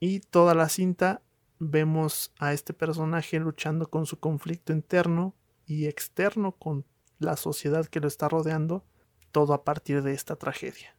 Y 0.00 0.20
toda 0.20 0.54
la 0.54 0.68
cinta 0.68 1.22
vemos 1.58 2.32
a 2.38 2.52
este 2.52 2.72
personaje 2.72 3.38
luchando 3.38 3.88
con 3.88 4.06
su 4.06 4.18
conflicto 4.18 4.72
interno 4.72 5.34
y 5.66 5.86
externo 5.86 6.52
con 6.52 6.84
la 7.18 7.36
sociedad 7.36 7.86
que 7.86 8.00
lo 8.00 8.08
está 8.08 8.28
rodeando, 8.28 8.84
todo 9.30 9.52
a 9.52 9.62
partir 9.62 10.02
de 10.02 10.12
esta 10.12 10.36
tragedia. 10.36 10.96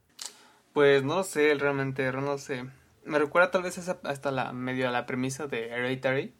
Pues 0.73 1.03
no 1.03 1.23
sé, 1.23 1.53
realmente, 1.55 2.11
no 2.11 2.37
sé. 2.37 2.65
Me 3.03 3.19
recuerda 3.19 3.51
tal 3.51 3.63
vez 3.63 3.77
hasta 3.77 4.31
la 4.31 4.53
medio 4.53 4.87
a 4.87 4.91
la 4.91 5.05
premisa 5.05 5.47
de 5.47 5.69
Hereditary, 5.69 6.33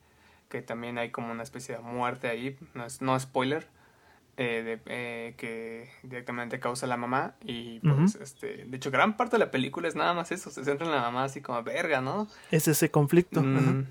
que 0.49 0.61
también 0.61 0.97
hay 0.97 1.09
como 1.09 1.31
una 1.31 1.43
especie 1.43 1.75
de 1.75 1.81
muerte 1.81 2.27
ahí, 2.27 2.57
no 2.73 2.85
es 2.85 3.01
no 3.01 3.19
spoiler, 3.19 3.67
eh, 4.37 4.63
de, 4.63 4.81
eh, 4.85 5.33
que 5.37 5.89
directamente 6.03 6.59
causa 6.59 6.87
la 6.87 6.97
mamá 6.97 7.35
y 7.43 7.79
pues 7.81 8.15
este, 8.15 8.65
de 8.65 8.77
hecho 8.77 8.89
gran 8.89 9.17
parte 9.17 9.35
de 9.35 9.39
la 9.39 9.51
película 9.51 9.87
es 9.87 9.95
nada 9.95 10.13
más 10.13 10.31
eso, 10.31 10.49
se 10.49 10.63
centra 10.63 10.87
en 10.87 10.93
la 10.93 11.01
mamá 11.01 11.25
así 11.25 11.41
como 11.41 11.61
verga, 11.63 12.01
¿no? 12.01 12.27
Es 12.49 12.67
ese 12.67 12.89
conflicto. 12.89 13.41
Mm, 13.43 13.85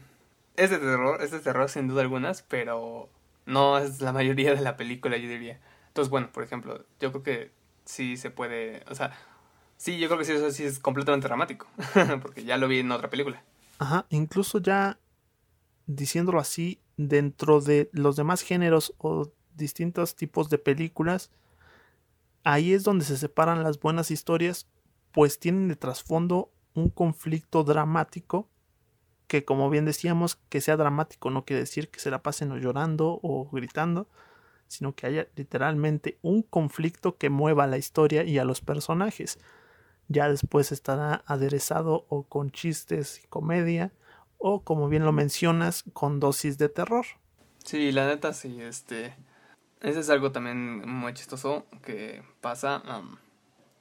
es 0.57 0.71
de 0.71 0.79
terror, 0.79 1.23
es 1.23 1.31
de 1.31 1.41
terror 1.41 1.69
sin 1.69 1.89
duda 1.89 2.03
algunas, 2.03 2.43
pero 2.43 3.09
no 3.47 3.79
es 3.79 4.01
la 4.01 4.13
mayoría 4.13 4.55
de 4.55 4.61
la 4.61 4.77
película, 4.77 5.17
yo 5.19 5.29
diría. 5.29 5.61
Entonces, 5.89 6.11
bueno, 6.11 6.31
por 6.33 6.43
ejemplo, 6.43 6.85
yo 7.01 7.11
creo 7.11 7.23
que 7.23 7.51
sí 7.85 8.17
se 8.17 8.31
puede, 8.31 8.83
o 8.89 8.95
sea, 8.95 9.13
sí, 9.81 9.99
yo 9.99 10.09
creo 10.09 10.19
que 10.19 10.27
sí, 10.27 10.33
eso 10.33 10.51
sí 10.51 10.65
es 10.65 10.79
completamente 10.79 11.27
dramático, 11.27 11.67
porque 12.23 12.45
ya 12.45 12.59
lo 12.59 12.69
vi 12.69 12.81
en 12.81 12.93
otra 12.93 13.09
película. 13.09 13.43
Ajá, 13.79 14.05
incluso 14.11 14.59
ya 14.59 14.99
diciéndolo 15.87 16.39
así, 16.39 16.81
dentro 16.99 17.63
de 17.63 17.89
los 17.93 18.17
demás 18.17 18.43
géneros 18.43 18.95
o 18.99 19.33
distintos 19.55 20.15
tipos 20.15 20.51
de 20.51 20.59
películas, 20.59 21.31
ahí 22.45 22.75
es 22.75 22.85
donde 22.85 23.07
se 23.07 23.17
separan 23.17 23.63
las 23.63 23.81
buenas 23.81 24.11
historias, 24.11 24.69
pues 25.13 25.41
tienen 25.41 25.69
de 25.69 25.77
trasfondo 25.77 26.53
un 26.75 26.91
conflicto 26.91 27.65
dramático 27.65 28.49
que 29.31 29.45
como 29.45 29.71
bien 29.71 29.85
decíamos, 29.85 30.35
que 30.49 30.61
sea 30.61 30.77
dramático 30.77 31.31
no 31.31 31.45
quiere 31.45 31.61
decir 31.61 31.89
que 31.89 32.01
se 32.01 32.11
la 32.11 32.21
pasen 32.21 32.53
llorando 32.59 33.21
o 33.23 33.49
gritando, 33.49 34.09
sino 34.67 34.93
que 34.97 35.07
haya 35.07 35.29
literalmente 35.37 36.19
un 36.21 36.43
conflicto 36.43 37.17
que 37.17 37.31
mueva 37.31 37.69
la 37.69 37.79
historia 37.79 38.25
y 38.25 38.39
a 38.39 38.45
los 38.45 38.61
personajes. 38.61 39.39
Ya 40.11 40.29
después 40.29 40.73
estará 40.73 41.23
aderezado 41.25 42.05
o 42.09 42.25
con 42.25 42.51
chistes 42.51 43.23
y 43.23 43.29
comedia, 43.29 43.93
o 44.39 44.65
como 44.65 44.89
bien 44.89 45.05
lo 45.05 45.13
mencionas, 45.13 45.85
con 45.93 46.19
dosis 46.19 46.59
de 46.59 46.69
terror. 46.69 47.07
Sí, 47.65 47.93
la 47.93 48.09
neta 48.09 48.33
sí, 48.33 48.61
este... 48.61 49.15
Ese 49.83 50.01
es 50.01 50.11
algo 50.11 50.33
también 50.33 50.87
muy 50.87 51.15
chistoso 51.15 51.65
que 51.85 52.23
pasa, 52.41 52.83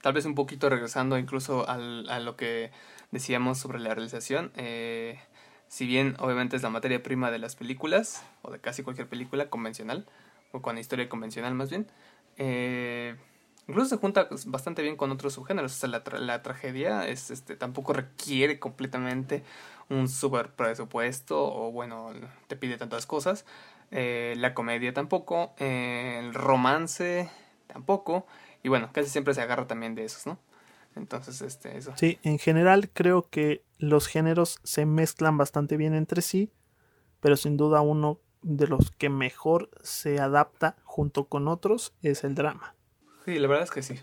tal 0.01 0.13
vez 0.13 0.23
un 0.25 0.35
poquito 0.35 0.69
regresando 0.69 1.17
incluso 1.17 1.67
al, 1.67 2.07
a 2.09 2.19
lo 2.19 2.37
que 2.37 2.71
decíamos 3.11 3.57
sobre 3.57 3.79
la 3.79 3.95
realización. 3.95 4.51
Eh, 4.55 5.19
si 5.67 5.87
bien 5.87 6.15
obviamente 6.19 6.55
es 6.55 6.61
la 6.61 6.69
materia 6.69 7.01
prima 7.01 7.31
de 7.31 7.39
las 7.39 7.55
películas, 7.55 8.23
o 8.43 8.51
de 8.51 8.59
casi 8.59 8.83
cualquier 8.83 9.09
película 9.09 9.49
convencional, 9.49 10.05
o 10.51 10.61
con 10.61 10.77
historia 10.77 11.09
convencional 11.09 11.55
más 11.55 11.69
bien, 11.69 11.87
eh, 12.37 13.17
incluso 13.69 13.89
se 13.89 13.97
junta 13.97 14.27
bastante 14.47 14.81
bien 14.81 14.97
con 14.97 15.11
otros 15.11 15.33
subgéneros. 15.33 15.71
O 15.71 15.75
sea, 15.75 15.89
la, 15.89 16.03
la 16.19 16.41
tragedia 16.41 17.07
es, 17.07 17.31
este, 17.31 17.55
tampoco 17.55 17.93
requiere 17.93 18.59
completamente 18.59 19.43
un 19.89 20.09
super 20.09 20.51
presupuesto, 20.53 21.41
o 21.41 21.71
bueno, 21.71 22.11
te 22.47 22.55
pide 22.55 22.77
tantas 22.77 23.05
cosas. 23.05 23.45
Eh, 23.91 24.35
la 24.37 24.53
comedia 24.53 24.93
tampoco, 24.93 25.53
eh, 25.57 26.19
el 26.19 26.33
romance 26.33 27.29
tampoco, 27.67 28.25
Y 28.61 28.69
bueno, 28.69 28.89
casi 28.91 29.09
siempre 29.09 29.33
se 29.33 29.41
agarra 29.41 29.67
también 29.67 29.95
de 29.95 30.03
esos, 30.03 30.25
¿no? 30.25 30.37
Entonces, 30.95 31.41
este, 31.41 31.77
eso. 31.77 31.93
Sí, 31.95 32.19
en 32.23 32.39
general 32.39 32.89
creo 32.89 33.29
que 33.29 33.63
los 33.77 34.07
géneros 34.07 34.59
se 34.63 34.85
mezclan 34.85 35.37
bastante 35.37 35.77
bien 35.77 35.93
entre 35.93 36.21
sí, 36.21 36.51
pero 37.21 37.37
sin 37.37 37.55
duda 37.55 37.81
uno 37.81 38.19
de 38.41 38.67
los 38.67 38.91
que 38.91 39.09
mejor 39.09 39.69
se 39.81 40.19
adapta 40.19 40.75
junto 40.83 41.25
con 41.25 41.47
otros 41.47 41.93
es 42.01 42.23
el 42.23 42.35
drama. 42.35 42.75
Sí, 43.25 43.39
la 43.39 43.47
verdad 43.47 43.63
es 43.65 43.71
que 43.71 43.81
sí. 43.81 43.99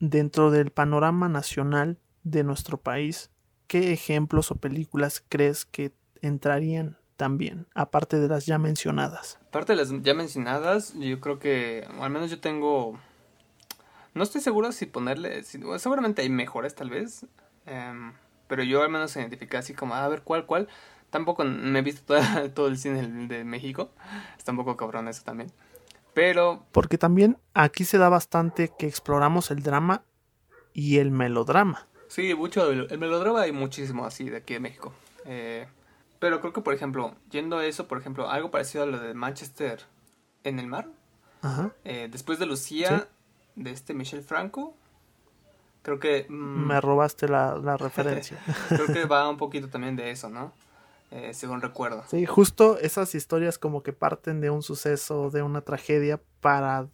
Dentro 0.00 0.50
del 0.50 0.70
panorama 0.70 1.28
nacional 1.28 1.98
de 2.22 2.44
nuestro 2.44 2.78
país, 2.78 3.30
¿qué 3.66 3.92
ejemplos 3.92 4.50
o 4.50 4.56
películas 4.56 5.24
crees 5.28 5.64
que 5.64 5.92
entrarían 6.20 6.96
también, 7.16 7.66
aparte 7.74 8.18
de 8.18 8.28
las 8.28 8.46
ya 8.46 8.58
mencionadas? 8.58 9.38
Aparte 9.48 9.72
de 9.72 9.76
las 9.76 10.02
ya 10.02 10.14
mencionadas, 10.14 10.94
yo 10.94 11.20
creo 11.20 11.38
que, 11.38 11.86
al 12.00 12.10
menos 12.10 12.30
yo 12.30 12.40
tengo 12.40 12.98
no 14.14 14.22
estoy 14.22 14.40
seguro 14.40 14.70
si 14.72 14.86
ponerle. 14.86 15.42
seguramente 15.42 16.22
hay 16.22 16.28
mejores, 16.28 16.74
tal 16.74 16.88
vez. 16.88 17.26
Em, 17.66 18.12
pero 18.46 18.62
yo 18.62 18.82
al 18.82 18.90
menos 18.90 19.14
identifiqué 19.16 19.56
así 19.56 19.74
como, 19.74 19.94
a 19.94 20.08
ver, 20.08 20.22
¿cuál, 20.22 20.46
cuál? 20.46 20.68
Tampoco 21.10 21.44
me 21.44 21.80
he 21.80 21.82
visto 21.82 22.14
todo, 22.54 22.68
el 22.68 22.78
cine 22.78 23.26
de 23.26 23.44
México. 23.44 23.90
Está 24.38 24.52
un 24.52 24.58
poco 24.58 24.76
cabrón 24.76 25.08
eso 25.08 25.22
también. 25.24 25.50
Pero. 26.14 26.64
Porque 26.72 26.98
también 26.98 27.38
aquí 27.52 27.84
se 27.84 27.98
da 27.98 28.08
bastante 28.08 28.72
que 28.78 28.86
exploramos 28.86 29.50
el 29.50 29.62
drama 29.62 30.04
y 30.72 30.98
el 30.98 31.10
melodrama. 31.10 31.86
Sí, 32.08 32.34
mucho. 32.34 32.70
El 32.70 32.98
melodrama 32.98 33.42
hay 33.42 33.52
muchísimo 33.52 34.06
así 34.06 34.30
de 34.30 34.38
aquí 34.38 34.54
de 34.54 34.60
México. 34.60 34.92
Eh, 35.26 35.66
pero 36.20 36.40
creo 36.40 36.52
que, 36.52 36.60
por 36.60 36.74
ejemplo, 36.74 37.14
yendo 37.30 37.58
a 37.58 37.66
eso, 37.66 37.88
por 37.88 37.98
ejemplo, 37.98 38.30
algo 38.30 38.50
parecido 38.50 38.84
a 38.84 38.86
lo 38.86 38.98
de 38.98 39.14
Manchester 39.14 39.80
en 40.44 40.58
el 40.58 40.66
mar. 40.66 40.88
Ajá. 41.42 41.72
Eh, 41.84 42.08
después 42.10 42.38
de 42.38 42.46
Lucía, 42.46 43.08
de 43.56 43.70
este 43.70 43.94
Michel 43.94 44.22
Franco. 44.22 44.74
Creo 45.82 45.98
que... 46.00 46.26
Mm, 46.28 46.66
Me 46.66 46.80
robaste 46.80 47.28
la, 47.28 47.56
la 47.56 47.76
referencia. 47.76 48.38
creo 48.68 48.86
que 48.86 49.04
va 49.04 49.28
un 49.28 49.36
poquito 49.36 49.68
también 49.68 49.96
de 49.96 50.10
eso, 50.10 50.30
¿no? 50.30 50.52
Eh, 51.14 51.32
según 51.32 51.62
recuerdo. 51.62 52.02
Sí, 52.08 52.26
justo 52.26 52.76
esas 52.78 53.14
historias 53.14 53.56
como 53.56 53.84
que 53.84 53.92
parten 53.92 54.40
de 54.40 54.50
un 54.50 54.62
suceso, 54.62 55.30
de 55.30 55.42
una 55.42 55.60
tragedia, 55.60 56.20
para 56.40 56.88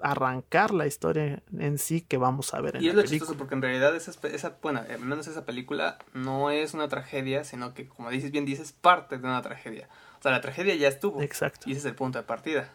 arrancar 0.00 0.72
la 0.72 0.86
historia 0.86 1.40
en 1.56 1.78
sí 1.78 2.00
que 2.00 2.16
vamos 2.16 2.52
a 2.52 2.60
ver 2.60 2.76
en 2.76 2.82
y 2.82 2.88
es 2.88 2.94
lo 2.94 3.04
chistoso 3.04 3.36
porque 3.36 3.54
en 3.54 3.62
realidad 3.62 3.94
esa, 3.94 4.10
esa, 4.26 4.58
bueno, 4.60 4.80
al 4.80 4.98
menos 4.98 5.28
esa 5.28 5.46
película 5.46 5.98
no 6.12 6.50
es 6.50 6.74
una 6.74 6.88
tragedia, 6.88 7.44
sino 7.44 7.74
que 7.74 7.86
como 7.88 8.10
dices 8.10 8.32
bien 8.32 8.44
dices, 8.44 8.72
parte 8.72 9.18
de 9.18 9.24
una 9.24 9.40
tragedia. 9.40 9.88
O 10.18 10.22
sea, 10.22 10.32
la 10.32 10.40
tragedia 10.40 10.74
ya 10.74 10.88
estuvo. 10.88 11.22
Exacto. 11.22 11.62
Y 11.66 11.72
ese 11.72 11.80
es 11.80 11.84
el 11.86 11.94
punto 11.94 12.18
de 12.18 12.24
partida. 12.24 12.70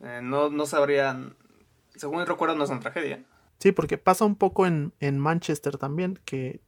Eh, 0.00 0.20
no, 0.22 0.50
no 0.50 0.66
sabrían 0.66 1.34
según 1.96 2.24
recuerdo, 2.26 2.56
no 2.56 2.64
es 2.64 2.70
una 2.70 2.80
tragedia. 2.80 3.22
Sí, 3.58 3.72
porque 3.72 3.98
pasa 3.98 4.24
un 4.24 4.36
poco 4.36 4.66
en, 4.66 4.92
en 5.00 5.18
Manchester 5.18 5.78
también, 5.78 6.18
que 6.24 6.60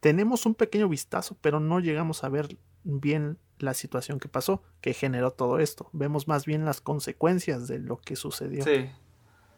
tenemos 0.00 0.46
un 0.46 0.54
pequeño 0.54 0.88
vistazo, 0.88 1.36
pero 1.40 1.60
no 1.60 1.80
llegamos 1.80 2.24
a 2.24 2.28
ver 2.28 2.56
bien 2.84 3.38
la 3.58 3.74
situación 3.74 4.20
que 4.20 4.28
pasó, 4.28 4.62
que 4.80 4.94
generó 4.94 5.32
todo 5.32 5.58
esto. 5.58 5.88
Vemos 5.92 6.28
más 6.28 6.44
bien 6.44 6.64
las 6.64 6.80
consecuencias 6.80 7.68
de 7.68 7.78
lo 7.78 7.98
que 7.98 8.16
sucedió. 8.16 8.64
Sí. 8.64 8.90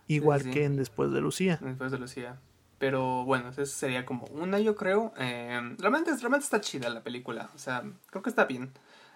Igual 0.06 0.50
que 0.50 0.64
en 0.64 0.76
Después 0.76 1.12
de 1.12 1.20
Lucía. 1.20 1.58
Después 1.60 1.92
de 1.92 1.98
Lucía. 1.98 2.40
Pero 2.78 3.24
bueno, 3.24 3.50
eso 3.50 3.66
sería 3.66 4.06
como 4.06 4.26
una, 4.26 4.58
yo 4.60 4.76
creo. 4.76 5.12
Eh, 5.18 5.60
realmente, 5.78 6.12
realmente 6.16 6.44
está 6.44 6.60
chida 6.60 6.88
la 6.88 7.02
película. 7.02 7.50
O 7.54 7.58
sea, 7.58 7.82
creo 8.06 8.22
que 8.22 8.30
está 8.30 8.44
bien. 8.44 8.72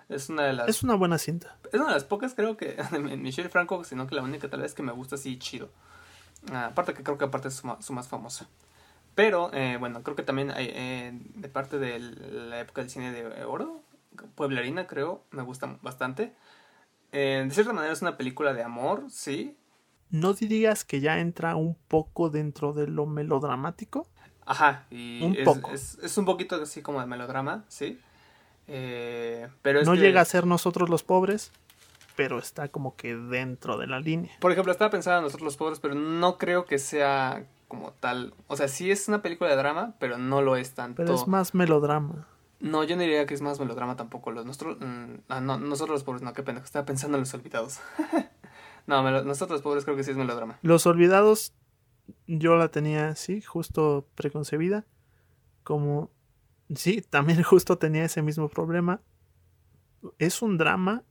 Es 0.08 0.28
una 0.28 0.42
de 0.44 0.52
las. 0.52 0.68
Es 0.68 0.82
una 0.82 0.94
buena 0.94 1.16
cinta. 1.18 1.56
Es 1.72 1.74
una 1.74 1.88
de 1.88 1.94
las 1.94 2.04
pocas, 2.04 2.34
creo 2.34 2.56
que. 2.56 2.76
En 2.92 3.22
Michelle 3.22 3.48
Franco, 3.48 3.84
sino 3.84 4.06
que 4.06 4.14
la 4.14 4.22
única 4.22 4.48
tal 4.48 4.60
vez 4.60 4.74
que 4.74 4.82
me 4.82 4.92
gusta 4.92 5.14
así 5.14 5.38
chido. 5.38 5.70
Ah, 6.52 6.66
aparte 6.66 6.92
que 6.92 7.02
creo 7.02 7.18
que 7.18 7.24
aparte 7.24 7.48
es 7.48 7.54
su, 7.54 7.92
más 7.92 8.08
famosa. 8.08 8.48
Pero, 9.14 9.50
eh, 9.52 9.76
bueno, 9.78 10.02
creo 10.02 10.16
que 10.16 10.22
también 10.22 10.50
hay, 10.50 10.70
eh, 10.72 11.12
de 11.34 11.48
parte 11.48 11.78
de 11.78 11.98
la 11.98 12.60
época 12.60 12.80
del 12.80 12.90
cine 12.90 13.12
de 13.12 13.44
oro, 13.44 13.82
Pueblerina, 14.34 14.86
creo, 14.86 15.24
me 15.30 15.42
gusta 15.42 15.78
bastante. 15.82 16.32
Eh, 17.12 17.44
de 17.46 17.54
cierta 17.54 17.72
manera 17.72 17.92
es 17.92 18.02
una 18.02 18.16
película 18.16 18.54
de 18.54 18.62
amor, 18.62 19.04
sí. 19.10 19.56
¿No 20.10 20.32
dirías 20.32 20.84
que 20.84 21.00
ya 21.00 21.18
entra 21.18 21.56
un 21.56 21.74
poco 21.88 22.30
dentro 22.30 22.72
de 22.72 22.86
lo 22.86 23.06
melodramático? 23.06 24.06
Ajá, 24.44 24.86
y 24.90 25.22
un 25.22 25.36
poco. 25.44 25.72
Es, 25.72 25.98
es, 26.02 26.18
un 26.18 26.24
poquito 26.24 26.56
así 26.56 26.82
como 26.82 27.00
de 27.00 27.06
melodrama, 27.06 27.64
sí. 27.68 28.00
Eh, 28.66 29.48
pero 29.62 29.82
no 29.84 29.94
llega 29.94 30.20
a 30.20 30.24
ser 30.24 30.46
nosotros 30.46 30.88
los 30.88 31.02
pobres, 31.02 31.52
pero 32.16 32.38
está 32.38 32.68
como 32.68 32.96
que 32.96 33.14
dentro 33.14 33.76
de 33.78 33.86
la 33.86 34.00
línea. 34.00 34.32
Por 34.40 34.52
ejemplo, 34.52 34.72
estaba 34.72 34.90
pensando 34.90 35.18
en 35.18 35.24
nosotros 35.24 35.44
los 35.44 35.56
pobres, 35.56 35.80
pero 35.80 35.94
no 35.94 36.38
creo 36.38 36.64
que 36.64 36.78
sea 36.78 37.46
como 37.72 37.92
tal. 37.92 38.34
O 38.48 38.56
sea, 38.56 38.68
sí 38.68 38.90
es 38.90 39.08
una 39.08 39.22
película 39.22 39.48
de 39.48 39.56
drama, 39.56 39.94
pero 39.98 40.18
no 40.18 40.42
lo 40.42 40.56
es 40.56 40.74
tanto. 40.74 40.96
Pero 40.96 41.14
es 41.14 41.26
más 41.26 41.54
melodrama. 41.54 42.28
No, 42.60 42.84
yo 42.84 42.96
no 42.96 43.02
diría 43.02 43.24
que 43.24 43.34
es 43.34 43.40
más 43.40 43.58
melodrama 43.58 43.96
tampoco. 43.96 44.30
Los, 44.30 44.44
nosotros, 44.44 44.76
mm, 44.78 45.14
ah, 45.28 45.40
no, 45.40 45.58
nosotros 45.58 45.96
los 45.96 46.04
pobres, 46.04 46.22
no, 46.22 46.34
qué 46.34 46.42
pena, 46.42 46.60
estaba 46.60 46.84
pensando 46.84 47.16
en 47.16 47.22
los 47.22 47.32
olvidados. 47.32 47.80
no, 48.86 49.02
nosotros 49.24 49.58
los 49.58 49.62
pobres 49.62 49.84
creo 49.84 49.96
que 49.96 50.04
sí 50.04 50.10
es 50.10 50.18
melodrama. 50.18 50.58
Los 50.60 50.86
olvidados, 50.86 51.54
yo 52.26 52.56
la 52.56 52.68
tenía, 52.68 53.16
sí, 53.16 53.40
justo 53.40 54.06
preconcebida, 54.14 54.84
como 55.64 56.10
Sí, 56.76 57.02
también 57.02 57.42
justo 57.42 57.78
tenía 57.78 58.04
ese 58.04 58.22
mismo 58.22 58.48
problema. 58.48 59.00
Es 60.18 60.42
un 60.42 60.58
drama, 60.58 61.04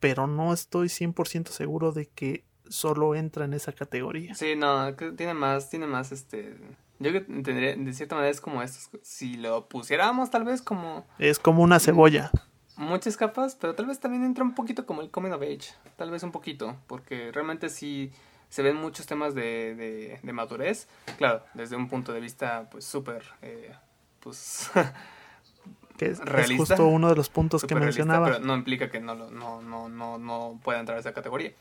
pero 0.00 0.26
no 0.26 0.52
estoy 0.52 0.88
100% 0.88 1.48
seguro 1.48 1.92
de 1.92 2.06
que 2.06 2.44
solo 2.68 3.14
entra 3.14 3.44
en 3.44 3.54
esa 3.54 3.72
categoría. 3.72 4.34
Sí, 4.34 4.54
no, 4.56 4.94
tiene 4.94 5.34
más, 5.34 5.70
tiene 5.70 5.86
más, 5.86 6.12
este... 6.12 6.56
Yo 7.00 7.12
que 7.12 7.18
entendería, 7.18 7.76
de 7.76 7.92
cierta 7.92 8.16
manera 8.16 8.30
es 8.30 8.40
como 8.40 8.60
esto, 8.60 8.98
si 9.02 9.36
lo 9.36 9.68
pusiéramos 9.68 10.30
tal 10.30 10.44
vez 10.44 10.62
como... 10.62 11.06
Es 11.18 11.38
como 11.38 11.62
una 11.62 11.78
cebolla. 11.78 12.32
Muchas 12.76 13.16
capas, 13.16 13.56
pero 13.60 13.74
tal 13.74 13.86
vez 13.86 14.00
también 14.00 14.24
entra 14.24 14.42
un 14.42 14.54
poquito 14.54 14.84
como 14.84 15.02
el 15.02 15.10
coming 15.10 15.30
of 15.30 15.42
age, 15.42 15.74
tal 15.96 16.10
vez 16.10 16.22
un 16.22 16.32
poquito, 16.32 16.76
porque 16.86 17.30
realmente 17.32 17.68
sí 17.68 18.12
se 18.48 18.62
ven 18.62 18.76
muchos 18.76 19.06
temas 19.06 19.34
de, 19.34 20.18
de, 20.22 20.32
madurez, 20.32 20.88
claro, 21.18 21.42
desde 21.54 21.76
un 21.76 21.88
punto 21.88 22.12
de 22.12 22.20
vista 22.20 22.68
pues 22.70 22.84
súper 22.84 23.22
eh, 23.42 23.72
pues 24.20 24.70
que 25.98 26.06
es, 26.06 26.20
justo 26.56 26.86
uno 26.86 27.08
de 27.08 27.16
los 27.16 27.28
puntos 27.28 27.64
que 27.64 27.74
mencionaba. 27.74 28.26
Pero 28.26 28.38
no 28.40 28.54
implica 28.54 28.90
que 28.90 29.00
no, 29.00 29.14
no, 29.14 29.60
no, 29.60 29.88
no, 29.88 30.18
no 30.18 30.60
pueda 30.62 30.78
entrar 30.80 30.96
a 30.96 31.00
esa 31.00 31.12
categoría. 31.12 31.52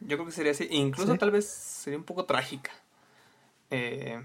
Yo 0.00 0.16
creo 0.16 0.26
que 0.26 0.32
sería 0.32 0.52
así. 0.52 0.66
Incluso 0.70 1.16
tal 1.16 1.30
vez 1.30 1.46
sería 1.46 1.98
un 1.98 2.04
poco 2.04 2.24
trágica. 2.24 2.70
Eh, 3.70 4.22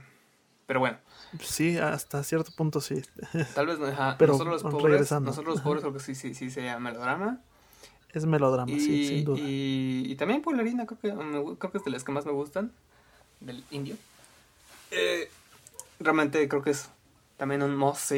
pero 0.65 0.79
bueno. 0.79 0.97
Sí, 1.41 1.77
hasta 1.77 2.23
cierto 2.23 2.51
punto 2.55 2.81
sí. 2.81 3.01
Tal 3.55 3.67
vez 3.67 3.79
no. 3.79 3.87
pero 4.17 4.33
nosotros 4.33 4.61
los 4.61 4.71
pobres, 4.71 5.11
nosotros 5.11 5.55
los 5.55 5.61
pobres 5.61 5.81
creo 5.81 5.93
que 5.93 5.99
sí, 5.99 6.15
sí, 6.15 6.33
sí 6.33 6.49
sería 6.49 6.79
melodrama. 6.79 7.41
Es 8.11 8.25
melodrama, 8.25 8.71
sí, 8.71 9.07
sin 9.07 9.25
duda. 9.25 9.39
Y, 9.39 10.05
y 10.07 10.15
también 10.15 10.41
Polarina, 10.41 10.87
creo 10.87 10.99
que, 10.99 11.57
creo 11.57 11.71
que 11.71 11.77
es 11.77 11.83
de 11.83 11.91
las 11.91 12.03
que 12.03 12.11
más 12.11 12.25
me 12.25 12.31
gustan. 12.31 12.71
Del 13.39 13.63
indio. 13.69 13.95
Eh, 14.91 15.29
realmente 15.99 16.47
creo 16.47 16.61
que 16.61 16.71
es 16.71 16.89
también 17.37 17.61
un 17.61 17.75
must 17.75 18.11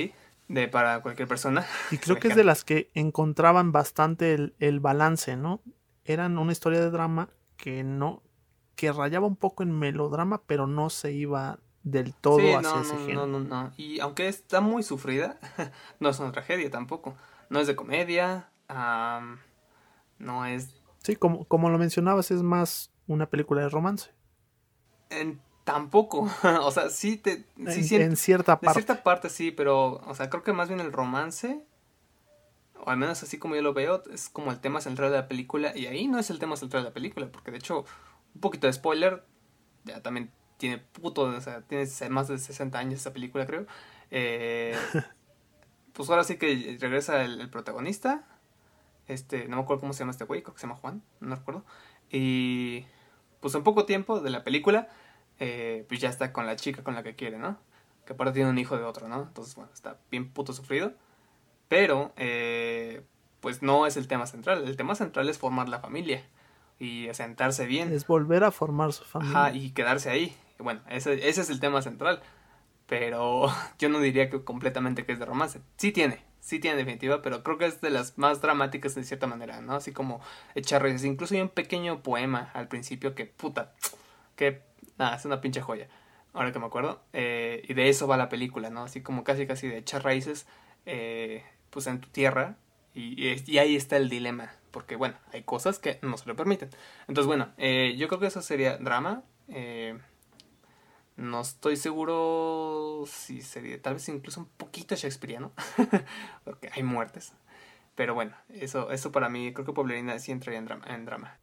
de 0.48 0.68
para 0.68 1.02
cualquier 1.02 1.28
persona. 1.28 1.66
Y 1.92 1.98
creo 1.98 2.16
que 2.20 2.30
es 2.30 2.36
de 2.36 2.44
las 2.44 2.64
que 2.64 2.90
encontraban 2.94 3.72
bastante 3.72 4.52
el, 4.60 4.80
balance, 4.80 5.36
¿no? 5.36 5.62
Eran 6.06 6.38
una 6.38 6.52
historia 6.52 6.80
de 6.80 6.90
drama 6.90 7.30
que 7.62 7.84
no, 7.84 8.24
que 8.76 8.92
rayaba 8.92 9.28
un 9.28 9.36
poco 9.36 9.62
en 9.62 9.72
melodrama, 9.72 10.42
pero 10.48 10.66
no 10.66 10.90
se 10.90 11.12
iba 11.12 11.60
del 11.84 12.16
todo 12.16 12.58
hacia 12.58 12.82
ese 12.82 12.98
género. 12.98 13.28
No, 13.28 13.40
no, 13.40 13.64
no. 13.64 13.72
Y 13.78 14.00
aunque 14.00 14.28
está 14.28 14.62
muy 14.62 14.82
sufrida, 14.82 15.40
no 16.00 16.10
es 16.10 16.20
una 16.20 16.32
tragedia 16.32 16.72
tampoco. 16.72 17.16
No 17.50 17.60
es 17.60 17.68
de 17.68 17.76
comedia, 17.76 18.50
no 20.18 20.46
es... 20.48 20.82
Sí, 21.04 21.16
como, 21.16 21.46
como 21.46 21.70
lo 21.70 21.78
mencionabas, 21.78 22.32
es 22.32 22.42
más 22.42 22.92
una 23.06 23.28
película 23.30 23.62
de 23.62 23.70
romance. 23.70 24.12
En 25.12 25.40
Tampoco, 25.64 26.28
o 26.64 26.72
sea, 26.72 26.90
sí 26.90 27.18
te... 27.18 27.46
Sí, 27.68 27.96
en, 27.96 28.16
cierta 28.16 28.60
parte. 28.60 28.80
En 28.80 28.86
cierta 28.86 29.04
parte 29.04 29.30
sí, 29.30 29.52
pero, 29.52 30.02
o 30.08 30.16
sea, 30.16 30.30
creo 30.30 30.44
que 30.44 30.54
más 30.54 30.70
bien 30.70 30.80
el 30.80 30.92
romance, 30.92 31.64
o 32.86 32.90
al 32.90 32.98
menos 32.98 33.24
así 33.24 33.38
como 33.38 33.56
yo 33.56 33.62
lo 33.62 33.74
veo, 33.74 34.04
es 34.12 34.30
como 34.30 34.52
el 34.52 34.60
tema 34.60 34.82
central 34.82 35.12
de 35.12 35.18
la 35.18 35.28
película, 35.28 35.76
y 35.76 35.88
ahí 35.88 36.08
no 36.08 36.20
es 36.20 36.30
el 36.30 36.40
tema 36.40 36.56
central 36.56 36.84
de 36.84 36.90
la 36.90 36.94
película, 36.94 37.28
porque 37.32 37.52
de 37.52 37.58
hecho, 37.58 37.86
un 38.36 38.42
poquito 38.42 38.68
de 38.68 38.74
spoiler, 38.74 39.24
ya 39.86 40.02
también 40.02 40.32
tiene 40.58 40.78
puto, 40.78 41.24
o 41.24 41.42
sea, 41.42 41.62
tiene 41.62 41.88
más 42.10 42.28
de 42.28 42.38
60 42.38 42.78
años 42.78 43.00
esa 43.00 43.14
película, 43.14 43.46
creo. 43.46 43.66
Eh, 44.12 44.76
pues 45.94 46.10
ahora 46.10 46.24
sí 46.24 46.38
que 46.38 46.78
regresa 46.80 47.24
el, 47.24 47.42
el, 47.42 47.50
protagonista, 47.50 48.26
este, 49.08 49.48
no 49.48 49.58
me 49.58 49.64
acuerdo 49.64 49.82
cómo 49.82 49.94
se 49.94 50.00
llama 50.00 50.12
este 50.12 50.26
güey, 50.26 50.42
creo 50.44 50.54
que 50.54 50.62
se 50.62 50.68
llama 50.68 50.80
Juan, 50.80 51.02
no 51.20 51.36
recuerdo, 51.36 51.66
y 52.10 52.86
pues 53.40 53.56
en 53.56 53.64
poco 53.64 53.86
tiempo 53.86 54.20
de 54.20 54.30
la 54.30 54.44
película 54.44 54.90
eh, 55.44 55.86
pues 55.88 56.00
ya 56.00 56.08
está 56.08 56.32
con 56.32 56.46
la 56.46 56.56
chica 56.56 56.84
con 56.84 56.94
la 56.94 57.02
que 57.02 57.16
quiere, 57.16 57.40
¿no? 57.40 57.58
Que 58.06 58.14
aparte 58.14 58.34
tiene 58.34 58.52
un 58.52 58.60
hijo 58.60 58.78
de 58.78 58.84
otro, 58.84 59.08
¿no? 59.08 59.24
Entonces, 59.24 59.56
bueno, 59.56 59.72
está 59.74 59.98
bien 60.12 60.32
puto 60.32 60.54
sufrido. 60.54 60.94
Pero, 61.72 62.12
eh, 62.18 63.02
pues 63.40 63.62
no 63.62 63.88
es 63.88 63.96
el 63.96 64.10
tema 64.10 64.26
central. 64.28 64.68
El 64.68 64.76
tema 64.76 64.94
central 64.94 65.30
es 65.30 65.38
formar 65.38 65.70
la 65.70 65.80
familia. 65.80 66.22
y 66.80 67.08
asentarse 67.08 67.66
bien. 67.66 67.94
Es 67.94 68.08
volver 68.08 68.44
a 68.44 68.52
formar 68.52 68.92
su 68.92 69.06
familia. 69.06 69.46
Ajá, 69.46 69.56
y 69.56 69.70
quedarse 69.70 70.10
ahí. 70.10 70.36
Bueno, 70.60 70.82
ese, 70.90 71.30
ese 71.30 71.40
es 71.40 71.50
el 71.50 71.62
tema 71.62 71.82
central. 71.82 72.22
Pero 72.88 73.48
yo 73.80 73.88
no 73.88 74.02
diría 74.02 74.30
que 74.30 74.44
completamente 74.44 75.06
que 75.06 75.14
es 75.14 75.20
de 75.20 75.26
romance. 75.26 75.62
Sí 75.78 75.94
tiene, 75.94 76.22
sí 76.42 76.60
tiene 76.60 76.76
definitiva, 76.76 77.22
pero 77.22 77.42
creo 77.42 77.58
que 77.58 77.68
es 77.68 77.80
de 77.80 77.90
las 77.90 78.18
más 78.18 78.42
dramáticas 78.42 78.94
de 78.96 79.06
cierta 79.06 79.28
manera, 79.28 79.62
¿no? 79.62 79.76
Así 79.76 79.94
como 79.94 80.20
echar 80.56 80.82
raíces. 80.82 81.06
Incluso 81.06 81.36
hay 81.36 81.42
un 81.42 81.48
pequeño 81.48 82.04
poema 82.04 82.52
al 82.54 82.68
principio 82.68 83.16
que, 83.16 83.28
puta, 83.28 83.72
que, 84.36 84.62
nada, 84.98 85.16
es 85.16 85.24
una 85.24 85.40
pinche 85.40 85.62
joya. 85.62 85.88
Ahora 86.34 86.52
que 86.52 86.60
me 86.60 86.66
acuerdo. 86.66 87.02
Eh, 87.14 87.64
y 87.66 87.74
de 87.76 87.88
eso 87.88 88.08
va 88.08 88.18
la 88.18 88.28
película, 88.28 88.70
¿no? 88.70 88.84
Así 88.84 89.02
como 89.02 89.24
casi, 89.24 89.48
casi 89.48 89.70
de 89.70 89.78
echar 89.78 90.04
raíces, 90.04 90.46
eh, 90.86 91.46
pues 91.72 91.88
en 91.88 92.00
tu 92.00 92.10
tierra. 92.10 92.58
Y, 92.94 93.34
y, 93.48 93.58
ahí 93.58 93.76
está 93.76 93.98
el 93.98 94.10
dilema. 94.10 94.52
Porque, 94.70 94.96
bueno, 94.96 95.16
hay 95.34 95.44
cosas 95.44 95.80
que 95.80 95.98
no 96.02 96.18
se 96.18 96.28
lo 96.28 96.36
permiten. 96.36 96.70
Entonces, 97.08 97.26
bueno, 97.26 97.50
eh, 97.58 97.96
yo 97.98 98.08
creo 98.08 98.20
que 98.20 98.28
eso 98.28 98.42
sería 98.42 98.78
drama. 98.78 99.24
Eh, 99.48 99.98
no 101.18 101.42
estoy 101.42 101.78
seguro 101.78 103.04
si 103.08 103.42
sería, 103.42 103.82
tal 103.82 103.96
vez 103.96 104.08
incluso 104.10 104.42
un 104.42 104.48
poquito 104.58 104.96
shakespeariano, 104.96 105.52
porque 106.44 106.70
hay 106.74 106.84
muertes. 106.84 107.34
Pero 107.96 108.14
bueno, 108.14 108.36
eso, 108.50 108.92
eso 108.92 109.12
para 109.12 109.30
mí, 109.30 109.54
creo 109.54 109.66
que 109.66 109.74
Pueblerina 109.74 110.18
sí 110.20 110.32
entraría 110.32 110.60
en 110.60 110.66
drama, 110.66 110.86
en 110.88 111.06
drama. 111.06 111.38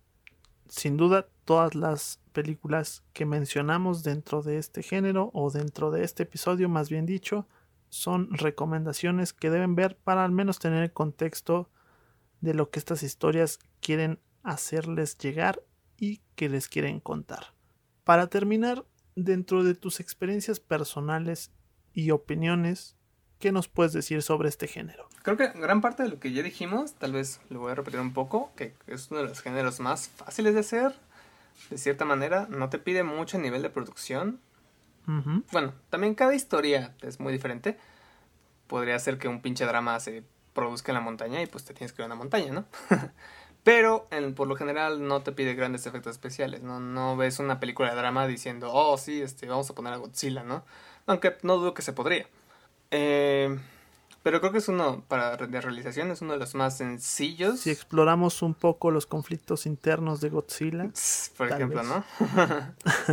Sin 0.68 0.97
duda, 0.97 1.29
todas 1.45 1.74
las 1.74 2.20
películas 2.33 3.03
que 3.12 3.24
mencionamos 3.24 4.03
dentro 4.03 4.43
de 4.43 4.59
este 4.59 4.83
género 4.83 5.31
o 5.33 5.51
dentro 5.51 5.91
de 5.91 6.05
este 6.05 6.24
episodio, 6.24 6.68
más 6.68 6.91
bien 6.91 7.07
dicho, 7.07 7.47
son 7.89 8.32
recomendaciones 8.32 9.32
que 9.32 9.51
deben 9.51 9.74
ver 9.74 9.97
para 9.97 10.24
al 10.24 10.32
menos 10.32 10.59
tener 10.59 10.82
el 10.82 10.93
contexto 10.93 11.70
de 12.41 12.55
lo 12.55 12.70
que 12.70 12.78
estas 12.78 13.03
historias 13.03 13.59
quieren 13.80 14.20
hacerles 14.43 15.18
llegar 15.18 15.62
y 15.97 16.20
que 16.36 16.49
les 16.49 16.68
quieren 16.68 17.01
contar. 17.01 17.55
Para 18.05 18.28
terminar, 18.28 18.84
dentro 19.16 19.64
de 19.64 19.74
tus 19.74 20.01
experiencias 20.01 20.61
personales 20.61 21.51
y 21.93 22.11
opiniones, 22.12 22.97
¿qué 23.39 23.53
nos 23.53 23.68
puedes 23.68 23.93
decir 23.93 24.22
sobre 24.22 24.49
este 24.49 24.68
género? 24.68 25.09
Creo 25.22 25.36
que 25.36 25.49
gran 25.49 25.80
parte 25.80 26.05
de 26.05 26.09
lo 26.09 26.20
que 26.20 26.32
ya 26.32 26.43
dijimos, 26.43 26.95
tal 26.95 27.12
vez 27.12 27.41
lo 27.51 27.61
voy 27.61 27.72
a 27.72 27.74
repetir 27.74 28.01
un 28.01 28.12
poco, 28.12 28.53
que 28.57 28.74
es 28.86 29.11
uno 29.11 29.20
de 29.20 29.28
los 29.28 29.41
géneros 29.41 29.80
más 29.80 30.09
fáciles 30.09 30.55
de 30.55 30.61
hacer, 30.61 30.95
de 31.70 31.78
cierta 31.78 32.05
manera, 32.05 32.47
no 32.49 32.70
te 32.70 32.78
pide 32.78 33.03
mucho 33.03 33.39
nivel 33.39 33.62
de 33.62 33.70
producción. 33.70 34.41
Bueno, 35.53 35.73
también 35.89 36.15
cada 36.15 36.35
historia 36.35 36.95
es 37.03 37.19
muy 37.19 37.33
diferente. 37.33 37.79
Podría 38.67 38.99
ser 38.99 39.19
que 39.19 39.29
un 39.29 39.41
pinche 39.41 39.65
drama 39.65 39.99
se 40.01 40.23
produzca 40.53 40.93
en 40.93 40.97
la 40.97 41.01
montaña 41.01 41.41
y 41.41 41.47
pues 41.47 41.65
te 41.65 41.73
tienes 41.73 41.93
que 41.93 42.03
ir 42.03 42.05
a 42.05 42.07
una 42.07 42.15
montaña, 42.15 42.53
¿no? 42.53 42.67
Pero 43.65 44.07
en, 44.11 44.35
por 44.35 44.49
lo 44.49 44.57
general 44.57 45.07
no 45.07 45.23
te 45.23 45.33
pide 45.33 45.55
grandes 45.55 45.87
efectos 45.87 46.13
especiales, 46.13 46.63
¿no? 46.63 46.81
No 46.81 47.17
ves 47.17 47.39
una 47.39 47.61
película 47.61 47.91
de 47.91 47.97
drama 47.97 48.27
diciendo, 48.27 48.71
oh, 48.73 48.97
sí, 48.99 49.21
este, 49.21 49.49
vamos 49.49 49.69
a 49.71 49.75
poner 49.75 49.93
a 49.93 49.97
Godzilla, 49.97 50.43
¿no? 50.43 50.65
Aunque 51.07 51.37
no 51.43 51.57
dudo 51.57 51.75
que 51.75 51.83
se 51.83 51.93
podría. 51.93 52.27
Eh, 52.91 53.59
pero 54.23 54.41
creo 54.41 54.53
que 54.53 54.59
es 54.59 54.69
uno, 54.69 55.05
para 55.09 55.37
de 55.37 55.61
realización, 55.61 56.11
es 56.11 56.23
uno 56.23 56.35
de 56.35 56.39
los 56.39 56.55
más 56.55 56.77
sencillos. 56.77 57.61
Si 57.61 57.71
exploramos 57.71 58.43
un 58.43 58.55
poco 58.55 58.91
los 58.91 59.07
conflictos 59.07 59.65
internos 59.65 60.21
de 60.21 60.29
Godzilla. 60.31 60.91
Por 61.37 61.51
ejemplo, 61.51 61.83
¿no? 61.83 62.05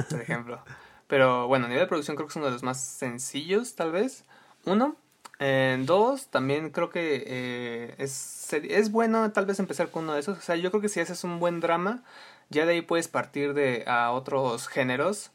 por 0.09 0.21
ejemplo. 0.21 0.61
Pero 1.07 1.47
bueno, 1.47 1.65
a 1.65 1.69
nivel 1.69 1.83
de 1.83 1.87
producción 1.87 2.15
creo 2.15 2.27
que 2.27 2.31
es 2.31 2.35
uno 2.37 2.45
de 2.45 2.51
los 2.51 2.63
más 2.63 2.81
sencillos, 2.81 3.75
tal 3.75 3.91
vez. 3.91 4.25
Uno, 4.65 4.95
en 5.39 5.85
dos, 5.85 6.27
también 6.27 6.71
creo 6.71 6.89
que 6.89 7.23
eh, 7.27 7.95
es, 7.97 8.51
es 8.53 8.91
bueno 8.91 9.31
tal 9.31 9.45
vez 9.45 9.59
empezar 9.59 9.91
con 9.91 10.03
uno 10.03 10.13
de 10.13 10.21
esos. 10.21 10.37
O 10.37 10.41
sea, 10.41 10.55
yo 10.55 10.71
creo 10.71 10.81
que 10.81 10.89
si 10.89 10.99
haces 10.99 11.23
un 11.23 11.39
buen 11.39 11.59
drama, 11.59 12.03
ya 12.49 12.65
de 12.65 12.73
ahí 12.73 12.81
puedes 12.81 13.07
partir 13.07 13.53
de 13.53 13.83
a 13.87 14.11
otros 14.11 14.67
géneros, 14.67 15.31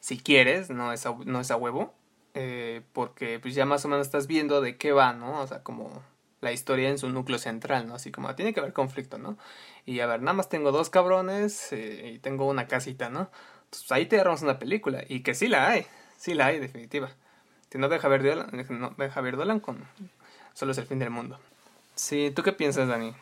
si 0.00 0.18
quieres, 0.18 0.70
no 0.70 0.92
es 0.92 1.06
a, 1.06 1.14
no 1.24 1.40
es 1.40 1.50
a 1.50 1.56
huevo. 1.56 1.94
Eh, 2.34 2.82
porque 2.92 3.38
pues 3.38 3.54
ya 3.54 3.64
más 3.64 3.84
o 3.84 3.88
menos 3.88 4.06
estás 4.06 4.26
viendo 4.26 4.60
de 4.60 4.76
qué 4.76 4.92
va, 4.92 5.12
¿no? 5.12 5.40
O 5.40 5.46
sea, 5.46 5.62
como 5.62 6.02
la 6.40 6.52
historia 6.52 6.90
en 6.90 6.98
su 6.98 7.08
núcleo 7.08 7.38
central, 7.38 7.86
¿no? 7.86 7.94
Así 7.94 8.10
como 8.10 8.34
tiene 8.34 8.52
que 8.52 8.60
haber 8.60 8.72
conflicto, 8.72 9.18
¿no? 9.18 9.38
Y 9.86 10.00
a 10.00 10.06
ver, 10.06 10.20
nada 10.20 10.34
más 10.34 10.48
tengo 10.48 10.72
dos 10.72 10.90
cabrones 10.90 11.72
eh, 11.72 12.12
y 12.14 12.18
tengo 12.18 12.46
una 12.46 12.66
casita, 12.68 13.08
¿no? 13.08 13.30
Entonces 13.74 13.92
ahí 13.92 14.06
te 14.06 14.16
agarramos 14.16 14.42
una 14.42 14.58
película 14.58 15.04
y 15.08 15.20
que 15.20 15.34
sí 15.34 15.48
la 15.48 15.68
hay, 15.68 15.86
sí 16.16 16.34
la 16.34 16.46
hay, 16.46 16.58
definitiva 16.58 17.10
no 17.78 17.88
de 17.88 17.98
Javier 17.98 18.22
Dolan, 18.22 18.66
no, 18.70 18.90
de 18.90 19.10
Javier 19.10 19.36
Dolan 19.36 19.60
con 19.60 19.78
Solo 20.52 20.72
es 20.72 20.78
el 20.78 20.86
fin 20.86 21.00
del 21.00 21.10
mundo. 21.10 21.38
Sí, 21.96 22.32
¿tú 22.34 22.42
qué 22.42 22.52
piensas, 22.52 22.88
Dani? 22.88 23.12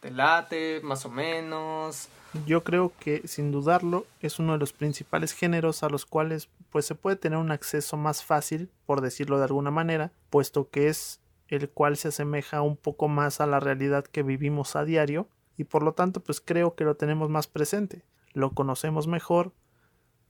¿Te 0.00 0.10
late, 0.10 0.80
más 0.82 1.04
o 1.04 1.10
menos? 1.10 2.08
Yo 2.46 2.62
creo 2.62 2.92
que, 3.00 3.26
sin 3.26 3.50
dudarlo, 3.50 4.06
es 4.20 4.38
uno 4.38 4.52
de 4.52 4.58
los 4.58 4.72
principales 4.72 5.32
géneros 5.32 5.82
a 5.82 5.88
los 5.88 6.06
cuales 6.06 6.48
pues 6.70 6.86
se 6.86 6.94
puede 6.94 7.16
tener 7.16 7.38
un 7.38 7.50
acceso 7.50 7.96
más 7.96 8.22
fácil, 8.22 8.70
por 8.84 9.00
decirlo 9.00 9.38
de 9.38 9.44
alguna 9.44 9.72
manera, 9.72 10.12
puesto 10.30 10.68
que 10.70 10.88
es 10.88 11.20
el 11.48 11.68
cual 11.70 11.96
se 11.96 12.08
asemeja 12.08 12.62
un 12.62 12.76
poco 12.76 13.08
más 13.08 13.40
a 13.40 13.46
la 13.46 13.58
realidad 13.58 14.04
que 14.04 14.22
vivimos 14.22 14.76
a 14.76 14.84
diario 14.84 15.28
y 15.56 15.64
por 15.64 15.82
lo 15.82 15.92
tanto 15.92 16.20
pues 16.20 16.40
creo 16.40 16.74
que 16.74 16.84
lo 16.84 16.96
tenemos 16.96 17.30
más 17.30 17.46
presente, 17.46 18.02
lo 18.32 18.50
conocemos 18.50 19.06
mejor 19.06 19.52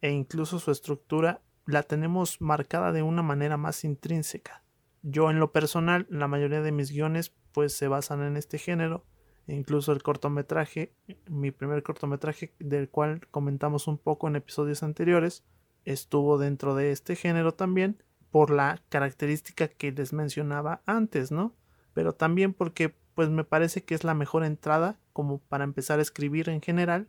e 0.01 0.11
incluso 0.11 0.59
su 0.59 0.70
estructura 0.70 1.42
la 1.66 1.82
tenemos 1.82 2.40
marcada 2.40 2.92
de 2.92 3.03
una 3.03 3.22
manera 3.22 3.57
más 3.57 3.84
intrínseca. 3.84 4.62
Yo 5.03 5.30
en 5.30 5.40
lo 5.40 5.53
personal, 5.53 6.07
la 6.11 6.28
mayoría 6.28 6.62
de 6.62 6.72
mis 6.72 6.90
guiones 6.90 7.32
pues 7.53 7.72
se 7.72 7.88
basan 7.88 8.22
en 8.22 8.36
este 8.36 8.59
género, 8.59 9.05
e 9.47 9.55
incluso 9.55 9.92
el 9.92 10.03
cortometraje, 10.03 10.92
mi 11.28 11.51
primer 11.51 11.82
cortometraje 11.82 12.55
del 12.59 12.88
cual 12.88 13.26
comentamos 13.30 13.86
un 13.86 13.99
poco 13.99 14.28
en 14.28 14.36
episodios 14.36 14.82
anteriores, 14.82 15.44
estuvo 15.84 16.38
dentro 16.38 16.74
de 16.74 16.90
este 16.90 17.16
género 17.16 17.55
también 17.55 18.03
por 18.30 18.51
la 18.51 18.82
característica 18.88 19.68
que 19.68 19.92
les 19.92 20.12
mencionaba 20.12 20.82
antes, 20.84 21.30
¿no? 21.30 21.55
Pero 21.94 22.12
también 22.12 22.53
porque 22.53 22.94
pues 23.14 23.30
me 23.30 23.44
parece 23.44 23.84
que 23.84 23.94
es 23.94 24.05
la 24.05 24.12
mejor 24.12 24.44
entrada 24.44 24.99
como 25.12 25.38
para 25.38 25.64
empezar 25.64 25.99
a 25.99 26.03
escribir 26.03 26.51
en 26.51 26.61
general 26.61 27.09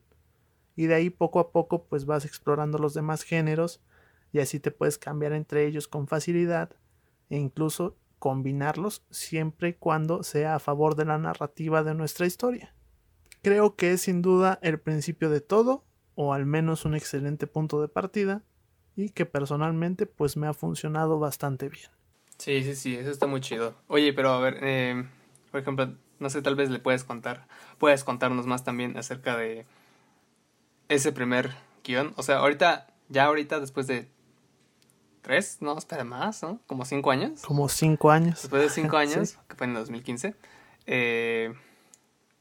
y 0.78 0.86
de 0.86 0.95
ahí 0.95 1.09
poco 1.09 1.39
a 1.39 1.51
poco 1.51 1.84
pues 1.88 2.05
vas 2.05 2.23
explorando 2.23 2.78
los 2.78 2.93
demás 2.93 3.23
géneros 3.23 3.82
y 4.32 4.39
así 4.39 4.61
te 4.61 4.71
puedes 4.71 4.97
cambiar 4.97 5.34
entre 5.34 5.65
ellos 5.65 5.89
con 5.89 6.07
facilidad 6.07 6.69
e 7.30 7.38
incluso 7.38 7.97
combinarlos 8.19 9.03
siempre 9.09 9.69
y 9.69 9.73
cuando 9.73 10.23
sea 10.23 10.55
a 10.55 10.59
favor 10.59 10.95
de 10.95 11.05
la 11.05 11.17
narrativa 11.17 11.84
de 11.84 11.95
nuestra 11.95 12.25
historia. 12.25 12.73
Creo 13.41 13.75
que 13.75 13.91
es 13.91 14.01
sin 14.01 14.21
duda 14.21 14.59
el 14.61 14.80
principio 14.80 15.30
de 15.30 15.41
todo, 15.41 15.86
o 16.15 16.34
al 16.34 16.45
menos 16.45 16.86
un 16.86 16.95
excelente 16.95 17.47
punto 17.47 17.82
de 17.82 17.88
partida, 17.88 18.43
y 18.95 19.09
que 19.09 19.25
personalmente 19.25 20.05
pues 20.05 20.38
me 20.38 20.47
ha 20.47 20.53
funcionado 20.53 21.19
bastante 21.19 21.69
bien. 21.69 21.89
Sí, 22.38 22.63
sí, 22.63 22.75
sí, 22.75 22.95
eso 22.95 23.11
está 23.11 23.28
muy 23.28 23.41
chido. 23.41 23.75
Oye, 23.88 24.13
pero 24.13 24.32
a 24.32 24.39
ver, 24.39 24.59
eh, 24.61 25.07
por 25.51 25.61
ejemplo, 25.61 25.95
no 26.19 26.30
sé, 26.30 26.41
tal 26.41 26.55
vez 26.55 26.69
le 26.69 26.80
puedes 26.80 27.03
contar, 27.03 27.47
puedes 27.78 28.03
contarnos 28.03 28.47
más 28.47 28.63
también 28.63 28.97
acerca 28.97 29.38
de 29.38 29.65
ese 30.89 31.11
primer 31.11 31.55
guion. 31.83 32.13
O 32.15 32.23
sea, 32.23 32.38
ahorita, 32.38 32.88
ya 33.09 33.25
ahorita, 33.25 33.59
después 33.59 33.88
de 33.88 34.09
tres, 35.21 35.57
no, 35.61 35.77
espera 35.77 36.03
más, 36.03 36.41
¿no? 36.43 36.59
Como 36.67 36.85
cinco 36.85 37.11
años. 37.11 37.41
Como 37.41 37.69
cinco 37.69 38.11
años. 38.11 38.41
Después 38.41 38.61
de 38.61 38.69
cinco 38.69 38.97
años, 38.97 39.38
que 39.47 39.55
fue 39.55 39.67
en 39.67 39.73
2015. 39.73 40.35
Eh, 40.85 41.53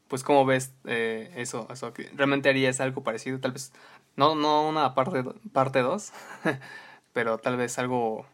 pues 0.07 0.23
cómo 0.23 0.45
ves 0.45 0.73
eh, 0.85 1.31
eso, 1.35 1.67
eso, 1.71 1.93
realmente 2.15 2.49
harías 2.49 2.79
algo 2.79 3.03
parecido, 3.03 3.39
tal 3.39 3.51
vez, 3.51 3.73
no, 4.15 4.35
no 4.35 4.67
una 4.67 4.95
parte, 4.95 5.23
parte 5.51 5.81
dos, 5.81 6.13
pero 7.13 7.37
tal 7.37 7.57
vez 7.57 7.77
algo, 7.77 8.25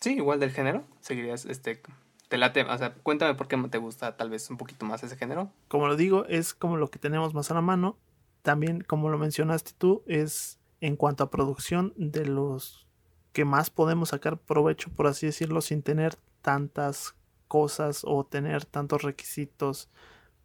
sí, 0.00 0.14
igual 0.14 0.40
del 0.40 0.52
género, 0.52 0.84
seguirías, 1.00 1.46
este, 1.46 1.82
te 2.28 2.38
late, 2.38 2.62
o 2.62 2.78
sea, 2.78 2.94
cuéntame 2.94 3.34
por 3.34 3.48
qué 3.48 3.56
te 3.70 3.78
gusta 3.78 4.16
tal 4.16 4.30
vez 4.30 4.48
un 4.50 4.56
poquito 4.56 4.86
más 4.86 5.02
ese 5.02 5.16
género. 5.16 5.50
Como 5.68 5.88
lo 5.88 5.96
digo, 5.96 6.24
es 6.26 6.54
como 6.54 6.76
lo 6.76 6.90
que 6.90 6.98
tenemos 6.98 7.34
más 7.34 7.50
a 7.50 7.54
la 7.54 7.60
mano, 7.60 7.96
también 8.42 8.82
como 8.82 9.08
lo 9.08 9.18
mencionaste 9.18 9.72
tú, 9.76 10.02
es 10.06 10.58
en 10.80 10.96
cuanto 10.96 11.24
a 11.24 11.30
producción 11.30 11.92
de 11.96 12.26
los 12.26 12.86
que 13.32 13.44
más 13.44 13.70
podemos 13.70 14.10
sacar 14.10 14.38
provecho, 14.38 14.90
por 14.90 15.06
así 15.06 15.26
decirlo, 15.26 15.60
sin 15.60 15.82
tener 15.82 16.16
tantas 16.42 17.14
cosas 17.46 18.02
o 18.04 18.24
tener 18.24 18.64
tantos 18.64 19.02
requisitos 19.02 19.88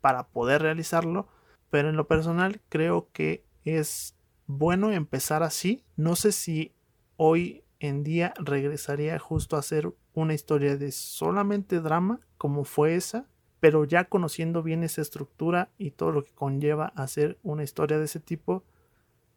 para 0.01 0.27
poder 0.27 0.61
realizarlo. 0.61 1.27
Pero 1.69 1.89
en 1.89 1.95
lo 1.95 2.07
personal 2.07 2.61
creo 2.69 3.09
que 3.13 3.45
es 3.65 4.15
bueno 4.47 4.91
empezar 4.91 5.43
así. 5.43 5.83
No 5.95 6.15
sé 6.15 6.31
si 6.31 6.73
hoy 7.17 7.63
en 7.79 8.03
día 8.03 8.33
regresaría 8.37 9.17
justo 9.19 9.55
a 9.55 9.59
hacer 9.59 9.93
una 10.13 10.33
historia 10.33 10.77
de 10.77 10.91
solamente 10.91 11.79
drama 11.79 12.19
como 12.37 12.63
fue 12.63 12.95
esa, 12.95 13.25
pero 13.63 13.85
ya 13.85 14.03
conociendo 14.03 14.61
bien 14.61 14.83
esa 14.83 15.01
estructura 15.01 15.69
y 15.77 15.91
todo 15.91 16.11
lo 16.11 16.25
que 16.25 16.33
conlleva 16.33 16.87
hacer 16.97 17.39
una 17.43 17.63
historia 17.63 17.97
de 17.97 18.03
ese 18.03 18.19
tipo, 18.19 18.65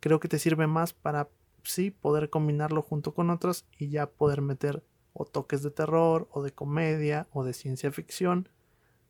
creo 0.00 0.18
que 0.18 0.26
te 0.26 0.40
sirve 0.40 0.66
más 0.66 0.92
para 0.92 1.28
sí 1.62 1.92
poder 1.92 2.28
combinarlo 2.28 2.82
junto 2.82 3.14
con 3.14 3.30
otros 3.30 3.66
y 3.78 3.88
ya 3.88 4.10
poder 4.10 4.40
meter 4.42 4.82
o 5.12 5.26
toques 5.26 5.62
de 5.62 5.70
terror 5.70 6.26
o 6.32 6.42
de 6.42 6.50
comedia 6.50 7.28
o 7.30 7.44
de 7.44 7.52
ciencia 7.52 7.92
ficción 7.92 8.48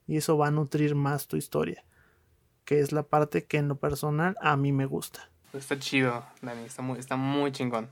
y 0.06 0.18
eso 0.18 0.36
va 0.36 0.48
a 0.48 0.50
nutrir 0.50 0.94
más 0.94 1.28
tu 1.28 1.38
historia. 1.38 1.82
que 2.66 2.80
es 2.80 2.92
la 2.92 3.04
parte 3.04 3.46
que 3.46 3.56
en 3.56 3.68
lo 3.68 3.76
personal 3.76 4.36
a 4.42 4.54
mí 4.58 4.70
me 4.70 4.84
gusta. 4.84 5.30
Pues 5.50 5.64
está 5.64 5.78
chido, 5.78 6.26
Dani, 6.42 6.64
está 6.64 6.82
muy, 6.82 6.98
está 6.98 7.16
muy 7.16 7.52
chingón. 7.52 7.88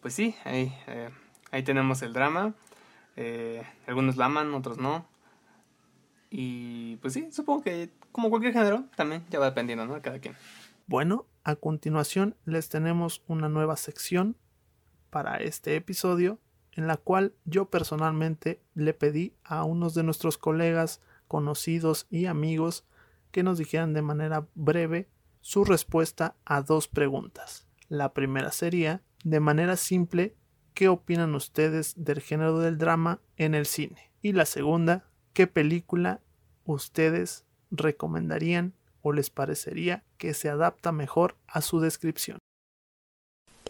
Pues 0.00 0.14
sí, 0.14 0.36
ahí, 0.44 0.72
eh, 0.86 1.10
ahí 1.50 1.64
tenemos 1.64 2.00
el 2.02 2.12
drama. 2.12 2.54
Eh, 3.16 3.64
algunos 3.88 4.16
la 4.16 4.26
aman, 4.26 4.54
otros 4.54 4.78
no. 4.78 5.12
Y 6.36 6.96
pues 6.96 7.12
sí, 7.12 7.28
supongo 7.30 7.62
que 7.62 7.90
como 8.10 8.28
cualquier 8.28 8.52
género, 8.52 8.86
también 8.96 9.24
ya 9.30 9.38
va 9.38 9.46
dependiendo, 9.46 9.86
¿no? 9.86 10.02
Cada 10.02 10.18
quien. 10.18 10.34
Bueno, 10.88 11.26
a 11.44 11.54
continuación 11.54 12.34
les 12.44 12.68
tenemos 12.68 13.22
una 13.28 13.48
nueva 13.48 13.76
sección 13.76 14.36
para 15.10 15.36
este 15.36 15.76
episodio 15.76 16.40
en 16.72 16.88
la 16.88 16.96
cual 16.96 17.34
yo 17.44 17.70
personalmente 17.70 18.60
le 18.74 18.94
pedí 18.94 19.36
a 19.44 19.62
unos 19.62 19.94
de 19.94 20.02
nuestros 20.02 20.36
colegas, 20.36 21.00
conocidos 21.28 22.08
y 22.10 22.26
amigos 22.26 22.84
que 23.30 23.44
nos 23.44 23.58
dijeran 23.58 23.92
de 23.92 24.02
manera 24.02 24.48
breve 24.56 25.08
su 25.40 25.64
respuesta 25.64 26.34
a 26.44 26.62
dos 26.62 26.88
preguntas. 26.88 27.68
La 27.88 28.12
primera 28.12 28.50
sería, 28.50 29.02
de 29.22 29.38
manera 29.38 29.76
simple, 29.76 30.34
¿qué 30.74 30.88
opinan 30.88 31.36
ustedes 31.36 31.94
del 31.96 32.20
género 32.20 32.58
del 32.58 32.76
drama 32.76 33.20
en 33.36 33.54
el 33.54 33.66
cine? 33.66 34.10
Y 34.20 34.32
la 34.32 34.46
segunda, 34.46 35.04
¿qué 35.32 35.46
película 35.46 36.20
ustedes 36.64 37.44
recomendarían 37.70 38.72
o 39.02 39.12
les 39.12 39.30
parecería 39.30 40.02
que 40.18 40.34
se 40.34 40.48
adapta 40.48 40.92
mejor 40.92 41.36
a 41.46 41.60
su 41.60 41.80
descripción? 41.80 42.38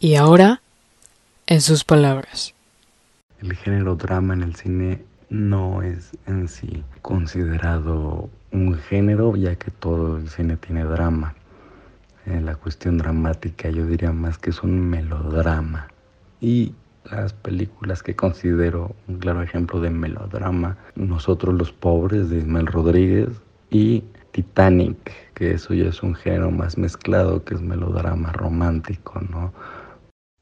Y 0.00 0.16
ahora, 0.16 0.60
en 1.46 1.60
sus 1.60 1.84
palabras. 1.84 2.54
El 3.40 3.54
género 3.54 3.96
drama 3.96 4.34
en 4.34 4.42
el 4.42 4.54
cine 4.54 5.04
no 5.28 5.82
es 5.82 6.12
en 6.26 6.48
sí 6.48 6.84
considerado 7.02 8.30
un 8.52 8.74
género, 8.74 9.36
ya 9.36 9.56
que 9.56 9.70
todo 9.70 10.16
el 10.16 10.28
cine 10.28 10.56
tiene 10.56 10.84
drama. 10.84 11.34
En 12.26 12.46
la 12.46 12.54
cuestión 12.54 12.98
dramática 12.98 13.68
yo 13.68 13.86
diría 13.86 14.12
más 14.12 14.38
que 14.38 14.50
es 14.50 14.62
un 14.62 14.88
melodrama. 14.88 15.88
Y 16.40 16.74
las 17.10 17.32
películas 17.32 18.02
que 18.02 18.16
considero 18.16 18.94
un 19.08 19.18
claro 19.18 19.42
ejemplo 19.42 19.80
de 19.80 19.90
melodrama, 19.90 20.78
Nosotros 20.94 21.54
los 21.54 21.72
Pobres 21.72 22.30
de 22.30 22.38
Ismael 22.38 22.66
Rodríguez 22.66 23.28
y 23.70 24.04
Titanic, 24.32 25.32
que 25.34 25.52
eso 25.52 25.74
ya 25.74 25.88
es 25.88 26.02
un 26.02 26.14
género 26.14 26.50
más 26.50 26.76
mezclado, 26.78 27.44
que 27.44 27.54
es 27.54 27.60
melodrama 27.60 28.32
romántico, 28.32 29.20
¿no? 29.20 29.52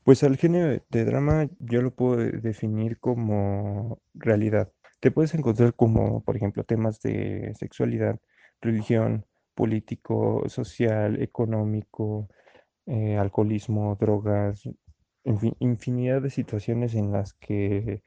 Pues 0.04 0.24
al 0.24 0.36
género 0.36 0.82
de 0.88 1.04
drama 1.04 1.48
yo 1.58 1.82
lo 1.82 1.94
puedo 1.94 2.16
definir 2.16 2.98
como 2.98 4.00
realidad. 4.14 4.72
Te 5.00 5.10
puedes 5.10 5.34
encontrar 5.34 5.74
como, 5.74 6.22
por 6.24 6.36
ejemplo, 6.36 6.64
temas 6.64 7.00
de 7.00 7.52
sexualidad, 7.58 8.18
religión, 8.60 9.26
político, 9.54 10.44
social, 10.48 11.20
económico, 11.22 12.28
eh, 12.86 13.16
alcoholismo, 13.16 13.96
drogas, 14.00 14.68
infinidad 15.24 16.22
de 16.22 16.30
situaciones 16.30 16.94
en 16.94 17.12
las 17.12 17.34
que 17.34 18.02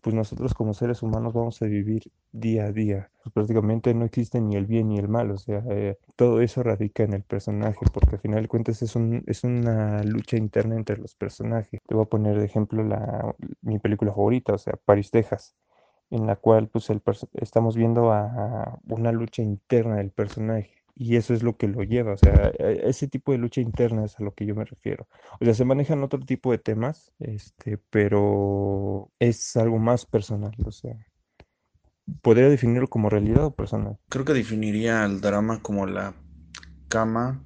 pues 0.00 0.14
nosotros 0.14 0.54
como 0.54 0.74
seres 0.74 1.02
humanos 1.02 1.32
vamos 1.32 1.60
a 1.62 1.66
vivir 1.66 2.10
día 2.32 2.64
a 2.64 2.72
día. 2.72 3.10
Pues, 3.22 3.32
prácticamente 3.32 3.94
no 3.94 4.04
existe 4.04 4.40
ni 4.40 4.56
el 4.56 4.66
bien 4.66 4.88
ni 4.88 4.98
el 4.98 5.08
mal, 5.08 5.30
o 5.30 5.38
sea, 5.38 5.62
eh, 5.70 5.98
todo 6.16 6.40
eso 6.40 6.62
radica 6.62 7.04
en 7.04 7.14
el 7.14 7.22
personaje, 7.22 7.78
porque 7.92 8.16
al 8.16 8.20
final 8.20 8.42
de 8.42 8.48
cuentas 8.48 8.82
es, 8.82 8.96
un, 8.96 9.22
es 9.26 9.44
una 9.44 10.02
lucha 10.02 10.36
interna 10.36 10.76
entre 10.76 10.96
los 10.98 11.14
personajes. 11.14 11.80
Te 11.86 11.94
voy 11.94 12.04
a 12.04 12.08
poner 12.08 12.38
de 12.38 12.44
ejemplo 12.44 12.82
la, 12.82 13.34
mi 13.62 13.78
película 13.78 14.12
favorita, 14.12 14.54
o 14.54 14.58
sea, 14.58 14.74
Paris, 14.84 15.10
Texas, 15.10 15.54
en 16.10 16.26
la 16.26 16.36
cual 16.36 16.68
pues 16.68 16.90
el 16.90 17.02
estamos 17.34 17.76
viendo 17.76 18.12
a 18.12 18.78
una 18.88 19.12
lucha 19.12 19.42
interna 19.42 19.96
del 19.96 20.10
personaje 20.10 20.83
y 20.94 21.16
eso 21.16 21.34
es 21.34 21.42
lo 21.42 21.56
que 21.56 21.66
lo 21.66 21.82
lleva, 21.82 22.12
o 22.12 22.16
sea, 22.16 22.52
e, 22.58 22.82
ese 22.88 23.08
tipo 23.08 23.32
de 23.32 23.38
lucha 23.38 23.60
interna 23.60 24.04
es 24.04 24.18
a 24.20 24.22
lo 24.22 24.34
que 24.34 24.46
yo 24.46 24.54
me 24.54 24.64
refiero. 24.64 25.08
O 25.40 25.44
sea, 25.44 25.54
se 25.54 25.64
manejan 25.64 26.02
otro 26.02 26.20
tipo 26.20 26.52
de 26.52 26.58
temas, 26.58 27.12
este, 27.18 27.78
pero 27.90 29.10
es 29.18 29.56
algo 29.56 29.78
más 29.78 30.06
personal, 30.06 30.54
o 30.64 30.70
sea, 30.70 30.96
podría 32.22 32.48
definirlo 32.48 32.88
como 32.88 33.10
realidad 33.10 33.46
o 33.46 33.54
personal. 33.54 33.98
Creo 34.08 34.24
que 34.24 34.34
definiría 34.34 35.04
el 35.04 35.20
drama 35.20 35.60
como 35.62 35.86
la 35.86 36.14
cama 36.88 37.44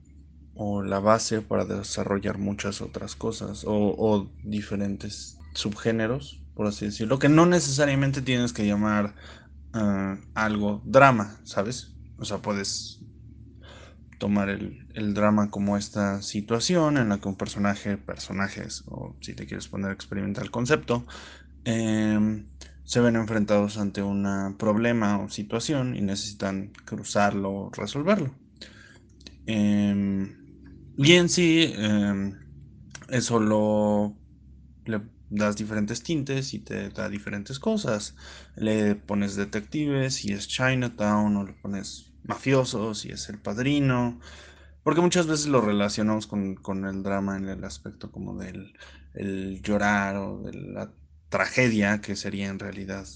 o 0.55 0.83
la 0.83 0.99
base 0.99 1.41
para 1.41 1.65
desarrollar 1.65 2.39
muchas 2.39 2.83
otras 2.83 3.15
cosas 3.15 3.65
o, 3.67 4.31
diferentes 4.43 5.39
subgéneros, 5.55 6.45
por 6.55 6.67
así 6.67 6.87
decirlo, 6.87 7.19
que 7.19 7.29
no 7.29 7.47
necesariamente 7.47 8.21
tienes 8.21 8.53
que 8.53 8.67
llamar 8.67 9.15
ah, 9.73 10.19
algo 10.35 10.83
drama, 10.85 11.41
¿sabes? 11.45 11.95
O 12.19 12.25
sea, 12.25 12.39
puedes 12.39 13.01
tomar 14.19 14.51
el, 14.51 15.15
drama 15.15 15.51
como 15.51 15.77
esta 15.77 16.23
situación 16.23 16.99
en 16.99 17.09
la 17.09 17.19
que 17.21 17.29
un 17.29 17.37
personaje, 17.37 17.97
personajes, 17.97 18.85
o 18.87 19.17
si 19.21 19.35
te 19.35 19.47
quieres 19.47 19.69
poner 19.69 19.91
a 19.91 19.95
experimentar 19.95 20.45
el 20.45 20.51
concepto, 20.51 21.07
em, 21.65 22.47
se 22.85 23.01
ven 23.01 23.17
enfrentados 23.17 23.79
ante 23.79 24.03
un 24.03 24.57
problema 24.59 25.19
o 25.21 25.29
situación 25.29 25.97
y 25.97 26.01
necesitan 26.03 26.73
cruzarlo 26.85 27.51
o 27.51 27.71
resolverlo. 27.71 28.35
Em, 29.47 30.37
y 30.97 31.13
en 31.13 31.29
sí, 31.29 31.73
em, 31.77 32.35
eso 33.09 33.41
lo 33.41 34.17
le 34.89 35.01
das 35.31 35.57
diferentes 35.57 36.03
tintes 36.03 36.55
y 36.55 36.61
te 36.61 36.89
da 36.91 37.09
diferentes 37.09 37.59
cosas. 37.59 38.17
Le 38.57 38.95
pones 38.95 39.37
detectives, 39.37 40.15
si 40.15 40.33
es 40.33 40.49
Chinatown, 40.49 41.37
o 41.37 41.45
le 41.45 41.53
pones 41.53 42.08
mafiosos 42.25 43.05
y 43.05 43.11
es 43.11 43.29
el 43.29 43.39
padrino. 43.39 44.21
Porque 44.83 45.01
muchas 45.01 45.27
veces 45.27 45.49
lo 45.49 45.61
relacionamos 45.61 46.27
con, 46.27 46.85
el 46.87 47.03
drama 47.03 47.37
en 47.37 47.49
el 47.49 47.63
aspecto 47.65 48.11
como 48.11 48.37
del 48.37 48.73
el 49.15 49.61
llorar 49.63 50.17
o 50.17 50.43
de 50.43 50.55
la 50.55 50.91
tragedia, 51.29 52.01
que 52.01 52.17
sería 52.17 52.49
en 52.49 52.59
realidad 52.59 53.07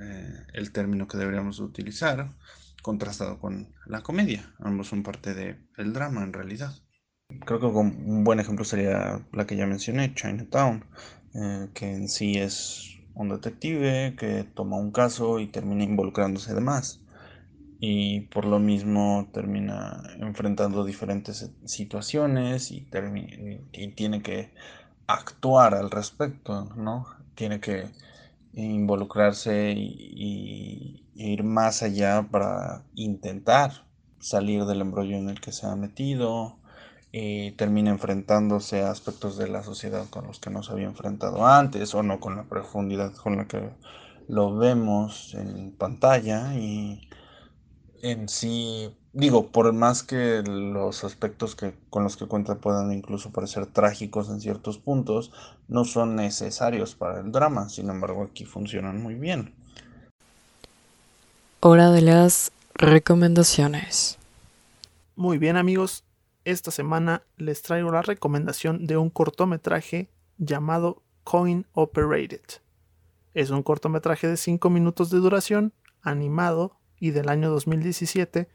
eh, 0.00 0.46
el 0.52 0.70
término 0.70 1.08
que 1.08 1.18
deberíamos 1.18 1.58
utilizar, 1.58 2.30
contrastado 2.82 3.40
con 3.40 3.74
la 3.86 4.02
comedia. 4.02 4.54
Ambos 4.60 4.88
son 4.88 5.02
parte 5.02 5.34
del 5.34 5.92
drama 5.92 6.22
en 6.22 6.32
realidad. 6.32 6.74
Creo 7.44 7.58
que 7.58 7.66
un 7.66 8.22
buen 8.22 8.38
ejemplo 8.38 8.64
sería 8.64 9.26
la 9.32 9.46
que 9.46 9.56
ya 9.56 9.66
mencioné, 9.66 10.14
Chinatown, 10.14 10.84
eh, 11.34 11.68
que 11.74 11.92
en 11.92 12.08
sí 12.08 12.38
es 12.38 12.98
un 13.14 13.30
detective 13.30 14.14
que 14.16 14.44
toma 14.44 14.76
un 14.76 14.92
caso 14.92 15.40
y 15.40 15.48
termina 15.48 15.82
involucrándose 15.82 16.54
de 16.54 16.60
más 16.60 16.99
y 17.80 18.20
por 18.22 18.44
lo 18.44 18.58
mismo 18.58 19.28
termina 19.32 20.02
enfrentando 20.18 20.84
diferentes 20.84 21.50
situaciones 21.64 22.70
y, 22.70 22.86
y 23.72 23.88
tiene 23.88 24.22
que 24.22 24.50
actuar 25.06 25.74
al 25.74 25.90
respecto, 25.90 26.66
¿no? 26.76 27.06
Tiene 27.34 27.60
que 27.60 27.90
involucrarse 28.52 29.72
y, 29.72 31.06
ir 31.14 31.44
más 31.44 31.82
allá 31.82 32.26
para 32.30 32.82
intentar 32.94 33.84
salir 34.20 34.64
del 34.64 34.80
embrollo 34.80 35.16
en 35.16 35.28
el 35.28 35.40
que 35.40 35.52
se 35.52 35.66
ha 35.66 35.76
metido 35.76 36.56
y 37.12 37.50
termina 37.52 37.90
enfrentándose 37.90 38.82
a 38.82 38.90
aspectos 38.90 39.36
de 39.36 39.48
la 39.48 39.62
sociedad 39.62 40.08
con 40.08 40.26
los 40.26 40.38
que 40.38 40.50
no 40.50 40.62
se 40.62 40.72
había 40.72 40.86
enfrentado 40.86 41.46
antes 41.46 41.94
o 41.94 42.02
no 42.02 42.20
con 42.20 42.36
la 42.36 42.44
profundidad 42.44 43.12
con 43.14 43.36
la 43.36 43.46
que 43.46 43.70
lo 44.28 44.56
vemos 44.56 45.34
en 45.34 45.72
pantalla 45.72 46.54
y 46.54 47.02
en 48.02 48.28
sí, 48.28 48.94
digo, 49.12 49.48
por 49.48 49.72
más 49.72 50.02
que 50.02 50.42
los 50.42 51.04
aspectos 51.04 51.54
que, 51.54 51.74
con 51.90 52.04
los 52.04 52.16
que 52.16 52.26
cuenta 52.26 52.56
puedan 52.56 52.92
incluso 52.92 53.30
parecer 53.30 53.66
trágicos 53.66 54.28
en 54.28 54.40
ciertos 54.40 54.78
puntos, 54.78 55.32
no 55.68 55.84
son 55.84 56.16
necesarios 56.16 56.94
para 56.94 57.20
el 57.20 57.32
drama, 57.32 57.68
sin 57.68 57.90
embargo 57.90 58.24
aquí 58.24 58.44
funcionan 58.44 59.02
muy 59.02 59.14
bien. 59.14 59.54
Hora 61.60 61.90
de 61.90 62.00
las 62.00 62.52
recomendaciones. 62.74 64.18
Muy 65.16 65.36
bien 65.36 65.56
amigos, 65.56 66.04
esta 66.44 66.70
semana 66.70 67.22
les 67.36 67.60
traigo 67.60 67.90
la 67.90 68.02
recomendación 68.02 68.86
de 68.86 68.96
un 68.96 69.10
cortometraje 69.10 70.08
llamado 70.38 71.02
Coin 71.24 71.66
Operated. 71.74 72.40
Es 73.34 73.50
un 73.50 73.62
cortometraje 73.62 74.26
de 74.26 74.36
5 74.36 74.70
minutos 74.70 75.10
de 75.10 75.18
duración, 75.18 75.72
animado, 76.02 76.79
y 77.00 77.10
del 77.10 77.28
año 77.28 77.50
2017, 77.50 78.48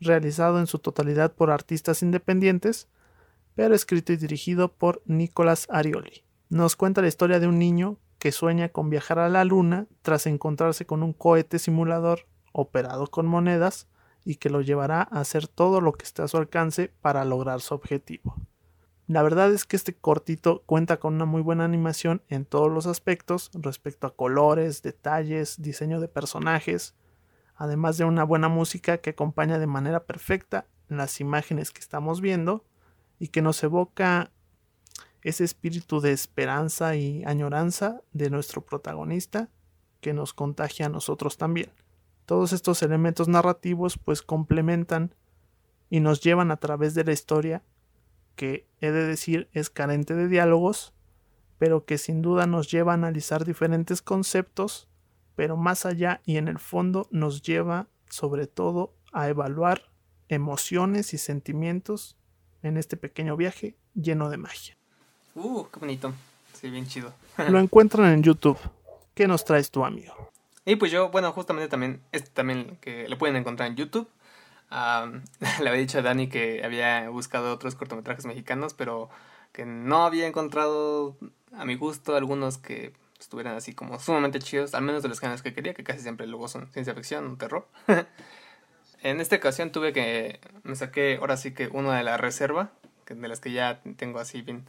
realizado 0.00 0.58
en 0.58 0.66
su 0.66 0.78
totalidad 0.78 1.32
por 1.32 1.50
artistas 1.50 2.02
independientes, 2.02 2.88
pero 3.54 3.74
escrito 3.74 4.12
y 4.12 4.16
dirigido 4.16 4.72
por 4.74 5.02
Nicolás 5.06 5.66
Arioli. 5.70 6.24
Nos 6.50 6.76
cuenta 6.76 7.00
la 7.00 7.08
historia 7.08 7.40
de 7.40 7.46
un 7.46 7.58
niño 7.58 7.98
que 8.18 8.32
sueña 8.32 8.68
con 8.68 8.90
viajar 8.90 9.18
a 9.18 9.28
la 9.28 9.44
luna 9.44 9.86
tras 10.02 10.26
encontrarse 10.26 10.84
con 10.84 11.02
un 11.02 11.12
cohete 11.12 11.58
simulador 11.58 12.26
operado 12.52 13.06
con 13.06 13.26
monedas 13.26 13.86
y 14.24 14.36
que 14.36 14.50
lo 14.50 14.60
llevará 14.60 15.00
a 15.00 15.20
hacer 15.20 15.46
todo 15.46 15.80
lo 15.80 15.92
que 15.92 16.04
esté 16.04 16.22
a 16.22 16.28
su 16.28 16.36
alcance 16.36 16.92
para 17.00 17.24
lograr 17.24 17.60
su 17.60 17.74
objetivo. 17.74 18.34
La 19.06 19.22
verdad 19.22 19.52
es 19.52 19.64
que 19.64 19.76
este 19.76 19.94
cortito 19.94 20.62
cuenta 20.66 20.98
con 20.98 21.14
una 21.14 21.24
muy 21.24 21.40
buena 21.40 21.64
animación 21.64 22.22
en 22.28 22.44
todos 22.44 22.70
los 22.70 22.86
aspectos 22.86 23.50
respecto 23.54 24.06
a 24.06 24.14
colores, 24.14 24.82
detalles, 24.82 25.62
diseño 25.62 25.98
de 25.98 26.08
personajes, 26.08 26.94
además 27.58 27.98
de 27.98 28.04
una 28.04 28.24
buena 28.24 28.48
música 28.48 28.98
que 28.98 29.10
acompaña 29.10 29.58
de 29.58 29.66
manera 29.66 30.04
perfecta 30.04 30.66
las 30.88 31.20
imágenes 31.20 31.72
que 31.72 31.80
estamos 31.80 32.20
viendo 32.20 32.64
y 33.18 33.28
que 33.28 33.42
nos 33.42 33.62
evoca 33.62 34.30
ese 35.22 35.44
espíritu 35.44 36.00
de 36.00 36.12
esperanza 36.12 36.94
y 36.94 37.24
añoranza 37.24 38.00
de 38.12 38.30
nuestro 38.30 38.64
protagonista 38.64 39.50
que 40.00 40.14
nos 40.14 40.32
contagia 40.32 40.86
a 40.86 40.88
nosotros 40.88 41.36
también. 41.36 41.70
Todos 42.24 42.52
estos 42.52 42.82
elementos 42.82 43.26
narrativos 43.26 43.98
pues 43.98 44.22
complementan 44.22 45.14
y 45.90 45.98
nos 45.98 46.20
llevan 46.20 46.52
a 46.52 46.58
través 46.58 46.94
de 46.94 47.04
la 47.04 47.12
historia 47.12 47.62
que 48.36 48.68
he 48.80 48.92
de 48.92 49.04
decir 49.04 49.48
es 49.52 49.68
carente 49.68 50.14
de 50.14 50.28
diálogos, 50.28 50.94
pero 51.58 51.84
que 51.84 51.98
sin 51.98 52.22
duda 52.22 52.46
nos 52.46 52.70
lleva 52.70 52.92
a 52.92 52.94
analizar 52.94 53.44
diferentes 53.44 54.00
conceptos, 54.00 54.87
pero 55.38 55.56
más 55.56 55.86
allá 55.86 56.20
y 56.26 56.36
en 56.36 56.48
el 56.48 56.58
fondo 56.58 57.06
nos 57.12 57.42
lleva 57.42 57.86
sobre 58.10 58.48
todo 58.48 58.92
a 59.12 59.28
evaluar 59.28 59.84
emociones 60.28 61.14
y 61.14 61.18
sentimientos 61.18 62.16
en 62.64 62.76
este 62.76 62.96
pequeño 62.96 63.36
viaje 63.36 63.76
lleno 63.94 64.30
de 64.30 64.36
magia. 64.36 64.76
Uh, 65.36 65.64
qué 65.72 65.78
bonito. 65.78 66.12
Sí, 66.54 66.68
bien 66.70 66.88
chido. 66.88 67.14
Lo 67.50 67.60
encuentran 67.60 68.12
en 68.12 68.24
YouTube. 68.24 68.58
¿Qué 69.14 69.28
nos 69.28 69.44
traes 69.44 69.70
tu 69.70 69.84
amigo? 69.84 70.12
Y 70.64 70.74
pues 70.74 70.90
yo, 70.90 71.08
bueno, 71.10 71.30
justamente 71.30 71.68
también, 71.68 72.00
este 72.10 72.30
también 72.30 72.76
que 72.80 73.06
lo 73.06 73.16
pueden 73.16 73.36
encontrar 73.36 73.68
en 73.68 73.76
YouTube. 73.76 74.08
Le 74.70 75.68
había 75.68 75.80
dicho 75.80 76.00
a 76.00 76.02
Dani 76.02 76.28
que 76.28 76.64
había 76.64 77.10
buscado 77.10 77.54
otros 77.54 77.76
cortometrajes 77.76 78.26
mexicanos, 78.26 78.74
pero 78.74 79.08
que 79.52 79.64
no 79.64 80.04
había 80.04 80.26
encontrado 80.26 81.16
a 81.56 81.64
mi 81.64 81.76
gusto 81.76 82.16
algunos 82.16 82.58
que 82.58 82.92
estuvieran 83.18 83.56
así 83.56 83.74
como 83.74 83.98
sumamente 83.98 84.38
chidos, 84.38 84.74
al 84.74 84.82
menos 84.82 85.02
de 85.02 85.08
los 85.08 85.20
canales 85.20 85.42
que 85.42 85.54
quería, 85.54 85.74
que 85.74 85.84
casi 85.84 86.00
siempre 86.00 86.26
luego 86.26 86.48
son 86.48 86.70
ciencia 86.72 86.94
ficción 86.94 87.26
o 87.32 87.36
terror. 87.36 87.66
en 89.02 89.20
esta 89.20 89.36
ocasión 89.36 89.72
tuve 89.72 89.92
que, 89.92 90.40
me 90.62 90.76
saqué 90.76 91.18
ahora 91.20 91.36
sí 91.36 91.52
que 91.52 91.68
uno 91.68 91.92
de 91.92 92.02
la 92.02 92.16
reserva, 92.16 92.70
de 93.08 93.28
las 93.28 93.40
que 93.40 93.52
ya 93.52 93.80
tengo 93.96 94.18
así 94.18 94.42
bien, 94.42 94.66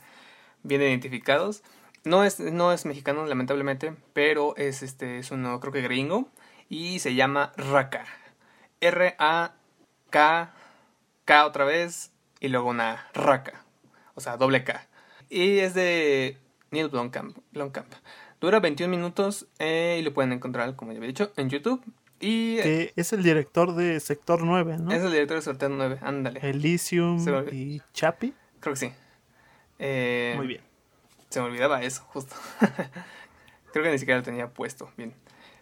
bien 0.63 0.81
identificados. 0.81 1.63
No 2.05 2.23
es, 2.23 2.39
no 2.39 2.71
es 2.71 2.85
mexicano, 2.85 3.25
lamentablemente, 3.25 3.93
pero 4.13 4.55
es 4.55 4.83
este, 4.83 5.19
es 5.19 5.31
uno, 5.31 5.59
creo 5.59 5.73
que 5.73 5.81
gringo, 5.81 6.29
y 6.69 6.99
se 6.99 7.15
llama 7.15 7.51
Raka. 7.57 8.05
R-A-K, 8.79 10.53
K 11.25 11.45
otra 11.45 11.65
vez, 11.65 12.11
y 12.39 12.47
luego 12.47 12.69
una 12.69 13.09
Raka, 13.13 13.65
o 14.15 14.21
sea, 14.21 14.37
doble 14.37 14.63
K. 14.63 14.87
Y 15.29 15.59
es 15.59 15.73
de 15.73 16.37
Neil 16.71 16.87
Blomkamp. 16.87 17.37
Blomkamp. 17.51 17.93
Dura 18.39 18.59
21 18.59 18.89
minutos 18.89 19.47
eh, 19.59 19.97
y 19.99 20.03
lo 20.03 20.13
pueden 20.13 20.31
encontrar, 20.31 20.75
como 20.75 20.91
ya 20.91 20.97
había 20.97 21.07
dicho, 21.07 21.31
en 21.35 21.49
YouTube. 21.49 21.83
Y 22.21 22.57
Que 22.57 22.93
es 22.95 23.13
el 23.13 23.23
director 23.23 23.75
de 23.75 23.99
Sector 23.99 24.43
9, 24.43 24.77
¿no? 24.79 24.91
es 24.91 25.03
el 25.03 25.11
director 25.11 25.37
de 25.37 25.41
Sorteo 25.41 25.69
9, 25.69 25.99
ándale. 26.01 26.39
Elysium 26.43 27.25
y 27.51 27.81
Chapi. 27.93 28.33
Creo 28.59 28.73
que 28.73 28.79
sí. 28.79 28.91
Eh, 29.79 30.33
Muy 30.37 30.47
bien. 30.47 30.61
Se 31.29 31.39
me 31.39 31.47
olvidaba 31.47 31.81
eso, 31.83 32.03
justo. 32.07 32.35
Creo 33.71 33.85
que 33.85 33.91
ni 33.91 33.99
siquiera 33.99 34.19
lo 34.19 34.23
tenía 34.23 34.49
puesto. 34.49 34.91
Bien. 34.97 35.13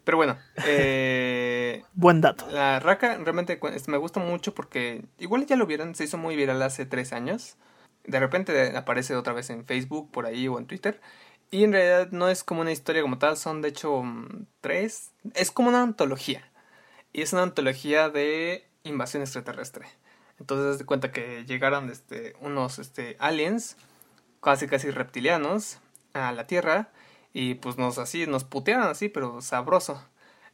Pero 0.03 0.17
bueno, 0.17 0.37
eh, 0.65 1.83
Buen 1.93 2.21
dato. 2.21 2.47
la 2.49 2.79
Raka 2.79 3.17
realmente 3.17 3.59
me 3.87 3.97
gusta 3.97 4.19
mucho 4.19 4.53
porque 4.55 5.03
igual 5.19 5.45
ya 5.45 5.57
lo 5.57 5.65
vieron, 5.65 5.93
se 5.95 6.05
hizo 6.05 6.17
muy 6.17 6.35
viral 6.35 6.61
hace 6.61 6.85
tres 6.85 7.11
años. 7.11 7.57
De 8.05 8.19
repente 8.19 8.75
aparece 8.77 9.15
otra 9.15 9.33
vez 9.33 9.49
en 9.49 9.65
Facebook, 9.65 10.09
por 10.11 10.25
ahí 10.25 10.47
o 10.47 10.57
en 10.57 10.65
Twitter. 10.65 11.01
Y 11.49 11.63
en 11.63 11.71
realidad 11.71 12.09
no 12.11 12.27
es 12.29 12.43
como 12.43 12.61
una 12.61 12.71
historia 12.71 13.01
como 13.01 13.17
tal, 13.19 13.37
son 13.37 13.61
de 13.61 13.69
hecho 13.69 14.03
mm, 14.03 14.45
tres. 14.61 15.11
Es 15.33 15.51
como 15.51 15.69
una 15.69 15.81
antología. 15.81 16.49
Y 17.13 17.21
es 17.21 17.33
una 17.33 17.43
antología 17.43 18.09
de 18.09 18.67
invasión 18.83 19.23
extraterrestre. 19.23 19.87
Entonces, 20.39 20.77
de 20.79 20.85
cuenta 20.85 21.11
que 21.11 21.45
llegaron 21.45 21.89
este, 21.89 22.35
unos 22.41 22.79
este, 22.79 23.15
aliens, 23.19 23.77
casi 24.41 24.67
casi 24.67 24.91
reptilianos, 24.91 25.79
a 26.13 26.31
la 26.31 26.47
Tierra. 26.47 26.89
Y 27.33 27.55
pues 27.55 27.77
nos 27.77 27.97
así, 27.99 28.27
nos 28.27 28.43
putearon 28.43 28.87
así, 28.87 29.09
pero 29.09 29.41
sabroso. 29.41 30.03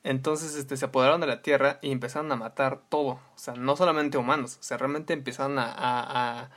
Entonces 0.04 0.56
este, 0.56 0.78
se 0.78 0.86
apoderaron 0.86 1.22
de 1.22 1.28
la 1.28 1.42
Tierra 1.42 1.80
y 1.82 1.92
empezaron 1.92 2.32
a 2.32 2.36
matar 2.36 2.82
todo. 2.90 3.14
O 3.36 3.38
sea, 3.38 3.56
no 3.56 3.76
solamente 3.78 4.18
humanos. 4.18 4.58
O 4.60 4.64
sea, 4.64 4.78
realmente 4.78 5.14
empezaron 5.14 5.60
a, 5.60 5.72
a- 5.76 6.50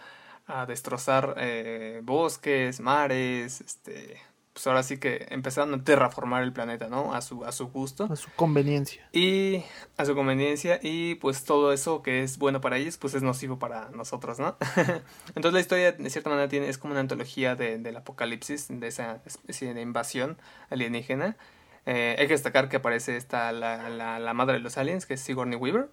a 0.46 0.66
destrozar 0.66 1.34
eh, 1.38 2.00
bosques, 2.02 2.80
mares. 2.80 3.60
Este, 3.60 4.20
pues 4.56 4.66
ahora 4.68 4.82
sí 4.82 4.96
que 4.96 5.26
empezaron 5.28 5.74
a 5.74 5.84
terraformar 5.84 6.42
el 6.42 6.50
planeta, 6.50 6.88
¿no? 6.88 7.14
A 7.14 7.20
su, 7.20 7.44
a 7.44 7.52
su 7.52 7.68
gusto. 7.68 8.08
A 8.10 8.16
su 8.16 8.30
conveniencia. 8.36 9.06
Y 9.12 9.62
a 9.98 10.06
su 10.06 10.14
conveniencia 10.14 10.80
y 10.82 11.16
pues 11.16 11.44
todo 11.44 11.74
eso 11.74 12.02
que 12.02 12.22
es 12.22 12.38
bueno 12.38 12.62
para 12.62 12.78
ellos 12.78 12.96
pues 12.96 13.12
es 13.12 13.22
nocivo 13.22 13.58
para 13.58 13.90
nosotros, 13.90 14.38
¿no? 14.38 14.56
Entonces 15.34 15.52
la 15.52 15.60
historia 15.60 15.92
de 15.92 16.08
cierta 16.08 16.30
manera 16.30 16.48
tiene, 16.48 16.70
es 16.70 16.78
como 16.78 16.92
una 16.92 17.00
antología 17.00 17.54
de, 17.54 17.76
del 17.76 17.98
apocalipsis, 17.98 18.68
de 18.70 18.86
esa 18.86 19.20
especie 19.26 19.74
de 19.74 19.82
invasión 19.82 20.38
alienígena. 20.70 21.36
Eh, 21.84 22.16
hay 22.18 22.26
que 22.26 22.32
destacar 22.32 22.70
que 22.70 22.78
aparece 22.78 23.18
esta, 23.18 23.52
la, 23.52 23.90
la, 23.90 24.18
la 24.18 24.32
madre 24.32 24.54
de 24.54 24.60
los 24.60 24.78
aliens, 24.78 25.04
que 25.04 25.14
es 25.14 25.20
Sigourney 25.20 25.58
Weaver. 25.58 25.90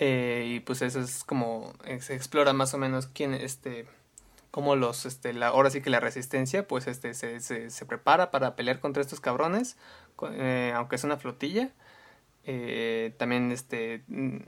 Eh, 0.00 0.46
y 0.48 0.60
pues 0.60 0.82
eso 0.82 1.00
es 1.00 1.24
como, 1.24 1.72
eh, 1.84 2.00
se 2.00 2.14
explora 2.16 2.52
más 2.52 2.74
o 2.74 2.78
menos 2.78 3.06
quién, 3.06 3.34
este, 3.34 3.86
cómo 4.50 4.76
los, 4.76 5.06
este, 5.06 5.32
la, 5.32 5.48
ahora 5.48 5.70
sí 5.70 5.80
que 5.82 5.90
la 5.90 6.00
resistencia, 6.00 6.66
pues 6.66 6.86
este, 6.86 7.14
se, 7.14 7.40
se, 7.40 7.86
prepara 7.86 8.30
para 8.30 8.56
pelear 8.56 8.80
contra 8.80 9.02
estos 9.02 9.20
cabrones, 9.20 9.76
eh, 10.32 10.72
aunque 10.74 10.96
es 10.96 11.04
una 11.04 11.16
flotilla. 11.16 11.70
Eh, 12.44 13.14
también 13.18 13.52
este 13.52 14.02
mm, 14.08 14.38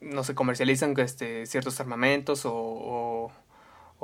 no 0.00 0.24
se 0.24 0.34
comercializan 0.34 0.98
este, 0.98 1.46
ciertos 1.46 1.80
armamentos 1.80 2.42
o, 2.44 3.30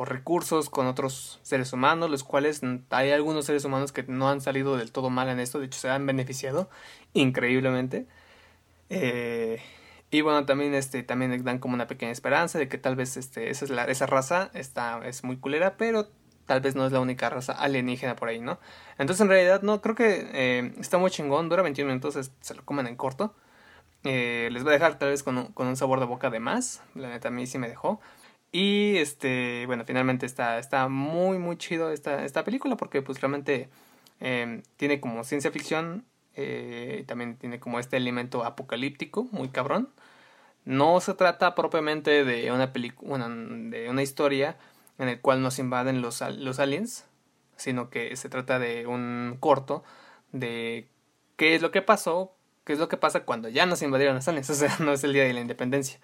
recursos 0.05 0.69
con 0.71 0.87
otros 0.87 1.39
seres 1.43 1.73
humanos, 1.73 2.11
los 2.11 2.25
cuales 2.25 2.63
hay 2.91 3.11
algunos 3.11 3.45
seres 3.45 3.65
humanos 3.65 3.93
que 3.93 4.03
no 4.03 4.29
han 4.29 4.41
salido 4.41 4.77
del 4.77 4.91
todo 4.91 5.11
mal 5.11 5.29
en 5.29 5.39
esto, 5.39 5.61
de 5.61 5.67
hecho 5.67 5.79
se 5.79 5.91
han 5.91 6.07
beneficiado 6.07 6.71
increíblemente. 7.13 8.07
Eh, 8.93 9.59
y 10.11 10.21
bueno, 10.21 10.45
también 10.45 10.75
este 10.75 11.03
también 11.03 11.43
dan 11.45 11.59
como 11.59 11.75
una 11.75 11.87
pequeña 11.87 12.13
esperanza 12.13 12.59
de 12.59 12.69
que 12.69 12.77
tal 12.77 12.97
vez 12.97 13.17
este 13.17 13.51
esa 13.51 13.65
es 13.65 13.71
la 13.71 13.85
esa 13.85 14.07
raza 14.07 14.51
está 14.53 15.01
es 15.07 15.25
muy 15.25 15.39
culera, 15.39 15.77
pero 15.79 16.09
tal 16.47 16.61
vez 16.61 16.75
no 16.75 16.85
es 16.87 16.93
la 16.93 17.01
única 17.01 17.31
raza 17.31 17.53
alienígena 17.53 18.17
por 18.17 18.29
ahí, 18.29 18.41
¿no? 18.41 18.59
Entonces 18.99 19.23
en 19.23 19.29
realidad 19.29 19.63
no, 19.63 19.81
creo 19.81 19.95
que 19.95 20.29
eh, 20.35 20.75
está 20.79 20.99
muy 20.99 21.11
chingón, 21.11 21.49
dura 21.49 21.63
21 21.63 21.89
minutos, 21.89 22.31
se 22.41 22.55
lo 22.55 22.65
comen 22.65 22.87
en 22.87 22.97
corto. 22.97 23.35
Eh, 24.05 24.51
les 24.53 24.65
voy 24.65 24.73
a 24.73 24.75
dejar 24.75 24.99
tal 24.99 25.11
vez 25.11 25.23
con 25.23 25.39
un, 25.39 25.47
con 25.53 25.67
un 25.69 25.77
sabor 25.77 26.01
de 26.01 26.07
boca 26.07 26.29
de 26.29 26.41
más, 26.41 26.83
la 26.95 27.09
neta 27.09 27.29
a 27.29 27.31
mí 27.31 27.47
sí 27.47 27.59
me 27.59 27.69
dejó. 27.69 28.01
Y 28.53 28.97
este, 28.99 29.65
bueno, 29.67 29.85
finalmente 29.87 30.27
está, 30.27 30.59
está 30.59 30.89
muy 30.89 31.39
muy 31.39 31.57
chido 31.57 31.91
esta, 31.91 32.25
esta 32.25 32.45
película 32.45 32.77
porque 32.77 33.01
pues 33.01 33.21
realmente 33.21 33.71
eh, 34.21 34.63
tiene 34.77 35.01
como 35.01 35.25
ciencia 35.25 35.51
ficción, 35.51 36.05
eh, 36.37 37.05
también 37.07 37.37
tiene 37.37 37.61
como 37.61 37.79
este 37.79 37.97
elemento 37.97 38.45
apocalíptico, 38.45 39.25
muy 39.33 39.49
cabrón. 39.49 39.89
No 40.65 41.01
se 41.01 41.15
trata 41.15 41.55
propiamente 41.55 42.25
de 42.25 42.53
una 42.53 42.73
película, 42.73 43.29
de 43.29 43.89
una 43.91 44.03
historia 44.03 44.57
en 44.99 45.09
el 45.09 45.21
cual 45.21 45.43
nos 45.43 45.59
invaden 45.59 46.03
los, 46.03 46.21
los 46.39 46.59
aliens, 46.59 47.07
sino 47.57 47.91
que 47.91 48.17
se 48.17 48.29
trata 48.29 48.59
de 48.59 48.87
un 48.87 49.37
corto 49.41 49.83
de 50.33 50.89
qué 51.37 51.55
es 51.55 51.63
lo 51.63 51.71
que 51.71 51.83
pasó, 51.83 52.35
qué 52.65 52.73
es 52.73 52.79
lo 52.79 52.89
que 52.89 52.97
pasa 52.97 53.25
cuando 53.25 53.49
ya 53.49 53.67
nos 53.67 53.83
invadieron 53.83 54.15
los 54.17 54.29
aliens, 54.29 54.51
o 54.51 54.55
sea, 54.55 54.77
no 54.81 54.93
es 54.93 55.05
el 55.05 55.13
día 55.13 55.25
de 55.25 55.33
la 55.33 55.41
independencia. 55.41 56.01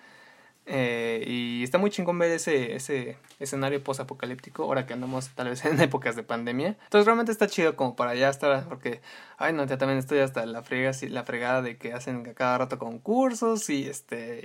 Eh, 0.70 1.24
y 1.26 1.62
está 1.64 1.78
muy 1.78 1.88
chingón 1.90 2.18
ver 2.18 2.30
ese, 2.30 2.74
ese 2.76 3.16
escenario 3.40 3.82
post-apocalíptico, 3.82 4.64
ahora 4.64 4.84
que 4.86 4.92
andamos 4.92 5.30
tal 5.30 5.48
vez 5.48 5.64
en 5.64 5.80
épocas 5.80 6.14
de 6.14 6.22
pandemia. 6.22 6.76
Entonces 6.84 7.06
realmente 7.06 7.32
está 7.32 7.46
chido 7.46 7.74
como 7.74 7.96
para 7.96 8.14
ya 8.14 8.28
estar, 8.28 8.68
porque, 8.68 9.00
ay 9.38 9.54
no, 9.54 9.64
ya 9.64 9.78
también 9.78 9.98
estoy 9.98 10.18
hasta 10.18 10.44
la 10.44 10.62
frega, 10.62 10.92
la 11.08 11.24
fregada 11.24 11.62
de 11.62 11.78
que 11.78 11.94
hacen 11.94 12.22
cada 12.34 12.58
rato 12.58 12.78
concursos 12.78 13.70
y 13.70 13.88
este, 13.88 14.40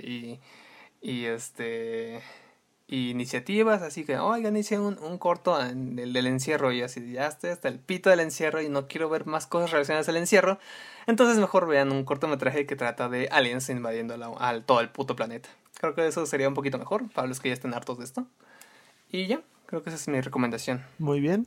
y, 1.02 1.26
este, 1.26 2.22
y 2.86 3.10
iniciativas, 3.10 3.82
así 3.82 4.04
que, 4.04 4.16
oigan, 4.18 4.56
hice 4.56 4.78
un, 4.78 4.98
un 4.98 5.18
corto 5.18 5.60
en- 5.62 5.94
del, 5.94 6.14
del 6.14 6.26
encierro 6.26 6.72
y 6.72 6.80
así, 6.80 7.12
ya 7.12 7.26
estoy 7.26 7.50
hasta 7.50 7.68
el 7.68 7.78
pito 7.80 8.08
del 8.08 8.20
encierro 8.20 8.62
y 8.62 8.70
no 8.70 8.88
quiero 8.88 9.10
ver 9.10 9.26
más 9.26 9.46
cosas 9.46 9.72
relacionadas 9.72 10.08
al 10.08 10.16
encierro. 10.16 10.58
Entonces 11.06 11.36
mejor 11.38 11.66
vean 11.66 11.92
un 11.92 12.04
cortometraje 12.04 12.64
que 12.64 12.76
trata 12.76 13.10
de 13.10 13.28
aliens 13.30 13.68
invadiendo 13.68 14.14
al 14.38 14.64
todo 14.64 14.80
el 14.80 14.88
puto 14.88 15.14
planeta. 15.16 15.50
Creo 15.84 15.94
que 15.94 16.06
eso 16.06 16.24
sería 16.24 16.48
un 16.48 16.54
poquito 16.54 16.78
mejor 16.78 17.10
para 17.10 17.28
los 17.28 17.40
que 17.40 17.50
ya 17.50 17.52
estén 17.52 17.74
hartos 17.74 17.98
de 17.98 18.04
esto. 18.04 18.26
Y 19.10 19.26
ya, 19.26 19.42
creo 19.66 19.82
que 19.82 19.90
esa 19.90 19.98
es 19.98 20.08
mi 20.08 20.18
recomendación. 20.18 20.82
Muy 20.98 21.20
bien. 21.20 21.46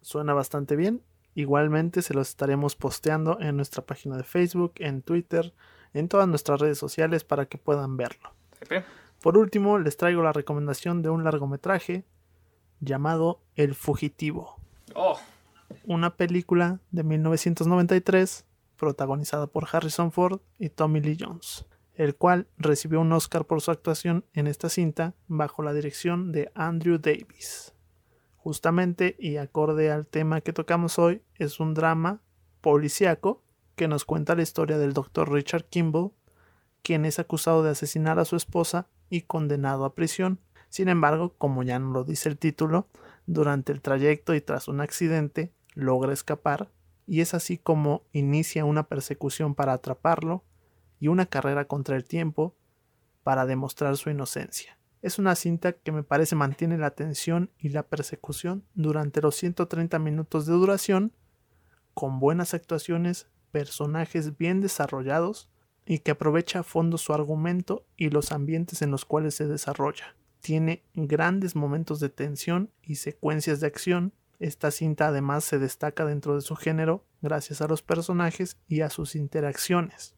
Suena 0.00 0.32
bastante 0.32 0.74
bien. 0.74 1.02
Igualmente 1.34 2.00
se 2.00 2.14
los 2.14 2.30
estaremos 2.30 2.76
posteando 2.76 3.38
en 3.40 3.56
nuestra 3.56 3.84
página 3.84 4.16
de 4.16 4.22
Facebook, 4.24 4.72
en 4.76 5.02
Twitter, 5.02 5.52
en 5.92 6.08
todas 6.08 6.26
nuestras 6.26 6.62
redes 6.62 6.78
sociales 6.78 7.24
para 7.24 7.44
que 7.44 7.58
puedan 7.58 7.98
verlo. 7.98 8.32
Por 9.20 9.36
último, 9.36 9.78
les 9.78 9.98
traigo 9.98 10.22
la 10.22 10.32
recomendación 10.32 11.02
de 11.02 11.10
un 11.10 11.22
largometraje 11.22 12.06
llamado 12.80 13.42
El 13.54 13.74
Fugitivo, 13.74 14.56
Oh, 14.94 15.18
una 15.84 16.16
película 16.16 16.80
de 16.90 17.04
1993 17.04 18.46
protagonizada 18.78 19.46
por 19.46 19.68
Harrison 19.70 20.10
Ford 20.10 20.40
y 20.58 20.70
Tommy 20.70 21.02
Lee 21.02 21.18
Jones. 21.20 21.66
El 21.98 22.14
cual 22.14 22.46
recibió 22.56 23.00
un 23.00 23.12
Oscar 23.12 23.44
por 23.44 23.60
su 23.60 23.72
actuación 23.72 24.24
en 24.32 24.46
esta 24.46 24.68
cinta 24.68 25.14
bajo 25.26 25.64
la 25.64 25.72
dirección 25.74 26.30
de 26.30 26.50
Andrew 26.54 26.98
Davis. 26.98 27.74
Justamente 28.36 29.16
y 29.18 29.36
acorde 29.36 29.90
al 29.90 30.06
tema 30.06 30.40
que 30.40 30.52
tocamos 30.52 31.00
hoy, 31.00 31.22
es 31.34 31.58
un 31.58 31.74
drama 31.74 32.22
policíaco 32.60 33.42
que 33.74 33.88
nos 33.88 34.04
cuenta 34.04 34.36
la 34.36 34.42
historia 34.42 34.78
del 34.78 34.92
Dr. 34.92 35.30
Richard 35.30 35.64
Kimball, 35.64 36.12
quien 36.82 37.04
es 37.04 37.18
acusado 37.18 37.64
de 37.64 37.70
asesinar 37.70 38.20
a 38.20 38.24
su 38.24 38.36
esposa 38.36 38.86
y 39.10 39.22
condenado 39.22 39.84
a 39.84 39.96
prisión. 39.96 40.38
Sin 40.68 40.88
embargo, 40.88 41.34
como 41.36 41.64
ya 41.64 41.80
nos 41.80 41.92
lo 41.92 42.04
dice 42.04 42.28
el 42.28 42.38
título, 42.38 42.86
durante 43.26 43.72
el 43.72 43.82
trayecto 43.82 44.36
y 44.36 44.40
tras 44.40 44.68
un 44.68 44.80
accidente 44.80 45.52
logra 45.74 46.12
escapar 46.12 46.70
y 47.08 47.22
es 47.22 47.34
así 47.34 47.58
como 47.58 48.04
inicia 48.12 48.64
una 48.64 48.84
persecución 48.84 49.56
para 49.56 49.72
atraparlo 49.72 50.44
y 50.98 51.08
una 51.08 51.26
carrera 51.26 51.66
contra 51.66 51.96
el 51.96 52.04
tiempo 52.04 52.56
para 53.22 53.46
demostrar 53.46 53.96
su 53.96 54.10
inocencia. 54.10 54.78
Es 55.00 55.18
una 55.18 55.36
cinta 55.36 55.72
que 55.72 55.92
me 55.92 56.02
parece 56.02 56.34
mantiene 56.34 56.76
la 56.76 56.90
tensión 56.90 57.50
y 57.58 57.68
la 57.68 57.84
persecución 57.84 58.64
durante 58.74 59.20
los 59.20 59.36
130 59.36 59.98
minutos 59.98 60.46
de 60.46 60.54
duración, 60.54 61.12
con 61.94 62.18
buenas 62.18 62.54
actuaciones, 62.54 63.28
personajes 63.52 64.36
bien 64.36 64.60
desarrollados 64.60 65.50
y 65.86 66.00
que 66.00 66.10
aprovecha 66.10 66.60
a 66.60 66.64
fondo 66.64 66.98
su 66.98 67.12
argumento 67.12 67.86
y 67.96 68.10
los 68.10 68.32
ambientes 68.32 68.82
en 68.82 68.90
los 68.90 69.04
cuales 69.04 69.34
se 69.34 69.46
desarrolla. 69.46 70.16
Tiene 70.40 70.84
grandes 70.94 71.56
momentos 71.56 72.00
de 72.00 72.08
tensión 72.08 72.70
y 72.82 72.96
secuencias 72.96 73.60
de 73.60 73.68
acción. 73.68 74.12
Esta 74.38 74.70
cinta 74.70 75.08
además 75.08 75.44
se 75.44 75.58
destaca 75.58 76.04
dentro 76.04 76.34
de 76.34 76.42
su 76.42 76.56
género 76.56 77.04
gracias 77.22 77.60
a 77.60 77.68
los 77.68 77.82
personajes 77.82 78.58
y 78.68 78.82
a 78.82 78.90
sus 78.90 79.14
interacciones. 79.14 80.17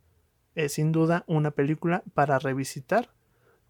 Es 0.54 0.74
sin 0.74 0.92
duda 0.92 1.24
una 1.26 1.52
película 1.52 2.02
para 2.14 2.38
revisitar 2.38 3.10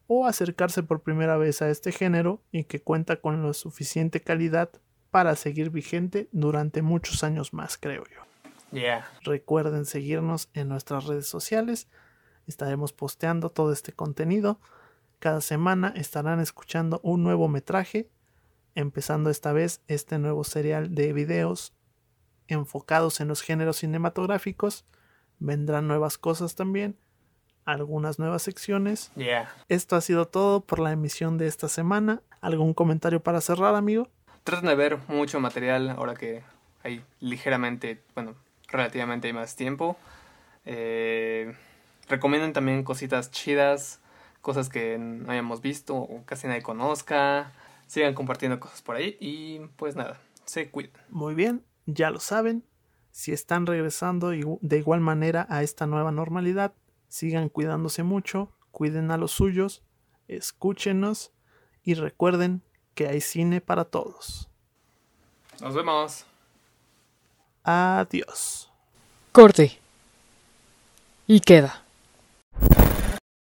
o 0.06 0.26
acercarse 0.26 0.82
por 0.82 1.02
primera 1.02 1.36
vez 1.36 1.62
a 1.62 1.70
este 1.70 1.92
género 1.92 2.42
y 2.50 2.64
que 2.64 2.82
cuenta 2.82 3.20
con 3.20 3.46
la 3.46 3.52
suficiente 3.52 4.20
calidad 4.20 4.70
para 5.10 5.36
seguir 5.36 5.70
vigente 5.70 6.28
durante 6.32 6.82
muchos 6.82 7.22
años 7.22 7.52
más, 7.52 7.78
creo 7.78 8.04
yo. 8.06 8.22
Yeah. 8.72 9.08
Recuerden 9.22 9.84
seguirnos 9.84 10.48
en 10.54 10.68
nuestras 10.68 11.06
redes 11.06 11.26
sociales. 11.26 11.88
Estaremos 12.46 12.92
posteando 12.92 13.50
todo 13.50 13.72
este 13.72 13.92
contenido. 13.92 14.60
Cada 15.18 15.40
semana 15.40 15.92
estarán 15.96 16.40
escuchando 16.40 17.00
un 17.02 17.22
nuevo 17.22 17.48
metraje, 17.48 18.08
empezando 18.74 19.30
esta 19.30 19.52
vez 19.52 19.82
este 19.88 20.18
nuevo 20.18 20.44
serial 20.44 20.94
de 20.94 21.12
videos 21.12 21.74
enfocados 22.48 23.20
en 23.20 23.28
los 23.28 23.42
géneros 23.42 23.78
cinematográficos. 23.78 24.84
Vendrán 25.40 25.88
nuevas 25.88 26.18
cosas 26.18 26.54
también, 26.54 26.96
algunas 27.64 28.18
nuevas 28.18 28.42
secciones. 28.42 29.10
Yeah. 29.16 29.50
Esto 29.68 29.96
ha 29.96 30.00
sido 30.00 30.26
todo 30.28 30.60
por 30.60 30.78
la 30.78 30.92
emisión 30.92 31.38
de 31.38 31.46
esta 31.46 31.68
semana. 31.68 32.22
¿Algún 32.40 32.74
comentario 32.74 33.22
para 33.22 33.40
cerrar, 33.40 33.74
amigo? 33.74 34.08
Traten 34.44 34.68
de 34.68 34.74
ver 34.74 34.98
mucho 35.08 35.40
material 35.40 35.90
ahora 35.90 36.14
que 36.14 36.42
hay 36.82 37.02
ligeramente, 37.20 38.02
bueno, 38.14 38.34
relativamente 38.68 39.28
hay 39.28 39.32
más 39.32 39.56
tiempo. 39.56 39.96
Eh, 40.64 41.54
recomienden 42.08 42.52
también 42.52 42.84
cositas 42.84 43.30
chidas, 43.30 44.00
cosas 44.40 44.68
que 44.68 44.98
no 44.98 45.32
hayamos 45.32 45.60
visto 45.60 45.96
o 45.96 46.22
casi 46.24 46.46
nadie 46.46 46.62
conozca. 46.62 47.52
Sigan 47.86 48.14
compartiendo 48.14 48.60
cosas 48.60 48.82
por 48.82 48.96
ahí 48.96 49.16
y 49.20 49.60
pues 49.76 49.96
nada, 49.96 50.20
se 50.44 50.70
cuiden. 50.70 50.92
Muy 51.08 51.34
bien, 51.34 51.64
ya 51.86 52.10
lo 52.10 52.20
saben. 52.20 52.64
Si 53.12 53.32
están 53.32 53.66
regresando 53.66 54.30
de 54.30 54.78
igual 54.78 55.00
manera 55.00 55.46
a 55.50 55.62
esta 55.62 55.86
nueva 55.86 56.12
normalidad, 56.12 56.72
sigan 57.08 57.48
cuidándose 57.48 58.02
mucho, 58.02 58.50
cuiden 58.70 59.10
a 59.10 59.16
los 59.16 59.32
suyos, 59.32 59.82
escúchenos 60.28 61.32
y 61.82 61.94
recuerden 61.94 62.62
que 62.94 63.08
hay 63.08 63.20
cine 63.20 63.60
para 63.60 63.84
todos. 63.84 64.48
Nos 65.60 65.74
vemos. 65.74 66.24
Adiós. 67.64 68.70
Corte. 69.32 69.78
Y 71.26 71.40
queda. 71.40 71.82